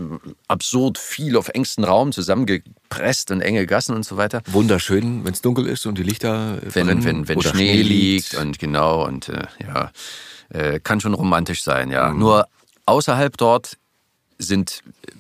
[0.48, 4.42] absurd viel auf engstem Raum zusammengepresst und enge Gassen und so weiter.
[4.48, 8.34] Wunderschön, wenn es dunkel ist und die Lichter wenn, brennen wenn, wenn oder Schnee, liegt
[8.34, 9.92] und genau und äh, ja,
[10.50, 12.12] äh, kann schon romantisch sein, ja.
[12.12, 12.48] Nur
[12.88, 13.78] außerhalb dort
[14.44, 15.12] sind äh,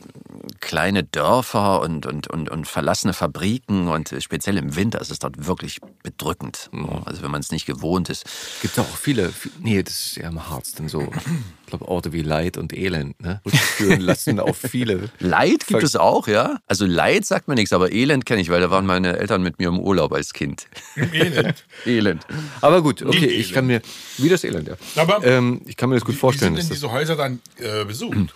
[0.59, 5.19] kleine Dörfer und, und, und, und verlassene Fabriken und äh, speziell im Winter ist es
[5.19, 6.69] dort wirklich bedrückend.
[7.05, 8.25] Also wenn man es nicht gewohnt ist.
[8.61, 11.01] Gibt auch viele, viel- nee, das ist eher im Harz dann so.
[11.01, 13.41] Ich glaube, Orte wie Leid und Elend, ne?
[13.45, 15.09] Rückführen lassen auf viele.
[15.19, 16.57] Leid gibt es auch, ja.
[16.67, 19.59] Also Leid sagt mir nichts, aber Elend kenne ich, weil da waren meine Eltern mit
[19.59, 20.67] mir im Urlaub als Kind.
[20.95, 21.63] Elend.
[21.85, 22.25] Elend.
[22.61, 23.81] Aber gut, okay, Nicht ich kann mir,
[24.17, 24.75] wie das Elend, ja.
[24.95, 26.53] Aber ähm, ich kann mir das gut vorstellen.
[26.55, 28.33] Wie sind dass denn diese Häuser dann äh, besucht?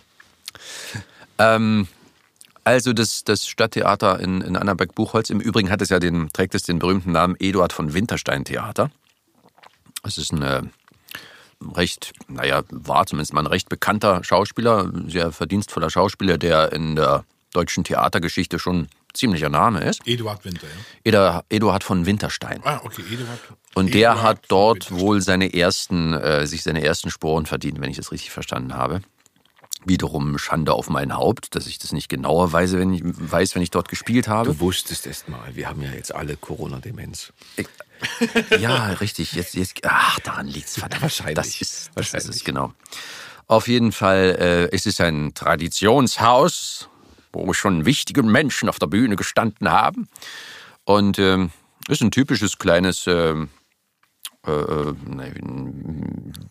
[1.39, 1.88] Ähm,
[2.63, 6.63] also das, das Stadttheater in, in Annaberg-Buchholz, im Übrigen hat es ja den, trägt es
[6.63, 8.89] den berühmten Namen Eduard von Winterstein Theater.
[10.01, 10.71] Es ist ein
[11.75, 16.95] recht, naja, war zumindest mal ein recht bekannter Schauspieler, ein sehr verdienstvoller Schauspieler, der in
[16.95, 20.05] der deutschen Theatergeschichte schon ziemlicher Name ist.
[20.05, 20.67] Eduard Winter,
[21.05, 21.43] ja.
[21.49, 22.61] Eduard von Winterstein.
[22.63, 23.39] Ah, okay, Eduard.
[23.73, 27.89] Und der Eduard hat dort wohl seine ersten, äh, sich seine ersten Sporen verdient, wenn
[27.89, 29.01] ich das richtig verstanden habe.
[29.88, 33.61] Wiederum Schande auf mein Haupt, dass ich das nicht genauer weiß, wenn ich, weiß, wenn
[33.61, 34.51] ich dort gespielt habe.
[34.51, 37.34] du wusstest es mal, wir haben ja jetzt alle Corona-Demenz.
[38.59, 39.34] Ja, richtig.
[39.34, 41.01] Jetzt, jetzt, ach, daran liegt es verdammt.
[41.01, 41.35] Wahrscheinlich.
[41.35, 41.61] Das ist,
[41.95, 42.35] das ist Wahrscheinlich.
[42.38, 42.73] es, genau.
[43.47, 46.89] Auf jeden Fall, äh, es ist ein Traditionshaus,
[47.31, 50.07] wo schon wichtige Menschen auf der Bühne gestanden haben.
[50.84, 51.51] Und ähm,
[51.88, 53.49] ist ein typisches kleines, ähm,
[54.47, 54.93] äh, äh,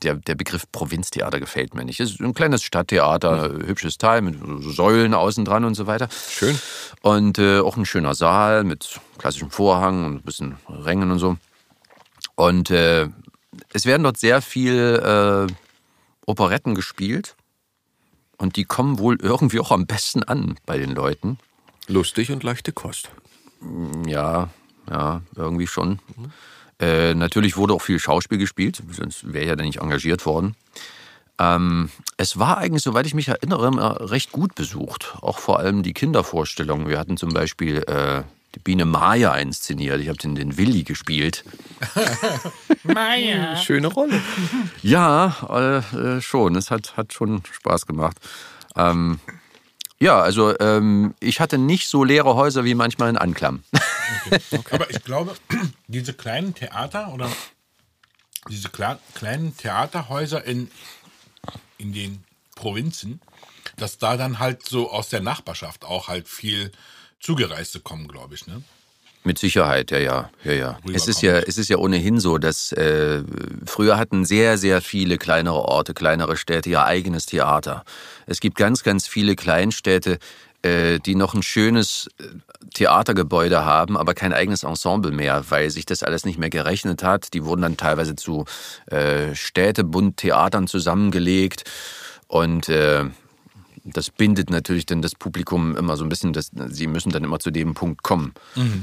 [0.02, 2.01] der, der Begriff Provinztheater gefällt mir nicht.
[2.01, 6.09] Es ist ein kleines Stadttheater, hübsches Teil mit Säulen außen dran und so weiter.
[6.28, 6.59] Schön.
[7.02, 11.36] Und äh, auch ein schöner Saal mit klassischem Vorhang und ein bisschen Rängen und so.
[12.35, 13.09] Und äh,
[13.73, 15.52] es werden dort sehr viel äh,
[16.27, 17.36] Operetten gespielt.
[18.39, 21.39] Und die kommen wohl irgendwie auch am besten an bei den Leuten.
[21.86, 23.10] Lustig und leichte Kost.
[24.06, 24.51] Ja,
[24.90, 26.01] ja, irgendwie schon.
[26.78, 30.55] Äh, natürlich wurde auch viel Schauspiel gespielt, sonst wäre ja dann nicht engagiert worden.
[31.39, 35.16] Ähm, es war eigentlich, soweit ich mich erinnere, recht gut besucht.
[35.20, 36.89] Auch vor allem die Kindervorstellungen.
[36.89, 38.23] Wir hatten zum Beispiel äh,
[38.55, 40.01] die Biene Maya inszeniert.
[40.01, 41.44] Ich habe den, den Willi gespielt.
[42.85, 43.57] Meier.
[43.57, 44.20] Schöne Rolle.
[44.82, 46.57] Ja, äh, äh, schon.
[46.57, 48.16] Es hat, hat schon Spaß gemacht.
[48.74, 49.20] Ähm,
[49.98, 53.62] ja, also ähm, ich hatte nicht so leere Häuser wie manchmal in Anklam.
[54.70, 55.35] Aber ich glaube,
[55.87, 57.31] diese kleinen Theater oder
[58.49, 60.70] diese kle kleinen Theaterhäuser in,
[61.78, 62.24] in den
[62.55, 63.20] Provinzen,
[63.77, 66.73] dass da dann halt so aus der Nachbarschaft auch halt viel
[67.20, 68.47] Zugereiste kommen, glaube ich.
[68.47, 68.62] Ne?
[69.27, 70.78] Mit Sicherheit, ja, ja, ja, ja.
[70.95, 73.24] Es ist ja, es ist ja ohnehin so, dass äh,
[73.66, 77.85] früher hatten sehr, sehr viele kleinere Orte, kleinere Städte ihr eigenes Theater.
[78.27, 80.19] Es gibt ganz, ganz viele Kleinstädte, äh,
[80.99, 82.25] die noch ein schönes äh,
[82.75, 87.33] Theatergebäude haben, aber kein eigenes Ensemble mehr, weil sich das alles nicht mehr gerechnet hat.
[87.35, 88.45] Die wurden dann teilweise zu
[88.87, 91.65] äh, Städtebundtheatern zusammengelegt
[92.29, 93.05] und äh,
[93.85, 97.39] das bindet natürlich dann das Publikum immer so ein bisschen, dass sie müssen dann immer
[97.39, 98.35] zu dem Punkt kommen.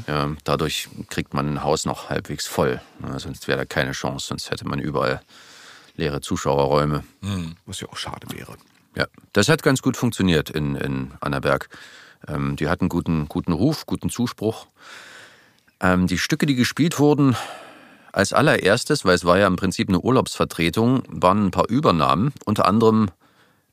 [0.08, 2.82] Ja, dadurch kriegt man ein Haus noch halbwegs voll.
[3.06, 5.22] Ja, sonst wäre da keine Chance, sonst hätte man überall
[5.98, 7.04] leere Zuschauerräume.
[7.66, 8.56] Was ja auch schade wäre.
[8.95, 11.70] Ja, das hat ganz gut funktioniert in, in Annaberg.
[12.28, 14.68] Ähm, die hatten guten, guten Ruf, guten Zuspruch.
[15.80, 17.36] Ähm, die Stücke, die gespielt wurden,
[18.11, 22.65] als allererstes, weil es war ja im Prinzip eine Urlaubsvertretung, waren ein paar Übernahmen, unter
[22.65, 23.10] anderem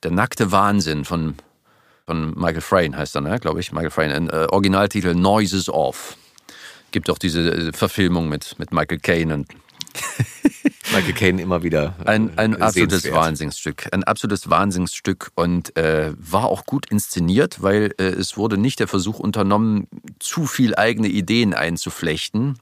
[0.02, 1.34] Der nackte Wahnsinn von,
[2.06, 3.38] von Michael Frayn heißt er, ne?
[3.38, 3.70] glaube ich.
[3.70, 6.16] Michael Frayn, äh, Originaltitel Noises Off.
[6.90, 9.48] Gibt auch diese äh, Verfilmung mit, mit Michael Caine und
[10.92, 11.94] Michael Caine immer wieder.
[12.04, 13.10] äh, ein, ein absolutes.
[13.10, 13.88] Wahnsinnsstück.
[13.92, 18.88] Ein absolutes Wahnsinnsstück und äh, war auch gut inszeniert, weil äh, es wurde nicht der
[18.88, 19.86] Versuch unternommen,
[20.18, 22.58] zu viel eigene Ideen einzuflechten.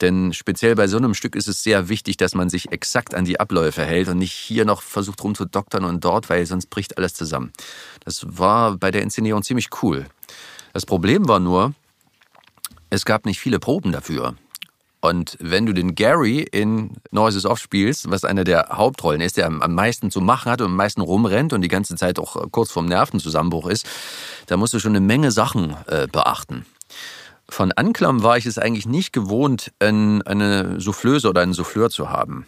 [0.00, 3.24] Denn speziell bei so einem Stück ist es sehr wichtig, dass man sich exakt an
[3.24, 7.14] die Abläufe hält und nicht hier noch versucht rumzudoktern und dort, weil sonst bricht alles
[7.14, 7.52] zusammen.
[8.04, 10.06] Das war bei der Inszenierung ziemlich cool.
[10.72, 11.74] Das Problem war nur,
[12.90, 14.34] es gab nicht viele Proben dafür.
[15.04, 19.44] Und wenn du den Gary in Noises Off spielst, was einer der Hauptrollen ist, der
[19.44, 22.46] am meisten zu machen hat und am meisten rumrennt und die ganze Zeit auch äh,
[22.50, 23.86] kurz vorm Nervenzusammenbruch ist,
[24.46, 26.64] da musst du schon eine Menge Sachen äh, beachten.
[27.50, 32.08] Von Anklam war ich es eigentlich nicht gewohnt, ein, eine Soufflöse oder einen Souffleur zu
[32.08, 32.46] haben.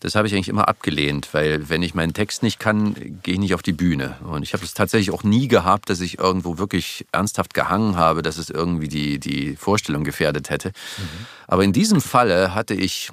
[0.00, 3.40] Das habe ich eigentlich immer abgelehnt, weil wenn ich meinen Text nicht kann, gehe ich
[3.40, 4.16] nicht auf die Bühne.
[4.24, 8.22] Und ich habe es tatsächlich auch nie gehabt, dass ich irgendwo wirklich ernsthaft gehangen habe,
[8.22, 10.68] dass es irgendwie die, die Vorstellung gefährdet hätte.
[10.68, 11.26] Mhm.
[11.46, 13.10] Aber in diesem Falle hatte ich,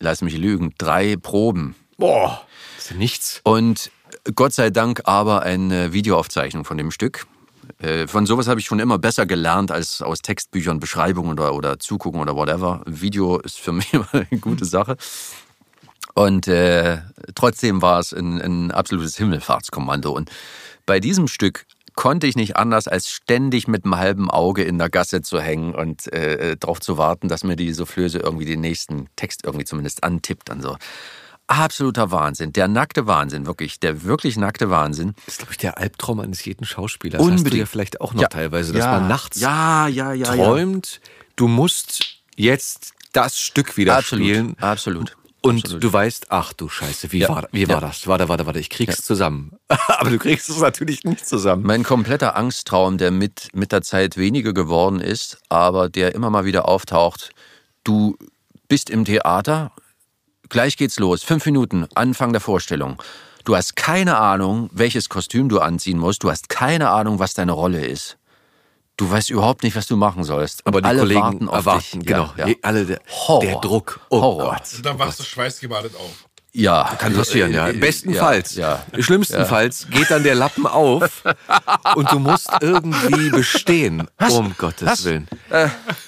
[0.00, 1.76] lass mich lügen, drei Proben.
[1.96, 2.44] Boah,
[2.74, 3.40] das ist ja nichts.
[3.44, 3.92] Und
[4.34, 7.26] Gott sei Dank aber eine Videoaufzeichnung von dem Stück.
[7.78, 11.78] Äh, von sowas habe ich schon immer besser gelernt als aus Textbüchern, Beschreibungen oder, oder
[11.78, 12.82] Zugucken oder whatever.
[12.86, 14.96] Video ist für mich immer eine gute Sache.
[16.16, 16.98] Und äh,
[17.34, 20.10] trotzdem war es ein, ein absolutes Himmelfahrtskommando.
[20.10, 20.30] Und
[20.86, 24.88] bei diesem Stück konnte ich nicht anders, als ständig mit einem halben Auge in der
[24.88, 29.08] Gasse zu hängen und äh, darauf zu warten, dass mir die Soufflöse irgendwie den nächsten
[29.16, 30.48] Text irgendwie zumindest antippt.
[30.48, 30.78] Und so.
[31.48, 32.52] Absoluter Wahnsinn.
[32.54, 33.78] Der nackte Wahnsinn, wirklich.
[33.78, 35.12] Der wirklich nackte Wahnsinn.
[35.26, 37.20] Das ist, glaube ich, der Albtraum eines jeden Schauspielers.
[37.20, 37.44] Unbedingt.
[37.46, 38.28] Hast du ja vielleicht auch noch Ja.
[38.28, 38.92] teilweise, dass Ja.
[39.00, 40.44] man nachts Ja, ja, ja, ja.
[40.44, 41.02] träumt,
[41.36, 44.26] du musst jetzt das Stück wieder Absolut.
[44.26, 44.56] spielen.
[44.60, 45.14] Absolut.
[45.46, 45.84] Und Absolut.
[45.84, 47.28] du weißt, ach du Scheiße, wie, Ja.
[47.28, 47.68] war, wie Ja.
[47.68, 48.06] war das?
[48.06, 49.52] Warte, warte, warte, ich krieg's zusammen.
[49.88, 51.62] Aber du kriegst es natürlich nicht zusammen.
[51.64, 56.44] Mein kompletter Angsttraum, der mit, mit der Zeit weniger geworden ist, aber der immer mal
[56.44, 57.30] wieder auftaucht.
[57.84, 58.16] Du
[58.68, 59.72] bist im Theater,
[60.48, 63.00] gleich geht's los, fünf Minuten, Anfang der Vorstellung.
[63.44, 66.24] Du hast keine Ahnung, welches Kostüm du anziehen musst.
[66.24, 68.16] Du hast keine Ahnung, was deine Rolle ist.
[68.96, 70.66] Du weißt überhaupt nicht, was du machen sollst.
[70.66, 72.06] Aber die alle Kollegen warten auf erwarten, dich.
[72.08, 72.32] genau.
[72.36, 72.54] Ja, ja.
[72.62, 73.40] Alle der, Horror.
[73.44, 74.00] der Druck.
[74.08, 74.50] Oh Horror.
[74.54, 74.62] Gott.
[74.76, 76.26] Und dann wachst du schweißgebadet auf.
[76.52, 76.94] ja.
[76.98, 77.68] Kann passieren, ja.
[77.68, 78.54] Äh, Bestenfalls.
[78.54, 79.02] Ja, ja.
[79.02, 81.22] Schlimmstenfalls geht dann der Lappen auf
[81.94, 84.08] und du musst irgendwie bestehen.
[84.30, 85.04] Um Gottes Was?
[85.04, 85.28] Willen.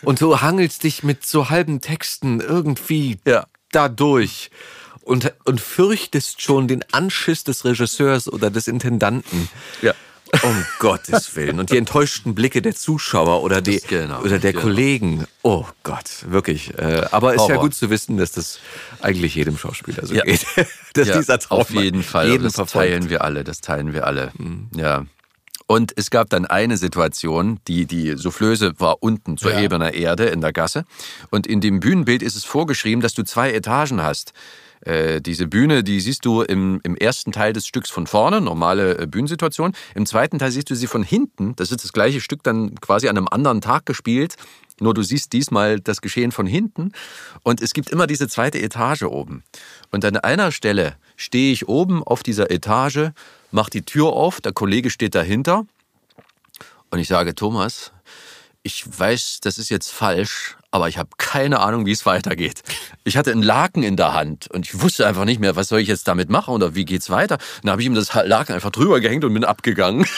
[0.03, 3.45] Und du hangelst dich mit so halben Texten irgendwie Ja.
[3.71, 4.51] da durch.
[5.03, 9.49] Und, und fürchtest schon den Anschiss des Regisseurs oder des Intendanten.
[9.83, 9.93] Ja.
[10.43, 11.59] Um Gottes Willen.
[11.59, 14.63] Und die enttäuschten Blicke der Zuschauer oder, die, genau, oder der genau.
[14.65, 15.25] Kollegen.
[15.43, 16.77] Oh Gott, wirklich.
[16.79, 18.59] Äh, Aber ist ja gut zu wissen, dass das
[19.01, 20.25] eigentlich jedem Schauspieler so Ja.
[20.25, 20.47] geht.
[20.95, 22.29] dass Ja, dieser Traum auf jeden Fall.
[22.31, 22.89] jeden das verfolgt.
[22.91, 23.45] teilen wir alle.
[23.45, 24.33] Das teilen wir alle.
[24.77, 25.07] Ja.
[25.67, 29.61] Und es gab dann eine Situation, die, die Soufflöse war unten zur Ja.
[29.61, 30.85] Ebene Erde in der Gasse.
[31.31, 34.33] Und in dem Bühnenbild ist es vorgeschrieben, dass du zwei Etagen hast.
[34.83, 38.99] Äh, diese Bühne, die siehst du im, im ersten Teil des Stücks von vorne, normale
[38.99, 39.73] äh, Bühnensituation.
[39.95, 41.55] Im zweiten Teil siehst du sie von hinten.
[41.57, 44.37] Das ist das gleiche Stück dann quasi an einem anderen Tag gespielt.
[44.81, 46.93] Nur du siehst diesmal das Geschehen von hinten.
[47.43, 49.43] Und es gibt immer diese zweite Etage oben.
[49.91, 53.11] Und an einer Stelle stehe ich oben auf dieser Etage,
[53.51, 55.67] mache die Tür auf, der Kollege steht dahinter.
[56.91, 57.93] Und ich sage, Thomas,
[58.63, 62.63] ich weiß, das ist jetzt falsch, aber ich habe keine Ahnung, wie es weitergeht.
[63.05, 65.81] Ich hatte einen Laken in der Hand und ich wusste einfach nicht mehr, was soll
[65.81, 67.39] ich jetzt damit machen oder wie geht's weiter.
[67.63, 70.07] Dann habe ich ihm das Laken einfach drüber gehängt und bin abgegangen.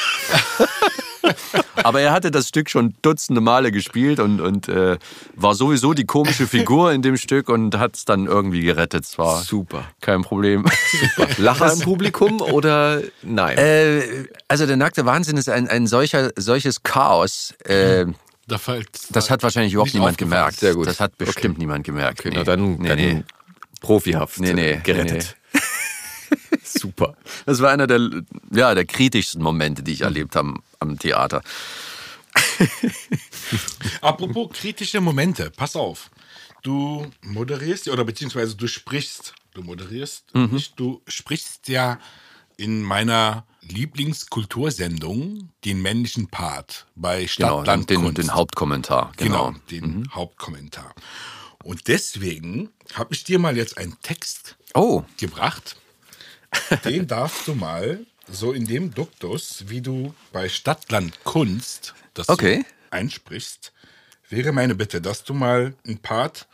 [1.82, 4.98] aber er hatte das Stück schon dutzende Male gespielt und, und äh,
[5.34, 9.04] war sowieso die komische Figur in dem Stück und hat es dann irgendwie gerettet.
[9.04, 9.84] Es war Super.
[10.00, 10.64] kein Problem.
[11.38, 13.58] Lacher im Publikum oder nein?
[13.58, 14.02] Äh,
[14.48, 17.54] also der nackte Wahnsinn ist ein, ein solcher, solches Chaos.
[17.64, 18.06] Äh,
[18.50, 20.58] Da fällt das hat wahrscheinlich überhaupt niemand gemerkt.
[20.58, 20.86] Sehr gut.
[20.86, 22.20] Das hat bestimmt niemand gemerkt.
[22.20, 23.24] okay, na dann, nee, dann nee.
[23.80, 25.36] profihaft Nee, nee, gerettet.
[26.64, 27.16] Super.
[27.46, 31.42] Das war einer der, ja, der kritischsten Momente, die ich erlebt habe am Theater.
[34.00, 36.10] Apropos kritische Momente, pass auf.
[36.62, 39.34] Du moderierst oder beziehungsweise du sprichst.
[39.54, 40.50] Du moderierst Mhm.
[40.52, 41.98] nicht, du sprichst ja
[42.56, 48.18] in meiner Lieblingskultursendung den männlichen Part bei Genau, Stadt, Land, den, Kunst.
[48.18, 49.12] den Hauptkommentar.
[49.16, 49.58] Genau, Genau.
[49.70, 50.94] den Hauptkommentar.
[51.62, 55.76] Und deswegen habe ich dir mal jetzt einen Text Oh, gebracht.
[56.84, 62.64] Den darfst du mal so in dem Duktus, wie du bei Stadtland Kunst das Okay.
[62.64, 63.72] so einsprichst,
[64.28, 66.46] wäre meine Bitte, dass du mal ein Part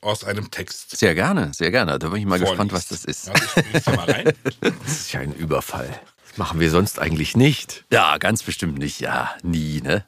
[0.00, 1.98] aus einem Text sehr gerne, sehr gerne.
[1.98, 2.50] Da bin ich mal vorliest.
[2.52, 3.28] gespannt, was das ist.
[3.28, 3.44] Also
[3.74, 4.32] ich mal rein.
[4.60, 6.00] Das ist ja ein Überfall.
[6.36, 7.86] Das machen wir sonst eigentlich nicht.
[7.90, 9.00] Ja, ganz bestimmt nicht.
[9.00, 10.04] Ja, nie, ne?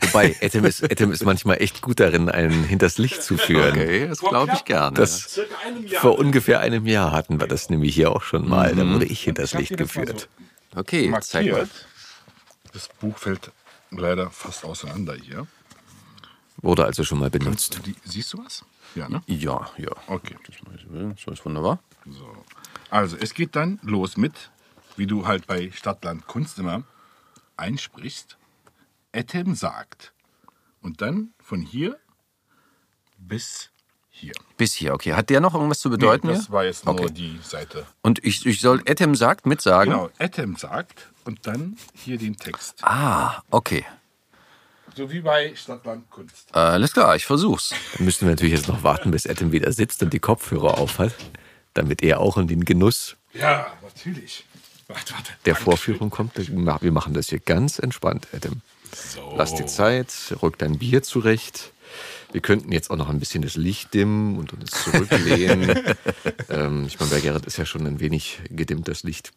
[0.00, 3.70] Wobei, Etem ist, Etem ist manchmal echt gut darin, einen hinters Licht zu führen.
[3.70, 4.96] Okay, das glaube ich gerne.
[4.96, 5.38] Das,
[6.00, 8.74] vor ungefähr einem Jahr hatten wir das nämlich hier auch schon mal.
[8.74, 10.28] Da wurde ich hinters Licht das geführt.
[10.74, 11.52] okay, so zeig mal.
[11.52, 11.86] markiert.
[12.72, 13.52] Das Buch fällt
[13.92, 15.46] leider fast auseinander hier.
[16.56, 17.82] Wurde also schon mal benutzt.
[17.86, 18.64] Die, siehst du was?
[18.96, 19.22] Ja, ne?
[19.28, 19.92] Ja, ja.
[20.08, 20.34] Okay.
[21.24, 21.78] So ist wunderbar.
[22.10, 22.26] So.
[22.90, 24.50] Also, es geht dann los mit,
[24.98, 26.82] wie du halt bei Stadtland Kunst immer
[27.56, 28.36] einsprichst,
[29.12, 30.12] Etem sagt.
[30.82, 31.98] Und dann von hier
[33.16, 33.70] bis
[34.10, 34.32] hier.
[34.56, 35.14] Bis hier, okay.
[35.14, 36.28] Hat der noch irgendwas zu bedeuten?
[36.28, 37.10] nee, das war jetzt nur Okay.
[37.12, 37.86] die Seite.
[38.02, 39.92] Und ich, ich soll Etem sagt mitsagen?
[39.92, 42.82] Genau, Etem sagt und dann hier den Text.
[42.82, 43.84] Ah, okay.
[44.96, 46.52] So wie bei Stadtland Kunst.
[46.54, 47.72] Alles klar, ich versuch's.
[47.96, 50.98] Dann müssen wir natürlich jetzt noch warten, bis Etem wieder sitzt und die Kopfhörer auf
[50.98, 51.14] hat.
[51.74, 54.44] damit er auch in den Genuss Ja, natürlich.
[54.88, 55.32] Warte, warte.
[55.44, 56.32] der Vorführung kommt.
[56.36, 58.62] Wir machen das hier ganz entspannt, Adam.
[58.92, 59.34] So.
[59.36, 60.12] Lass dir Zeit,
[60.42, 61.72] rück dein Bier zurecht.
[62.32, 65.94] Wir könnten jetzt auch noch ein bisschen das Licht dimmen und uns zurücklehnen.
[66.48, 69.32] ähm, ich meine, bei Gerrit ist ja schon ein wenig gedimmt, das Licht.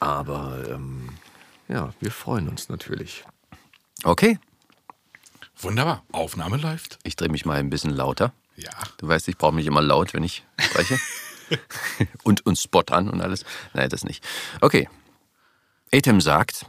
[0.00, 1.10] Aber ähm,
[1.68, 3.24] ja, wir freuen uns natürlich.
[4.04, 4.38] Okay,
[5.60, 6.04] Wunderbar.
[6.12, 6.98] Aufnahme läuft.
[7.02, 8.32] ich drehe mich mal ein bisschen lauter.
[8.56, 8.70] Ja.
[8.98, 10.98] Du weißt, ich brauche mich immer laut, wenn ich spreche.
[12.24, 13.44] und, und Spot an und alles.
[13.74, 14.24] Nein, das nicht.
[14.60, 14.88] Okay.
[15.92, 16.66] Atem sagt,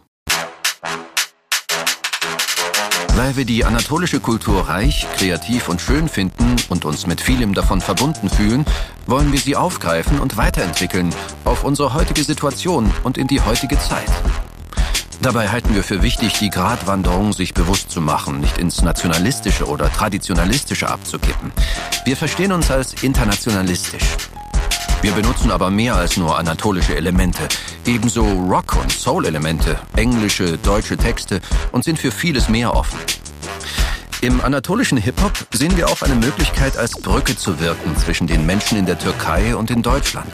[3.19, 7.81] weil wir die anatolische Kultur reich, kreativ und schön finden und uns mit vielem davon
[7.81, 8.65] verbunden fühlen,
[9.07, 14.09] wollen wir sie aufgreifen und weiterentwickeln auf unsere heutige Situation und in die heutige Zeit.
[15.21, 19.91] Dabei halten wir für wichtig, die Gratwanderung sich bewusst zu machen, nicht ins Nationalistische oder
[19.91, 21.51] Traditionalistische abzukippen.
[22.05, 24.29] Wir verstehen uns als internationalistisch.
[25.01, 27.47] Wir benutzen aber mehr als nur anatolische Elemente,
[27.85, 31.39] ebenso Rock- und Soul-Elemente, englische, deutsche Texte
[31.71, 32.99] und sind für vieles mehr offen.
[34.19, 38.77] Im anatolischen Hip-Hop sehen wir auch eine Möglichkeit, als Brücke zu wirken zwischen den Menschen
[38.77, 40.33] in der Türkei und in Deutschland.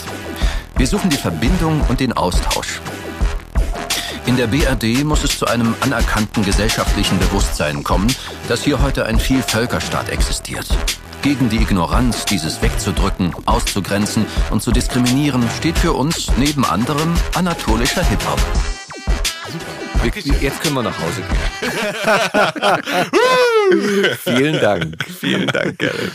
[0.78, 2.82] Wir suchen die Verbindung und den Austausch.
[4.26, 8.08] In der BRD muss es zu einem anerkannten gesellschaftlichen Bewusstsein kommen,
[8.48, 10.68] dass hier heute ein Vielvölkerstaat existiert.
[11.26, 18.04] Gegen die Ignoranz, dieses wegzudrücken, auszugrenzen und zu diskriminieren, steht für uns neben anderem anatolischer
[18.04, 18.40] Hip-Hop.
[20.40, 21.24] Jetzt können wir nach Hause
[23.72, 24.16] gehen.
[24.24, 24.96] vielen Dank.
[25.20, 26.12] Vielen Dank, Gerrit.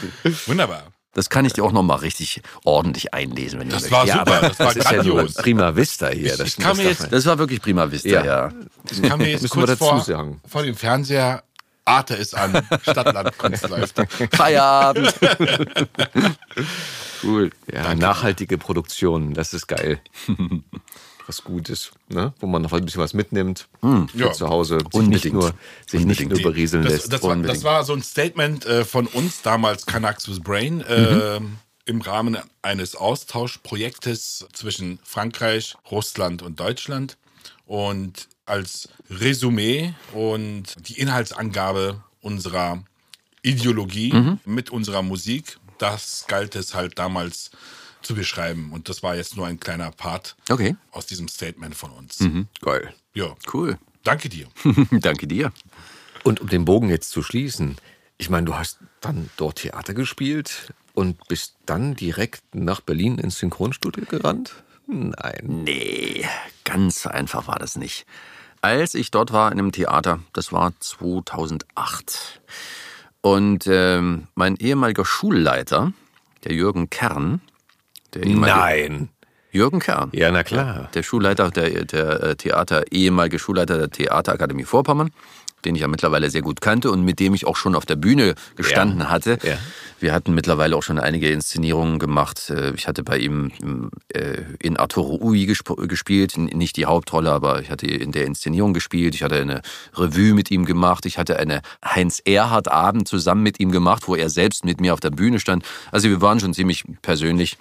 [0.47, 0.85] Wunderbar.
[1.13, 4.19] Das kann ich dir auch noch mal richtig ordentlich einlesen, wenn du Das war Ja,
[4.21, 4.37] super.
[4.39, 5.35] aber das war das ist ja grandios.
[5.35, 6.27] prima Vista hier.
[6.35, 8.25] Ich- Das, ich das jetzt- Das war wirklich prima vista, Ja.
[8.25, 8.53] ja.
[8.93, 10.41] Ich kann mir jetzt Müssen wir kurz dazu vor, sagen.
[10.49, 11.43] vor dem Fernseher
[11.91, 13.33] Arte ist an, Stadtland.
[14.33, 15.15] Feierabend.
[17.23, 17.51] cool.
[17.73, 20.01] ja, nachhaltige Produktion, das ist geil.
[21.27, 22.33] was Gutes, ne?
[22.41, 24.33] wo man noch ein bisschen was mitnimmt für Ja.
[24.33, 25.55] zu Hause, sich nicht nur,
[25.87, 27.13] sich nicht nur berieseln das, lässt.
[27.13, 31.41] das, war, das war so ein Statement äh, von uns damals, Canaxus Brain, äh,
[31.85, 37.17] im Rahmen eines Austauschprojektes zwischen Frankreich, Russland und Deutschland.
[37.67, 42.83] Und als Resümee und die Inhaltsangabe unserer
[43.43, 47.51] Ideologie mit unserer Musik, das galt es halt damals
[48.03, 48.71] zu beschreiben.
[48.73, 52.19] Und das war jetzt nur ein kleiner Part Okay, aus diesem Statement von uns.
[52.61, 52.93] Geil.
[53.15, 53.79] Ja, cool.
[54.05, 54.47] danke dir.
[54.91, 55.53] Danke dir.
[56.23, 57.77] Und um den Bogen jetzt zu schließen,
[58.19, 63.39] ich meine, du hast dann dort Theater gespielt und bist dann direkt nach Berlin ins
[63.39, 64.63] Synchronstudio gerannt?
[64.87, 65.63] Nein.
[65.65, 66.27] Nee,
[66.73, 68.07] ganz einfach war das nicht.
[68.63, 72.41] Als ich dort war in einem Theater, das war 2008.
[73.23, 75.93] Und ähm, mein ehemaliger Schulleiter,
[76.45, 77.41] der Jürgen Kern,
[78.15, 79.09] der Nein.
[79.53, 80.89] Jürgen Kern, Ja, na klar.
[80.95, 85.11] der Schulleiter der, der äh, Theater, ehemalige Schulleiter der Theaterakademie Vorpommern,
[85.65, 87.97] den ich ja mittlerweile sehr gut kannte und mit dem ich auch schon auf der
[87.97, 89.11] Bühne gestanden Ja.
[89.11, 89.39] hatte.
[89.43, 89.57] Ja.
[90.01, 92.49] Wir hatten mittlerweile auch schon einige Inszenierungen gemacht.
[92.51, 97.61] Äh, Ich hatte bei ihm äh, in Arturo Ui gesp gespielt, nicht die Hauptrolle, aber
[97.61, 99.15] ich hatte in der Inszenierung gespielt.
[99.15, 99.61] Ich hatte eine
[99.95, 101.05] Revue mit ihm gemacht.
[101.05, 105.11] Ich hatte eine Heinz-Erhardt-Abend zusammen mit ihm gemacht, wo er selbst mit mir auf der
[105.11, 105.65] Bühne stand.
[105.93, 107.59] Also wir waren schon ziemlich persönlich.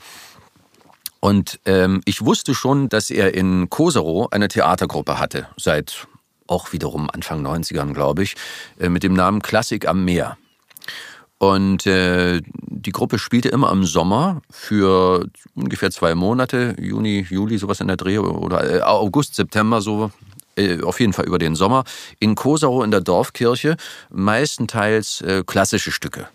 [1.22, 6.08] Und ähm, ich wusste schon, dass er in Koserow eine Theatergruppe hatte, seit
[6.50, 8.36] auch wiederum Anfang 90ern, glaube ich,
[8.80, 10.38] äh, mit dem Namen Klassik am Meer.
[11.38, 17.80] Und äh, die Gruppe spielte immer im Sommer für ungefähr zwei Monate, Juni, Juli, sowas
[17.80, 20.12] in der Dreh, oder äh, August, September, so
[20.58, 21.86] äh, auf jeden Fall über den Sommer,
[22.20, 23.78] in Koserow in der Dorfkirche,
[24.10, 26.28] meistenteils äh, klassische Stücke.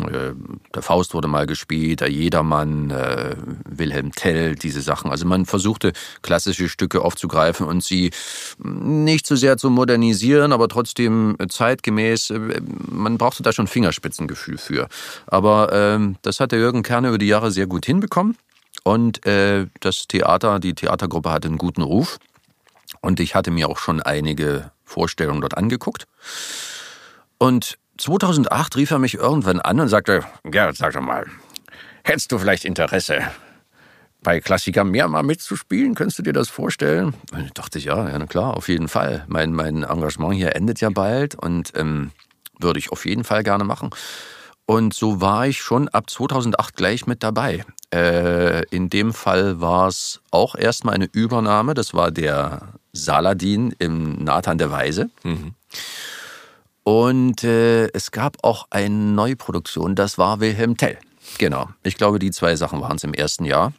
[0.00, 0.32] Äh,
[0.74, 3.36] Der Faust wurde mal gespielt, der Jedermann, äh,
[3.68, 5.10] Wilhelm Tell, diese Sachen.
[5.10, 5.92] Also man versuchte
[6.22, 8.10] klassische Stücke aufzugreifen und sie
[8.58, 12.30] nicht so sehr zu modernisieren, aber trotzdem zeitgemäß.
[12.30, 12.60] Äh,
[12.90, 14.88] Man brauchte da schon Fingerspitzengefühl für.
[15.26, 18.36] Aber ähm, das hat der Jürgen Kerne über die Jahre sehr gut hinbekommen.
[18.84, 22.18] Und äh, das Theater, die Theatergruppe hatte einen guten Ruf.
[23.00, 26.06] Und ich hatte mir auch schon einige Vorstellungen dort angeguckt.
[27.38, 31.26] Und 2008 rief er mich irgendwann an und sagte, Gerhard, sag doch mal,
[32.04, 33.22] hättest du vielleicht Interesse,
[34.22, 35.94] bei Klassiker mehr mal mitzuspielen?
[35.94, 37.14] Könntest du dir das vorstellen?
[37.32, 39.24] Und ich dachte ich, ja, ja, na klar, auf jeden Fall.
[39.28, 42.12] Mein, mein Engagement hier endet ja bald und ähm,
[42.58, 43.90] würde ich auf jeden Fall gerne machen.
[44.64, 47.64] Und so war ich schon ab 2008 gleich mit dabei.
[47.92, 51.74] Äh, in dem Fall war es auch erstmal eine Übernahme.
[51.74, 55.10] Das war der Saladin im Nathan der Weise.
[56.84, 60.98] Und äh, es gab auch eine Neuproduktion, das war Wilhelm Tell.
[61.38, 61.68] Genau.
[61.82, 63.72] Ich glaube, die zwei Sachen waren es im ersten Jahr.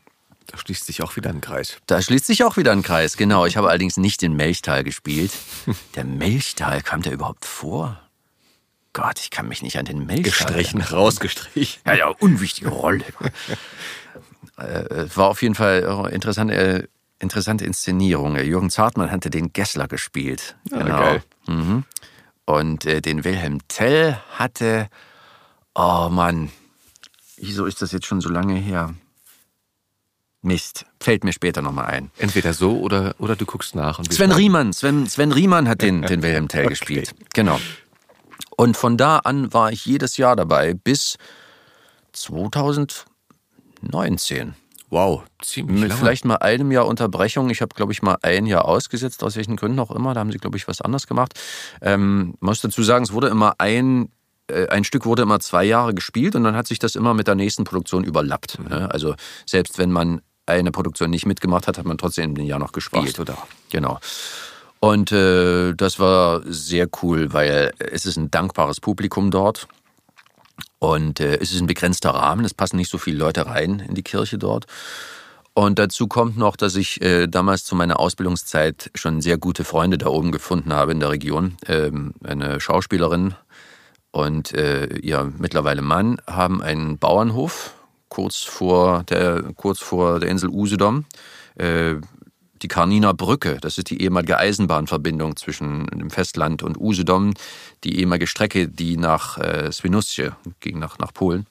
[0.47, 1.77] Da schließt sich auch wieder ein Kreis.
[1.87, 3.45] Da schließt sich auch wieder ein Kreis, genau.
[3.45, 5.31] Ich habe allerdings nicht den Melchtal gespielt.
[5.95, 7.99] Der Melchtal, kam der überhaupt vor?
[8.93, 10.23] Gott, ich kann mich nicht an den Melchtal.
[10.23, 11.81] Gestrichen, rausgestrichen.
[11.85, 13.03] Ja, ja, unwichtige Rolle.
[14.57, 18.35] äh, war auf jeden Fall interessante, äh, interessante Inszenierung.
[18.35, 20.55] Jürgen Zartmann hatte den Gessler gespielt.
[20.69, 20.99] Ja, genau.
[20.99, 21.23] Geil.
[21.47, 21.85] Mhm.
[22.45, 24.89] Und äh, den Wilhelm Tell hatte,
[25.75, 26.51] oh Mann,
[27.37, 28.93] wieso ist das jetzt schon so lange her?
[30.41, 32.11] Mist, fällt mir später nochmal ein.
[32.17, 33.99] Entweder so oder, oder du guckst nach.
[33.99, 36.69] Und Sven Riemann, Sven, Sven Riemann hat den, den Wilhelm Tell okay.
[36.69, 37.15] gespielt.
[37.33, 37.61] Genau.
[38.57, 41.15] Und von da an war ich jedes Jahr dabei bis
[42.11, 44.55] 2019.
[44.93, 45.99] Wow, ziemlich Mit lange.
[45.99, 47.49] vielleicht mal einem Jahr Unterbrechung.
[47.49, 50.13] Ich habe, glaube ich, mal ein Jahr ausgesetzt, aus welchen Gründen auch immer.
[50.13, 51.33] Da haben sie, glaube ich, was anderes gemacht.
[51.81, 54.09] Ähm, muss dazu sagen, es wurde immer ein
[54.47, 57.27] äh, ein Stück wurde immer zwei Jahre gespielt und dann hat sich das immer mit
[57.27, 58.59] der nächsten Produktion überlappt.
[58.59, 58.71] Mhm.
[58.71, 59.15] Also
[59.47, 63.19] selbst wenn man eine Produktion nicht mitgemacht hat, hat man trotzdem ein Jahr noch gespielt.
[63.19, 63.37] oder?
[63.71, 63.99] Genau.
[64.79, 69.67] Und äh, das war sehr cool, weil es ist ein dankbares Publikum dort.
[70.83, 73.95] Und äh, es ist ein begrenzter Rahmen, es passen nicht so viele Leute rein in
[73.95, 74.65] die Kirche dort.
[75.53, 79.97] Und dazu kommt noch, dass ich äh, damals zu meiner Ausbildungszeit schon sehr gute Freunde
[79.97, 81.55] da oben gefunden habe in der Region.
[81.67, 83.33] Ähm, eine Schauspielerin
[84.11, 87.75] und äh, ihr mittlerweile Mann haben einen Bauernhof
[88.09, 91.05] kurz vor der, kurz vor der Insel Usedom.
[91.55, 91.95] Äh,
[92.63, 97.33] die Karniner Brücke, das ist die ehemalige Eisenbahnverbindung zwischen dem Festland und Usedom,
[97.83, 100.31] die ehemalige Strecke, die nach äh, Swinoujscie
[100.61, 101.45] ging, nach, nach Polen.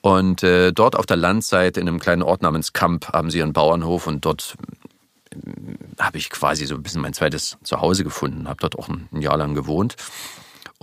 [0.00, 3.52] Und äh, dort auf der Landseite in einem kleinen Ort namens Kamp haben sie ihren
[3.52, 4.56] Bauernhof und dort
[5.30, 5.36] äh,
[5.98, 9.36] habe ich quasi so ein bisschen mein zweites Zuhause gefunden, habe dort auch ein Jahr
[9.36, 9.96] lang gewohnt.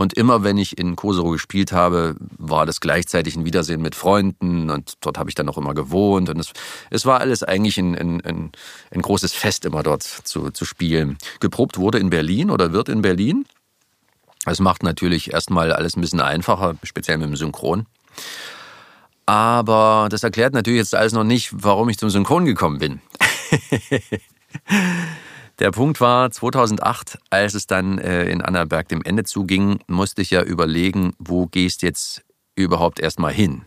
[0.02, 4.72] Und immer wenn ich in Kosovo gespielt habe, war das gleichzeitig ein Wiedersehen mit Freunden
[4.72, 6.28] und dort habe ich dann auch immer gewohnt.
[6.28, 6.53] Und es,
[6.90, 8.52] es war alles eigentlich ein, ein, ein,
[8.90, 11.19] ein großes Fest, immer dort zu, zu spielen.
[11.40, 13.45] Geprobt wurde in Berlin oder wird in Berlin.
[14.48, 17.86] Es macht natürlich erstmal alles ein bisschen einfacher, speziell mit dem Synchron.
[19.28, 23.02] Aber das erklärt natürlich jetzt alles noch nicht, warum ich zum Synchron gekommen bin.
[25.62, 30.32] Der Punkt war 2008, als es dann äh, in Annaberg dem Ende zuging, musste ich
[30.32, 32.24] ja überlegen, wo gehst jetzt
[32.56, 33.62] überhaupt erstmal hin.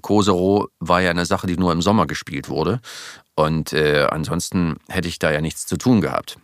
[0.00, 2.80] Kosero war ja eine Sache, die nur im Sommer gespielt wurde
[3.34, 6.38] und äh, ansonsten hätte ich da ja nichts zu tun gehabt.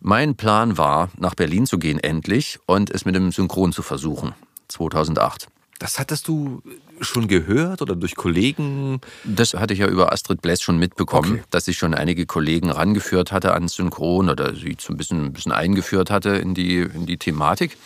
[0.00, 4.34] Mein Plan war, nach Berlin zu gehen endlich und es mit dem Synchron zu versuchen.
[4.68, 5.48] 2008.
[5.78, 6.62] Das hattest du
[7.00, 9.00] schon gehört oder durch Kollegen?
[9.24, 11.42] Das hatte ich ja über Astrid Bless schon mitbekommen, okay.
[11.50, 15.32] dass ich schon einige Kollegen rangeführt hatte ans Synchron oder sie so ein bisschen, ein
[15.32, 17.76] bisschen eingeführt hatte in die, in die Thematik.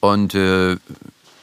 [0.00, 0.76] Und äh,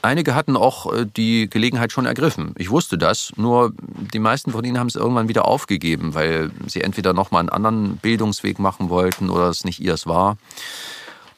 [0.04, 2.54] einige hatten auch äh, die Gelegenheit schon ergriffen.
[2.58, 3.74] Ich wusste das, nur
[4.14, 7.98] die meisten von ihnen haben es irgendwann wieder aufgegeben, weil sie entweder nochmal einen anderen
[7.98, 10.38] Bildungsweg machen wollten oder es nicht ihrs war.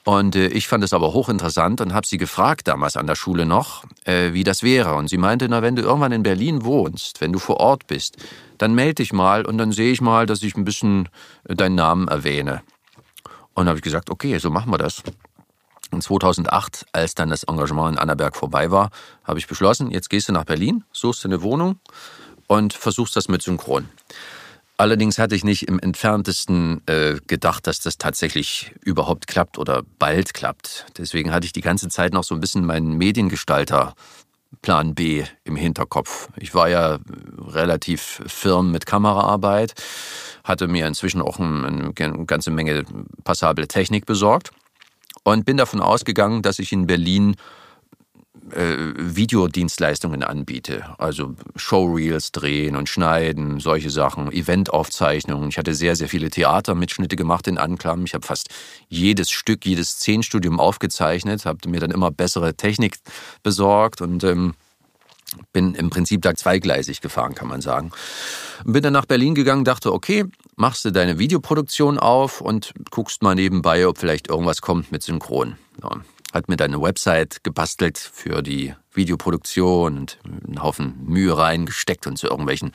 [0.05, 3.45] Und äh, ich fand es aber hochinteressant und habe sie gefragt damals an der Schule
[3.45, 4.95] noch, äh, wie das wäre.
[4.95, 8.17] Und sie meinte, na, wenn du irgendwann in Berlin wohnst, wenn du vor Ort bist,
[8.57, 11.09] dann melde dich mal und dann sehe ich mal, dass ich ein bisschen
[11.47, 12.61] äh, deinen Namen erwähne.
[13.53, 15.03] Und habe ich gesagt, okay, so machen wir das.
[15.91, 18.89] Und 2008, als dann das Engagement in Annaberg vorbei war,
[19.23, 21.79] habe ich beschlossen, jetzt gehst du nach Berlin, suchst du eine Wohnung
[22.47, 23.87] und versuchst das mit Synchron.
[24.77, 30.33] Allerdings hatte ich nicht im entferntesten äh, gedacht, dass das tatsächlich überhaupt klappt oder bald
[30.33, 30.87] klappt.
[30.97, 33.93] Deswegen hatte ich die ganze Zeit noch so ein bisschen meinen Mediengestalter
[34.61, 36.29] Plan B im Hinterkopf.
[36.37, 36.99] Ich war ja
[37.37, 39.73] relativ firm mit Kameraarbeit,
[40.43, 42.83] hatte mir inzwischen auch eine ganze Menge
[43.23, 44.51] passable Technik besorgt
[45.23, 47.35] und bin davon ausgegangen, dass ich in Berlin
[48.51, 50.85] äh, Videodienstleistungen anbiete.
[50.97, 55.49] Also Showreels drehen und schneiden, solche Sachen, Eventaufzeichnungen.
[55.49, 58.05] Ich hatte sehr, sehr viele Theatermitschnitte gemacht in Anklam.
[58.05, 58.49] Ich habe fast
[58.89, 62.97] jedes Stück, jedes Szenenstudium aufgezeichnet, habe mir dann immer bessere Technik
[63.43, 64.53] besorgt und ähm,
[65.51, 67.91] bin im Prinzip da zweigleisig gefahren, kann man sagen.
[68.65, 70.25] Bin dann nach Berlin gegangen, dachte, okay,
[70.55, 75.57] machst du deine Videoproduktion auf und guckst mal nebenbei, ob vielleicht irgendwas kommt mit Synchron.
[76.33, 82.17] Hat mir dann eine Website gebastelt für die Videoproduktion und einen Haufen Mühe reingesteckt und
[82.17, 82.71] zu irgendwelchen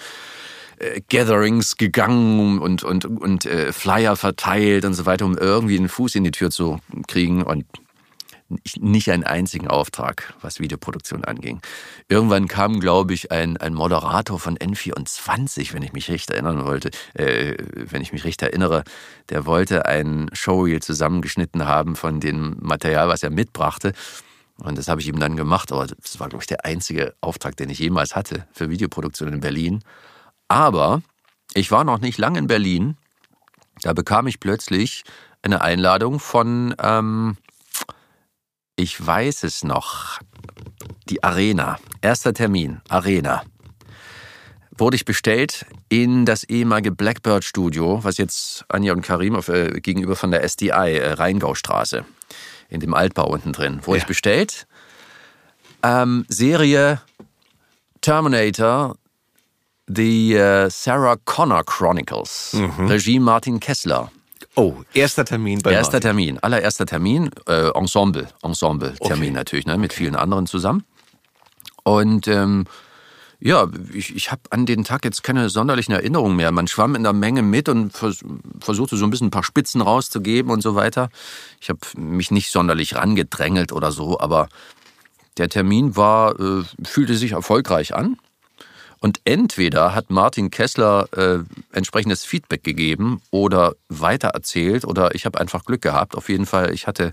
[0.79, 5.89] äh, Gatherings gegangen und, und, und äh, Flyer verteilt und so weiter, um irgendwie einen
[5.89, 6.79] Fuß in die Tür zu
[7.09, 7.43] kriegen.
[7.43, 7.67] Und
[8.79, 11.61] nicht einen einzigen Auftrag, was Videoproduktion anging.
[12.09, 16.91] Irgendwann kam, glaube ich, ein, ein Moderator von N24, wenn ich mich recht erinnern wollte,
[17.15, 18.85] äh, wenn ich mich recht erinnere,
[19.29, 23.93] der wollte ein Showreel zusammengeschnitten haben von dem Material, was er mitbrachte.
[24.57, 27.57] Und das habe ich ihm dann gemacht, aber das war, glaube ich, der einzige Auftrag,
[27.57, 29.85] den ich jemals hatte für Videoproduktion in Berlin.
[30.49, 31.03] Aber
[31.55, 32.97] ich war noch nicht lange in Berlin.
[33.83, 35.05] Da bekam ich plötzlich
[35.43, 37.37] eine Einladung von, ähm,
[38.79, 40.19] ich weiß es noch,
[41.09, 41.79] die Arena.
[42.01, 43.43] Erster Termin, Arena.
[44.77, 49.81] Wurde ich bestellt in das ehemalige Blackbird Studio, was jetzt Anja und Karim auf, äh,
[49.81, 50.69] gegenüber von der SDI,
[50.99, 52.05] äh, Rheingaustraße,
[52.69, 53.81] in dem Altbau unten drin.
[53.85, 54.03] Wurde Ja.
[54.03, 54.67] ich bestellt.
[55.83, 57.01] Ähm, Serie
[58.01, 58.97] Terminator,
[59.89, 62.57] The äh, Sarah Connor Chronicles.
[62.79, 64.13] Regie Martin Kessler.
[64.59, 66.01] Oh, erster Termin bei Erster Martin.
[66.01, 69.31] Termin, allererster Termin, äh, Ensemble, Ensemble-Termin Okay.
[69.31, 70.83] natürlich, ne, mit vielen anderen zusammen.
[71.85, 72.65] Und ähm,
[73.39, 76.51] ja, ich, ich habe an den Tag jetzt keine sonderlichen Erinnerungen mehr.
[76.51, 78.25] Man schwamm in der Menge mit und vers
[78.59, 81.09] versuchte so ein bisschen ein paar Spitzen rauszugeben und so weiter.
[81.61, 84.49] Ich habe mich nicht sonderlich rangedrängelt oder so, aber
[85.37, 88.19] der Termin war, äh, fühlte sich erfolgreich an.
[89.01, 91.39] Und entweder hat Martin Kessler äh,
[91.73, 96.16] entsprechendes Feedback gegeben oder weitererzählt oder ich habe einfach Glück gehabt.
[96.16, 97.12] Auf jeden Fall, ich hatte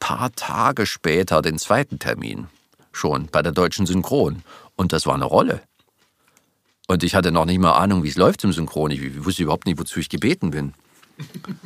[0.00, 2.48] paar Tage später den zweiten Termin
[2.90, 4.42] schon bei der deutschen Synchron.
[4.74, 5.60] Und das war eine Rolle.
[6.88, 8.90] Und ich hatte noch nicht mal Ahnung, wie es läuft im Synchron.
[8.90, 10.74] Ich wusste überhaupt nicht, wozu ich gebeten bin.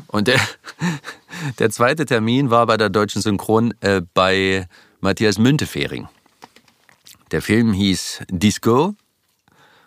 [0.09, 0.39] Und der,
[1.59, 4.69] der zweite Termin war bei der deutschen Synchron äh, bei
[5.01, 6.09] Matthias Müntefering.
[7.31, 8.95] Der Film hieß Disco,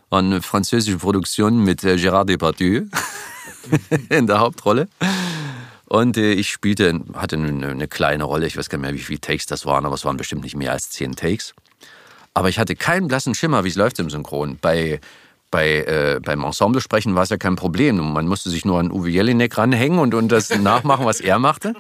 [0.09, 2.85] eine französische Produktion mit äh, Gérard Depardieu
[4.09, 4.88] in der Hauptrolle.
[5.85, 9.03] Und äh, ich spielte, hatte eine, eine kleine Rolle, ich weiß gar nicht mehr, wie
[9.03, 11.53] viele Takes das waren, aber es waren bestimmt nicht mehr als zehn Takes.
[12.34, 14.57] Aber ich hatte keinen blassen Schimmer, wie es läuft im Synchron.
[14.61, 14.99] Bei,
[15.49, 17.97] bei, äh, beim Ensemble sprechen war es ja kein Problem.
[18.13, 21.73] Man musste sich nur an Uwe Jelinek ranhängen und, und das nachmachen, was er machte.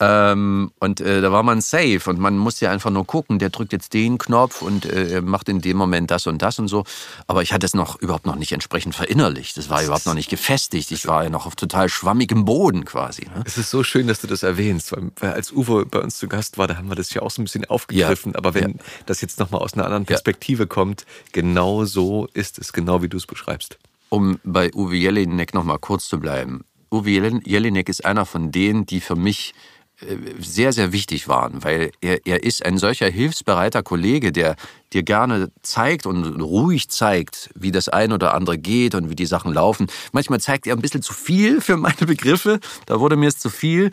[0.00, 3.50] Ähm, und äh, da war man safe und man musste ja einfach nur gucken, der
[3.50, 6.84] drückt jetzt den Knopf und äh, macht in dem Moment das und das und so.
[7.26, 9.56] Aber ich hatte es noch überhaupt noch nicht entsprechend verinnerlicht.
[9.56, 10.90] Das war überhaupt noch nicht gefestigt.
[10.90, 13.26] Ich war ja noch auf total schwammigem Boden quasi.
[13.26, 13.42] Ne?
[13.44, 16.58] Es ist so schön, dass du das erwähnst, weil, als Uwe bei uns zu Gast
[16.58, 18.32] war, da haben wir das ja auch so ein bisschen aufgegriffen.
[18.32, 18.38] Ja.
[18.38, 18.84] Aber wenn Ja.
[19.06, 23.18] das jetzt nochmal aus einer anderen Perspektive kommt, genau so ist es, genau wie du
[23.18, 23.78] es beschreibst.
[24.08, 26.64] um bei Uwe Jelinek noch mal kurz zu bleiben.
[26.90, 29.54] Uwe Jel- Jelinek ist einer von denen, die für mich
[30.38, 34.56] sehr, sehr wichtig waren, weil er, er ist ein solcher hilfsbereiter Kollege, der
[34.92, 39.26] dir gerne zeigt und ruhig zeigt, wie das ein oder andere geht und wie die
[39.26, 39.86] Sachen laufen.
[40.12, 43.50] Manchmal zeigt er ein bisschen zu viel für meine Begriffe, da wurde mir es zu
[43.50, 43.90] viel,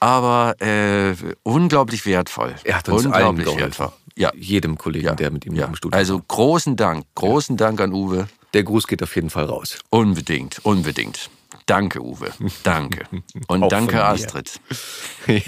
[0.00, 2.54] aber äh, unglaublich wertvoll.
[2.64, 3.60] Er hat uns allen unglaublich geholfen.
[3.60, 3.92] wertvoll.
[4.16, 4.30] Ja.
[4.34, 5.66] Jedem Kollegen, der mit ihm ja.
[5.66, 8.28] im Studio Also großen Dank, großen Dank an Uwe.
[8.52, 9.80] Der Gruß geht auf jeden Fall raus.
[9.90, 11.30] Unbedingt, unbedingt.
[11.66, 12.32] Danke, Uwe.
[12.62, 13.04] Danke.
[13.46, 14.04] Und danke.
[14.04, 14.60] Astrid.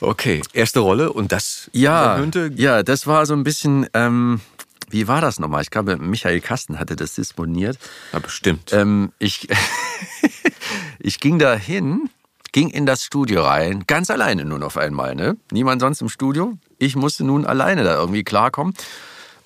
[0.00, 2.18] Okay, erste Rolle und das Ja,
[2.56, 4.40] ja, das war so ein bisschen, ähm,
[4.88, 5.62] wie war das nochmal?
[5.62, 7.78] Ich glaube, Michael Kasten hatte das disponiert.
[8.12, 8.72] ja, bestimmt.
[8.72, 9.48] Ähm, ich,
[10.98, 12.08] ich ging da hin,
[12.52, 15.36] ging in das Studio rein, ganz alleine nun auf einmal, ne?
[15.50, 16.56] Niemand sonst im Studio.
[16.78, 18.74] Ich musste nun alleine da irgendwie klarkommen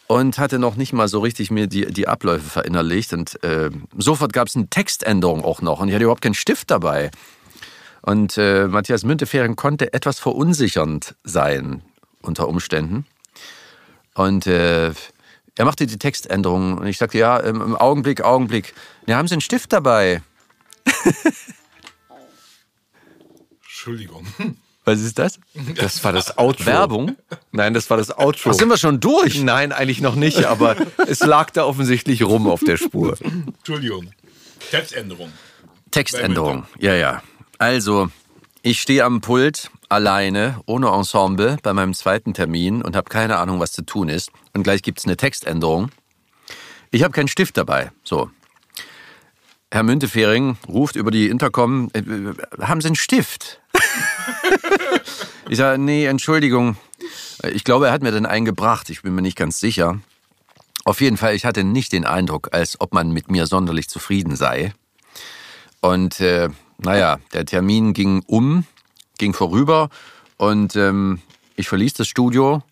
[0.09, 3.13] und hatte noch nicht mal so richtig mir die, die Abläufe verinnerlicht.
[3.13, 6.71] Und äh, sofort gab es eine Textänderung auch noch und ich hatte überhaupt keinen Stift
[6.71, 7.11] dabei.
[8.03, 11.83] Und äh, Matthias Müntefering konnte etwas verunsichernd sein
[12.23, 13.05] unter Umständen.
[14.15, 14.93] Und äh,
[15.59, 18.75] er machte die Textänderung und ich sagte, ja, im Augenblick, Augenblick.
[19.07, 20.23] Ja, haben Sie einen Stift dabei?
[23.63, 24.27] Entschuldigung.
[24.87, 25.41] Was ist das?
[25.75, 26.65] Das war das Outro.
[26.65, 27.17] Werbung?
[27.51, 28.51] Nein, das war das Outro.
[28.51, 29.43] Ach, sind wir schon durch?
[29.43, 30.77] Nein, eigentlich noch nicht, aber
[31.09, 33.19] es lag da offensichtlich rum auf der Spur.
[33.21, 34.13] Entschuldigung.
[34.71, 35.33] Textänderung.
[35.91, 37.23] Textänderung, ja, ja.
[37.59, 38.11] Also,
[38.63, 43.59] ich stehe am Pult alleine, ohne Ensemble, bei meinem zweiten Termin und habe keine Ahnung,
[43.59, 44.31] was zu tun ist.
[44.55, 45.91] Und gleich gibt es eine Textänderung.
[46.93, 47.91] Ich habe keinen Stift dabei.
[48.05, 48.31] So.
[49.71, 52.03] Herr Müntefering ruft über die Intercom, äh,
[52.63, 53.61] haben Sie einen Stift?
[55.49, 56.77] ich sage, nee, Entschuldigung.
[57.53, 58.91] Ich glaube, er hat mir den einen gebracht.
[58.91, 60.01] Ich bin mir nicht ganz sicher.
[60.85, 64.37] Auf jeden Fall, ich hatte nicht den Eindruck, als ob man mit mir sonderlich zufrieden
[64.37, 64.73] sei.
[65.81, 66.49] Und äh,
[66.79, 68.65] naja, der Termin ging um,
[69.19, 69.89] ging vorüber
[70.37, 71.21] und ähm,
[71.57, 72.63] ich verließ das Studio.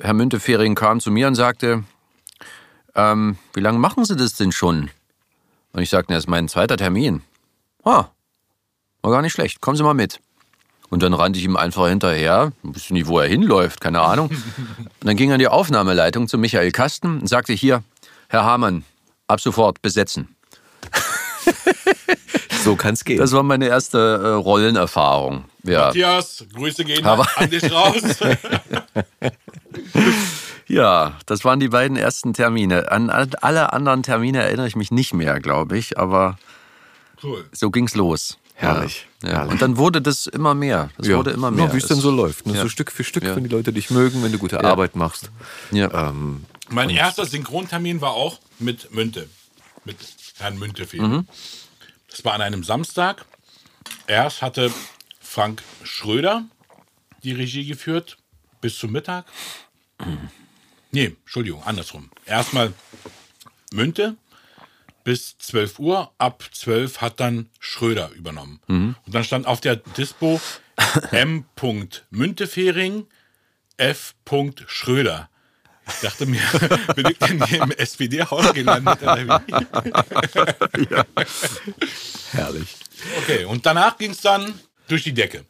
[0.00, 1.84] Herr Müntefering kam zu mir und sagte,
[2.94, 4.90] ähm, wie lange machen Sie das denn schon?
[5.72, 7.22] Und ich sagte, das ist mein zweiter Termin.
[7.84, 8.06] Ah,
[9.02, 10.20] war gar nicht schlecht, kommen Sie mal mit.
[10.90, 14.28] Und dann rannte ich ihm einfach hinterher, wusste nicht, wo er hinläuft, keine Ahnung.
[14.28, 17.82] Und dann ging er in die Aufnahmeleitung zu Michael Kasten und sagte, hier,
[18.28, 18.84] Herr Hamann,
[19.26, 20.36] ab sofort besetzen.
[22.62, 23.18] So kann es gehen.
[23.18, 25.46] Das war meine erste äh, Rollenerfahrung.
[25.64, 25.86] Ja.
[25.86, 27.96] Matthias, Grüße gehen Aber- an dich raus.
[30.68, 32.90] Ja, das waren die beiden ersten Termine.
[32.90, 36.38] An alle anderen Termine erinnere ich mich nicht mehr, glaube ich, aber
[37.22, 37.44] cool.
[37.52, 38.38] so ging's los.
[38.54, 39.28] Herrlich, Ja.
[39.28, 39.34] Ja.
[39.38, 39.52] herrlich.
[39.52, 40.90] Und dann wurde das immer mehr.
[40.96, 41.66] Das wurde immer mehr.
[41.66, 42.46] Ja, wie es dann so läuft.
[42.46, 42.54] Ne?
[42.54, 42.62] Ja.
[42.62, 43.34] So Stück für Stück, Ja.
[43.34, 45.30] wenn die Leute dich mögen, wenn du gute Arbeit machst.
[45.72, 46.08] Ja.
[46.10, 49.28] Ähm, Mein erster Synchrontermin war auch mit Münte.
[49.84, 49.96] Mit
[50.38, 51.00] Herrn Müntefehl.
[51.02, 51.26] Mhm.
[52.08, 53.24] Das war an einem Samstag.
[54.06, 54.70] Erst hatte
[55.20, 56.44] Frank Schröder
[57.24, 58.16] die Regie geführt
[58.60, 59.24] bis zum Mittag.
[60.92, 62.10] Nee, Entschuldigung, andersrum.
[62.26, 62.72] Erstmal
[63.72, 64.16] Münte
[65.04, 66.12] bis 12 Uhr.
[66.18, 68.60] Ab 12 hat dann Schröder übernommen.
[69.06, 70.40] Und dann stand auf der Dispo
[71.10, 71.46] M.
[72.10, 73.06] Müntefering,
[73.78, 74.14] F.
[74.66, 75.28] Schröder.
[75.86, 76.42] Ich dachte mir,
[76.94, 79.00] bin ich denn hier im SPD-Haus gelandet?
[80.74, 80.86] wie?
[82.36, 82.76] herrlich.
[83.18, 85.44] Okay, und danach ging es dann durch die Decke.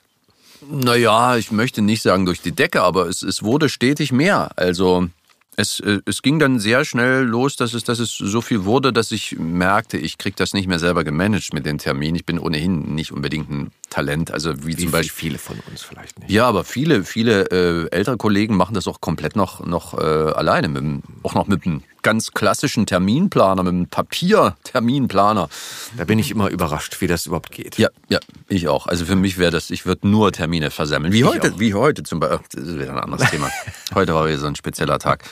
[0.62, 4.52] Naja, ich möchte nicht sagen durch die Decke, aber es, es wurde stetig mehr.
[4.56, 5.08] Also
[5.56, 8.92] es, äh, es ging dann sehr schnell los, dass es, dass es so viel wurde,
[8.92, 12.16] dass ich merkte, ich kriege das nicht mehr selber gemanagt mit den Terminen.
[12.16, 14.30] Ich bin ohnehin nicht unbedingt ein Talent.
[14.30, 15.12] Also wie, Wie zum Beispiel.
[15.28, 16.30] viele von uns vielleicht nicht.
[16.30, 20.68] Ja, aber viele, viele äh, ältere Kollegen machen das auch komplett noch, noch äh, alleine.
[20.68, 25.48] Mit, dem- auch noch mit einem ganz klassischen Terminplaner, mit einem Papier-Terminplaner.
[25.96, 27.78] Da bin ich immer überrascht, wie das überhaupt geht.
[27.78, 28.18] Ja, ja,
[28.48, 28.86] ich auch.
[28.86, 31.12] Also für mich wäre das, ich würde nur Termine versammeln.
[31.12, 31.58] Wie heute, auch.
[31.58, 32.40] wie heute zum Beispiel.
[32.52, 33.50] Das ist wieder ein anderes Thema.
[33.94, 35.24] Heute war wieder so ein spezieller Tag.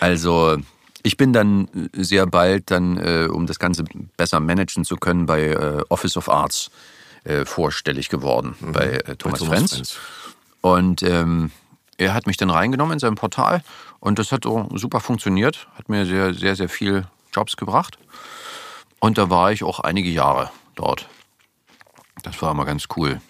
[0.00, 0.58] Also
[1.02, 3.84] ich bin dann sehr bald dann, äh, um das Ganze
[4.16, 6.70] besser managen zu können, bei äh, Office of Arts
[7.24, 9.72] äh, vorstellig geworden bei äh, Thomas, Thomas Frenz.
[9.72, 9.96] Frenz.
[10.60, 11.50] Und ähm,
[11.98, 13.62] er hat mich dann reingenommen in sein Portal
[14.02, 17.98] und das hat auch super funktioniert, hat mir sehr, sehr, sehr viel Jobs gebracht.
[18.98, 21.08] Und da war ich auch einige Jahre dort.
[22.24, 23.20] Das war immer ganz cool.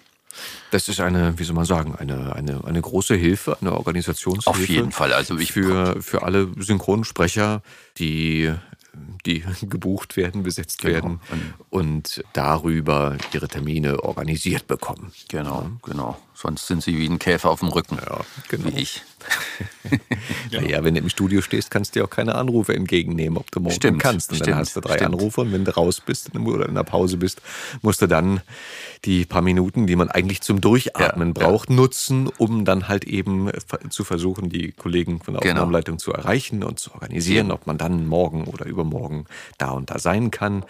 [0.70, 4.48] Das ist eine, wie soll man sagen, eine, eine, eine große Hilfe, eine Organisationshilfe.
[4.48, 5.12] Auf jeden Fall.
[5.12, 7.62] Also ich für, für alle Synchronsprecher,
[7.98, 8.50] die,
[9.26, 10.94] die gebucht werden, besetzt Genau.
[10.94, 11.20] werden
[11.68, 15.12] und darüber ihre Termine organisiert bekommen.
[15.28, 16.16] Genau, genau.
[16.34, 17.98] Sonst sind sie wie ein Käfer auf dem Rücken.
[17.98, 18.72] Ja, genau.
[18.74, 19.02] Wie ich.
[20.52, 23.60] Naja, wenn du im Studio stehst, kannst du dir auch keine Anrufe entgegennehmen, ob du
[23.60, 24.30] morgen Stimmt, kannst.
[24.30, 25.14] Und dann stimmt, hast du drei stimmt.
[25.14, 27.40] Anrufe und wenn du raus bist oder in der Pause bist,
[27.82, 28.40] musst du dann
[29.04, 33.50] die paar Minuten, die man eigentlich zum Durchatmen Ja, braucht, nutzen, um dann halt eben
[33.90, 35.52] zu versuchen, die Kollegen von der Genau.
[35.62, 39.26] Aufnahmeleitung zu erreichen und zu organisieren, ob man dann morgen oder übermorgen
[39.58, 40.64] da und da sein kann.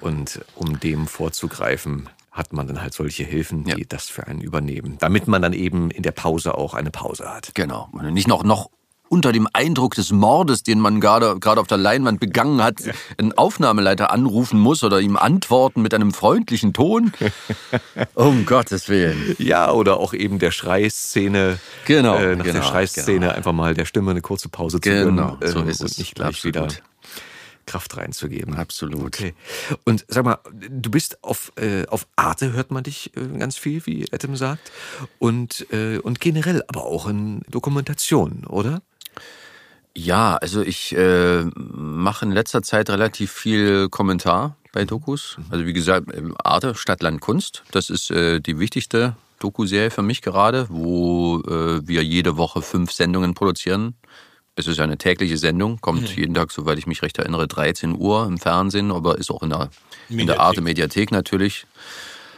[0.00, 3.76] Und um dem vorzugreifen, hat man dann halt solche Hilfen, die Ja.
[3.88, 7.50] das für einen übernehmen, damit man dann eben in der Pause auch eine Pause hat.
[7.54, 7.88] Genau.
[7.92, 8.70] Und nicht noch, noch
[9.08, 12.78] unter dem Eindruck des Mordes, den man gerade, gerade auf der Leinwand begangen hat,
[13.18, 17.12] einen Aufnahmeleiter anrufen muss oder ihm antworten mit einem freundlichen Ton.
[18.14, 19.36] um Gottes Willen.
[19.38, 21.58] Ja, oder auch eben der Schreiszene.
[21.84, 23.32] Genau, Äh, nach der genau, Schreiszene genau.
[23.32, 25.52] einfach mal der Stimme eine kurze Pause zu Genau, gönnen.
[25.52, 25.98] so ähm, ist und es.
[25.98, 26.54] nicht gleich Absolut.
[26.56, 26.68] wieder
[27.66, 28.54] Kraft reinzugeben.
[28.54, 29.02] Absolut.
[29.04, 29.34] Okay.
[29.84, 33.84] Und sag mal, du bist auf, äh, auf Arte, hört man dich äh, ganz viel,
[33.86, 34.70] wie Adam sagt.
[35.18, 38.82] Und, äh, und generell aber auch in Dokumentationen, oder?
[39.96, 45.38] Ja, also ich äh, mache in letzter Zeit relativ viel Kommentar bei Dokus.
[45.48, 47.62] Also wie gesagt, ähm, Arte, Stadt, Land, Kunst.
[47.72, 52.92] Das ist äh, die wichtigste Dokuserie für mich gerade, wo äh, wir jede Woche fünf
[52.92, 53.94] Sendungen produzieren.
[54.58, 58.24] Es ist eine tägliche Sendung, kommt jeden Tag, soweit ich mich recht erinnere, 13 Uhr
[58.26, 59.68] im Fernsehen, aber ist auch in der,
[60.08, 60.40] in der Mediathek.
[60.40, 61.66] Arte Mediathek natürlich.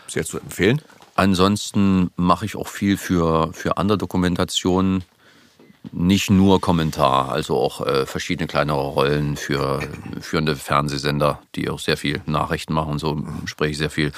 [0.09, 0.83] Sehr zu empfehlen.
[1.15, 5.05] Ansonsten mache ich auch viel für, für andere Dokumentationen.
[5.93, 9.81] Nicht nur Kommentar, also auch äh, verschiedene kleinere Rollen für
[10.21, 14.11] führende Fernsehsender, die auch sehr viel Nachrichten machen und so spreche ich sehr viel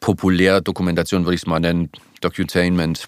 [0.00, 1.90] Populärdokumentation, würde ich es mal nennen,
[2.20, 3.06] Docutainment,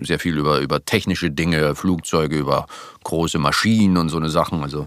[0.00, 2.66] sehr viel über, über technische Dinge, Flugzeuge, über
[3.04, 4.62] große Maschinen und so eine Sachen.
[4.62, 4.86] Also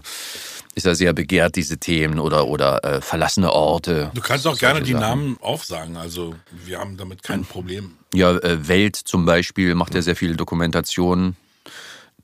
[0.74, 4.10] ist ja sehr begehrt, diese Themen oder, oder äh, verlassene Orte.
[4.14, 5.00] Du kannst auch gerne die Sachen.
[5.00, 5.96] Namen aufsagen.
[5.96, 7.92] Also wir haben damit kein Problem.
[8.14, 11.36] Ja, äh, Welt zum Beispiel macht ja sehr viele Dokumentationen.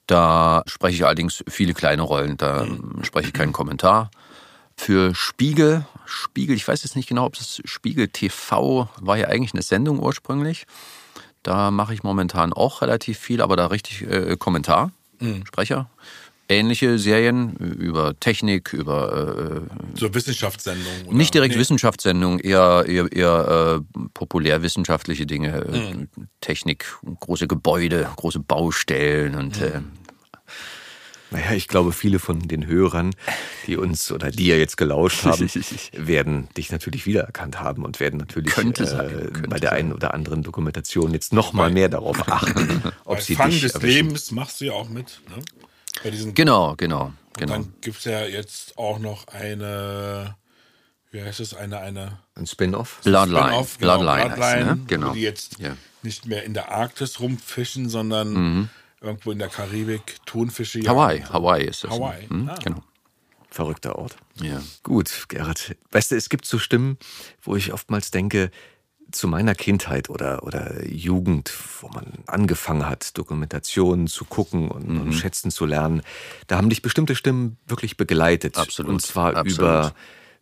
[0.06, 2.38] Da spreche ich allerdings viele kleine Rollen.
[2.38, 4.10] Da ähm, spreche ich keinen Kommentar.
[4.76, 9.52] Für Spiegel, Spiegel, ich weiß jetzt nicht genau, ob das Spiegel TV war ja eigentlich
[9.52, 10.66] eine Sendung ursprünglich.
[11.42, 14.90] Da mache ich momentan auch relativ viel, aber da richtig äh, Kommentar,
[15.46, 15.88] Sprecher.
[16.50, 19.60] Ähnliche Serien über Technik, über
[19.94, 21.06] äh, So Wissenschaftssendungen.
[21.08, 21.60] oder- nicht direkt Nee.
[21.60, 26.06] Wissenschaftssendungen, eher, eher, eher äh, populärwissenschaftliche Dinge, äh,
[26.40, 26.86] Technik,
[27.20, 29.80] große Gebäude, große Baustellen und äh,
[31.30, 33.14] Naja, ich glaube, viele von den Hörern,
[33.66, 35.50] die uns oder die ja jetzt gelauscht haben,
[35.92, 40.42] werden dich natürlich wiedererkannt haben und werden natürlich äh, sein, bei der einen oder anderen
[40.42, 44.06] Dokumentation jetzt noch mal mehr darauf achten, ob Bei sie Fang dich des erwischen.
[44.06, 45.20] Lebens machst du ja auch mit.
[45.28, 45.42] Ne?
[46.02, 47.52] Bei diesen Genau, genau, genau.
[47.52, 50.34] Dann gibt es ja jetzt auch noch eine,
[51.10, 53.00] wie heißt es, eine, eine Ein Spin-off?
[53.04, 53.48] Bloodline.
[53.48, 54.78] Spin-off, genau, Bloodline, heißt sie, ne?
[54.80, 55.12] wo Genau.
[55.12, 55.76] die jetzt Ja.
[56.02, 60.80] nicht mehr in der Arktis rumfischen, sondern irgendwo in der Karibik Thunfische.
[60.86, 61.90] Hawaii, Hawaii ist das.
[61.90, 61.96] ne?
[61.96, 62.48] Hawaii, Hm?
[62.48, 62.58] ah.
[62.62, 62.82] Genau.
[63.50, 64.16] Verrückter Ort.
[64.42, 64.60] Ja.
[64.82, 65.76] Gut, Gerrit.
[65.90, 66.98] Weißt du, es gibt so Stimmen,
[67.42, 68.50] wo ich oftmals denke,
[69.10, 71.50] zu meiner Kindheit oder, oder Jugend,
[71.80, 75.00] wo man angefangen hat, Dokumentationen zu gucken und, Mhm.
[75.00, 76.02] und schätzen zu lernen,
[76.46, 78.58] da haben dich bestimmte Stimmen wirklich begleitet.
[78.58, 79.58] Absolut, Und zwar absolut.
[79.58, 79.94] über,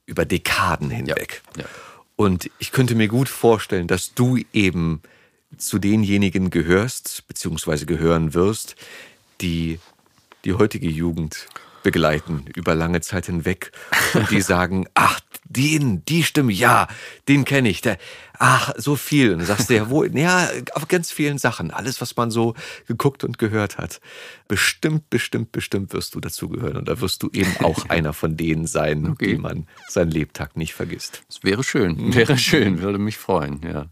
[0.07, 1.43] über Dekaden hinweg.
[1.57, 1.65] ja.
[2.17, 5.01] Und ich könnte mir gut vorstellen, dass du eben
[5.57, 8.77] zu denjenigen gehörst, beziehungsweise gehören wirst,
[9.41, 9.79] die
[10.45, 11.49] die heutige Jugend
[11.83, 13.71] begleiten über lange Zeit hinweg
[14.15, 16.89] und die sagen, ach, den, die Stimme, ja,
[17.29, 17.81] den kenne ich.
[17.81, 17.99] Der,
[18.39, 19.33] ach, so viel.
[19.33, 21.71] Und du sagst dir, wo, ja, auf ganz vielen Sachen.
[21.71, 22.55] Alles, was man so
[22.89, 24.01] geguckt und gehört hat.
[24.49, 26.77] Bestimmt, bestimmt, bestimmt wirst du dazugehören.
[26.77, 29.35] Und da wirst du eben auch einer von denen sein, Okay.
[29.35, 31.23] die man seinen Lebtag nicht vergisst.
[31.29, 33.87] Das wäre schön, wäre schön, würde mich freuen, ja.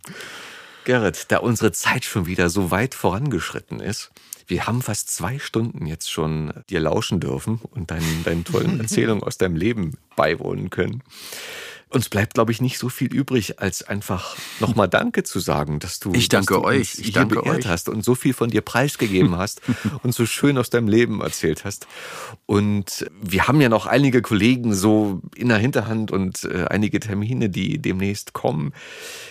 [0.85, 4.11] Gerrit, da unsere Zeit schon wieder so weit vorangeschritten ist,
[4.47, 9.23] wir haben fast zwei Stunden jetzt schon dir lauschen dürfen und deinen, deinen tollen Erzählungen
[9.23, 11.03] aus deinem Leben beiwohnen können.
[11.95, 16.01] Uns bleibt, glaube ich, nicht so viel übrig, als einfach nochmal Danke zu sagen, dass
[16.01, 17.67] du, Ich danke dass du euch, ich danke beehrt euch.
[17.67, 19.63] hast und so viel von dir preisgegeben hast
[20.03, 21.87] und so schön aus deinem Leben erzählt hast.
[22.47, 27.49] Und wir haben ja noch einige Kollegen so in der Hinterhand und äh, einige Termine,
[27.49, 28.73] die demnächst kommen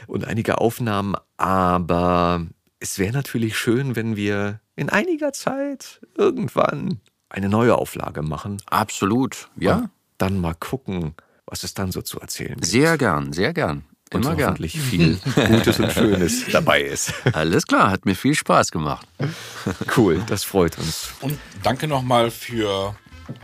[0.07, 1.15] und einige Aufnahmen.
[1.35, 2.47] Aber
[2.79, 8.61] es wäre natürlich schön, wenn wir in einiger Zeit irgendwann eine neue Auflage machen.
[8.67, 9.77] Absolut, ja.
[9.77, 11.15] Und dann mal gucken,
[11.45, 12.65] was es dann so zu erzählen gibt.
[12.65, 13.83] Sehr gern, sehr gern.
[14.13, 14.49] und Immer gern.
[14.51, 17.13] hoffentlich viel Gutes und Schönes dabei ist.
[17.33, 19.07] Alles klar, hat mir viel Spaß gemacht.
[19.95, 21.13] Cool, das freut uns.
[21.21, 22.95] Und danke nochmal für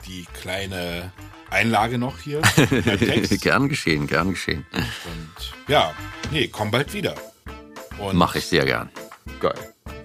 [0.05, 1.11] die kleine
[1.49, 2.41] Einlage noch hier.
[3.41, 4.65] gern geschehen, gern geschehen.
[4.73, 5.93] Und ja,
[6.31, 7.15] nee, komm bald wieder.
[7.97, 8.89] Und Mache ich sehr gern.
[9.39, 9.55] Geil.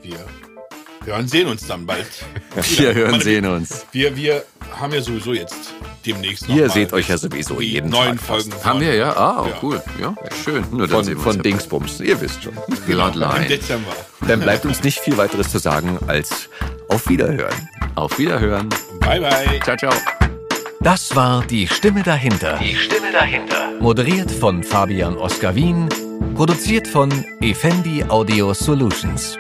[0.03, 0.25] wir
[1.07, 2.07] hören, sehen uns dann bald.
[2.79, 3.87] Wir hören, Meine- sehen uns.
[3.93, 4.45] Wir, wir
[4.81, 5.73] haben ja sowieso jetzt
[6.05, 8.53] demnächst noch Ihr mal seht euch ja die sowieso jeden neuen Tag Folgen.
[8.63, 9.17] Haben wir, ja?
[9.17, 9.55] Ah, oh, Ja.
[9.63, 9.83] cool.
[10.01, 10.15] Ja,
[10.45, 10.65] schön.
[10.71, 12.53] Nur dann sehen Von, von ja Dingsbums, ihr wisst schon.
[12.69, 13.47] Im Bloodline.
[13.47, 13.93] Dezember.
[14.27, 16.49] Dann bleibt uns nicht viel weiteres zu sagen als
[16.89, 17.69] auf Wiederhören.
[17.95, 18.69] Auf Wiederhören.
[19.01, 19.61] Bye, bye.
[19.63, 19.93] Ciao, ciao.
[20.81, 22.59] Das war Die Stimme dahinter.
[22.63, 23.71] Die Stimme dahinter.
[23.81, 25.89] Moderiert von Fabian Oskar Wien.
[26.35, 27.11] Produziert von
[27.41, 29.39] Effendi Audio Solutions.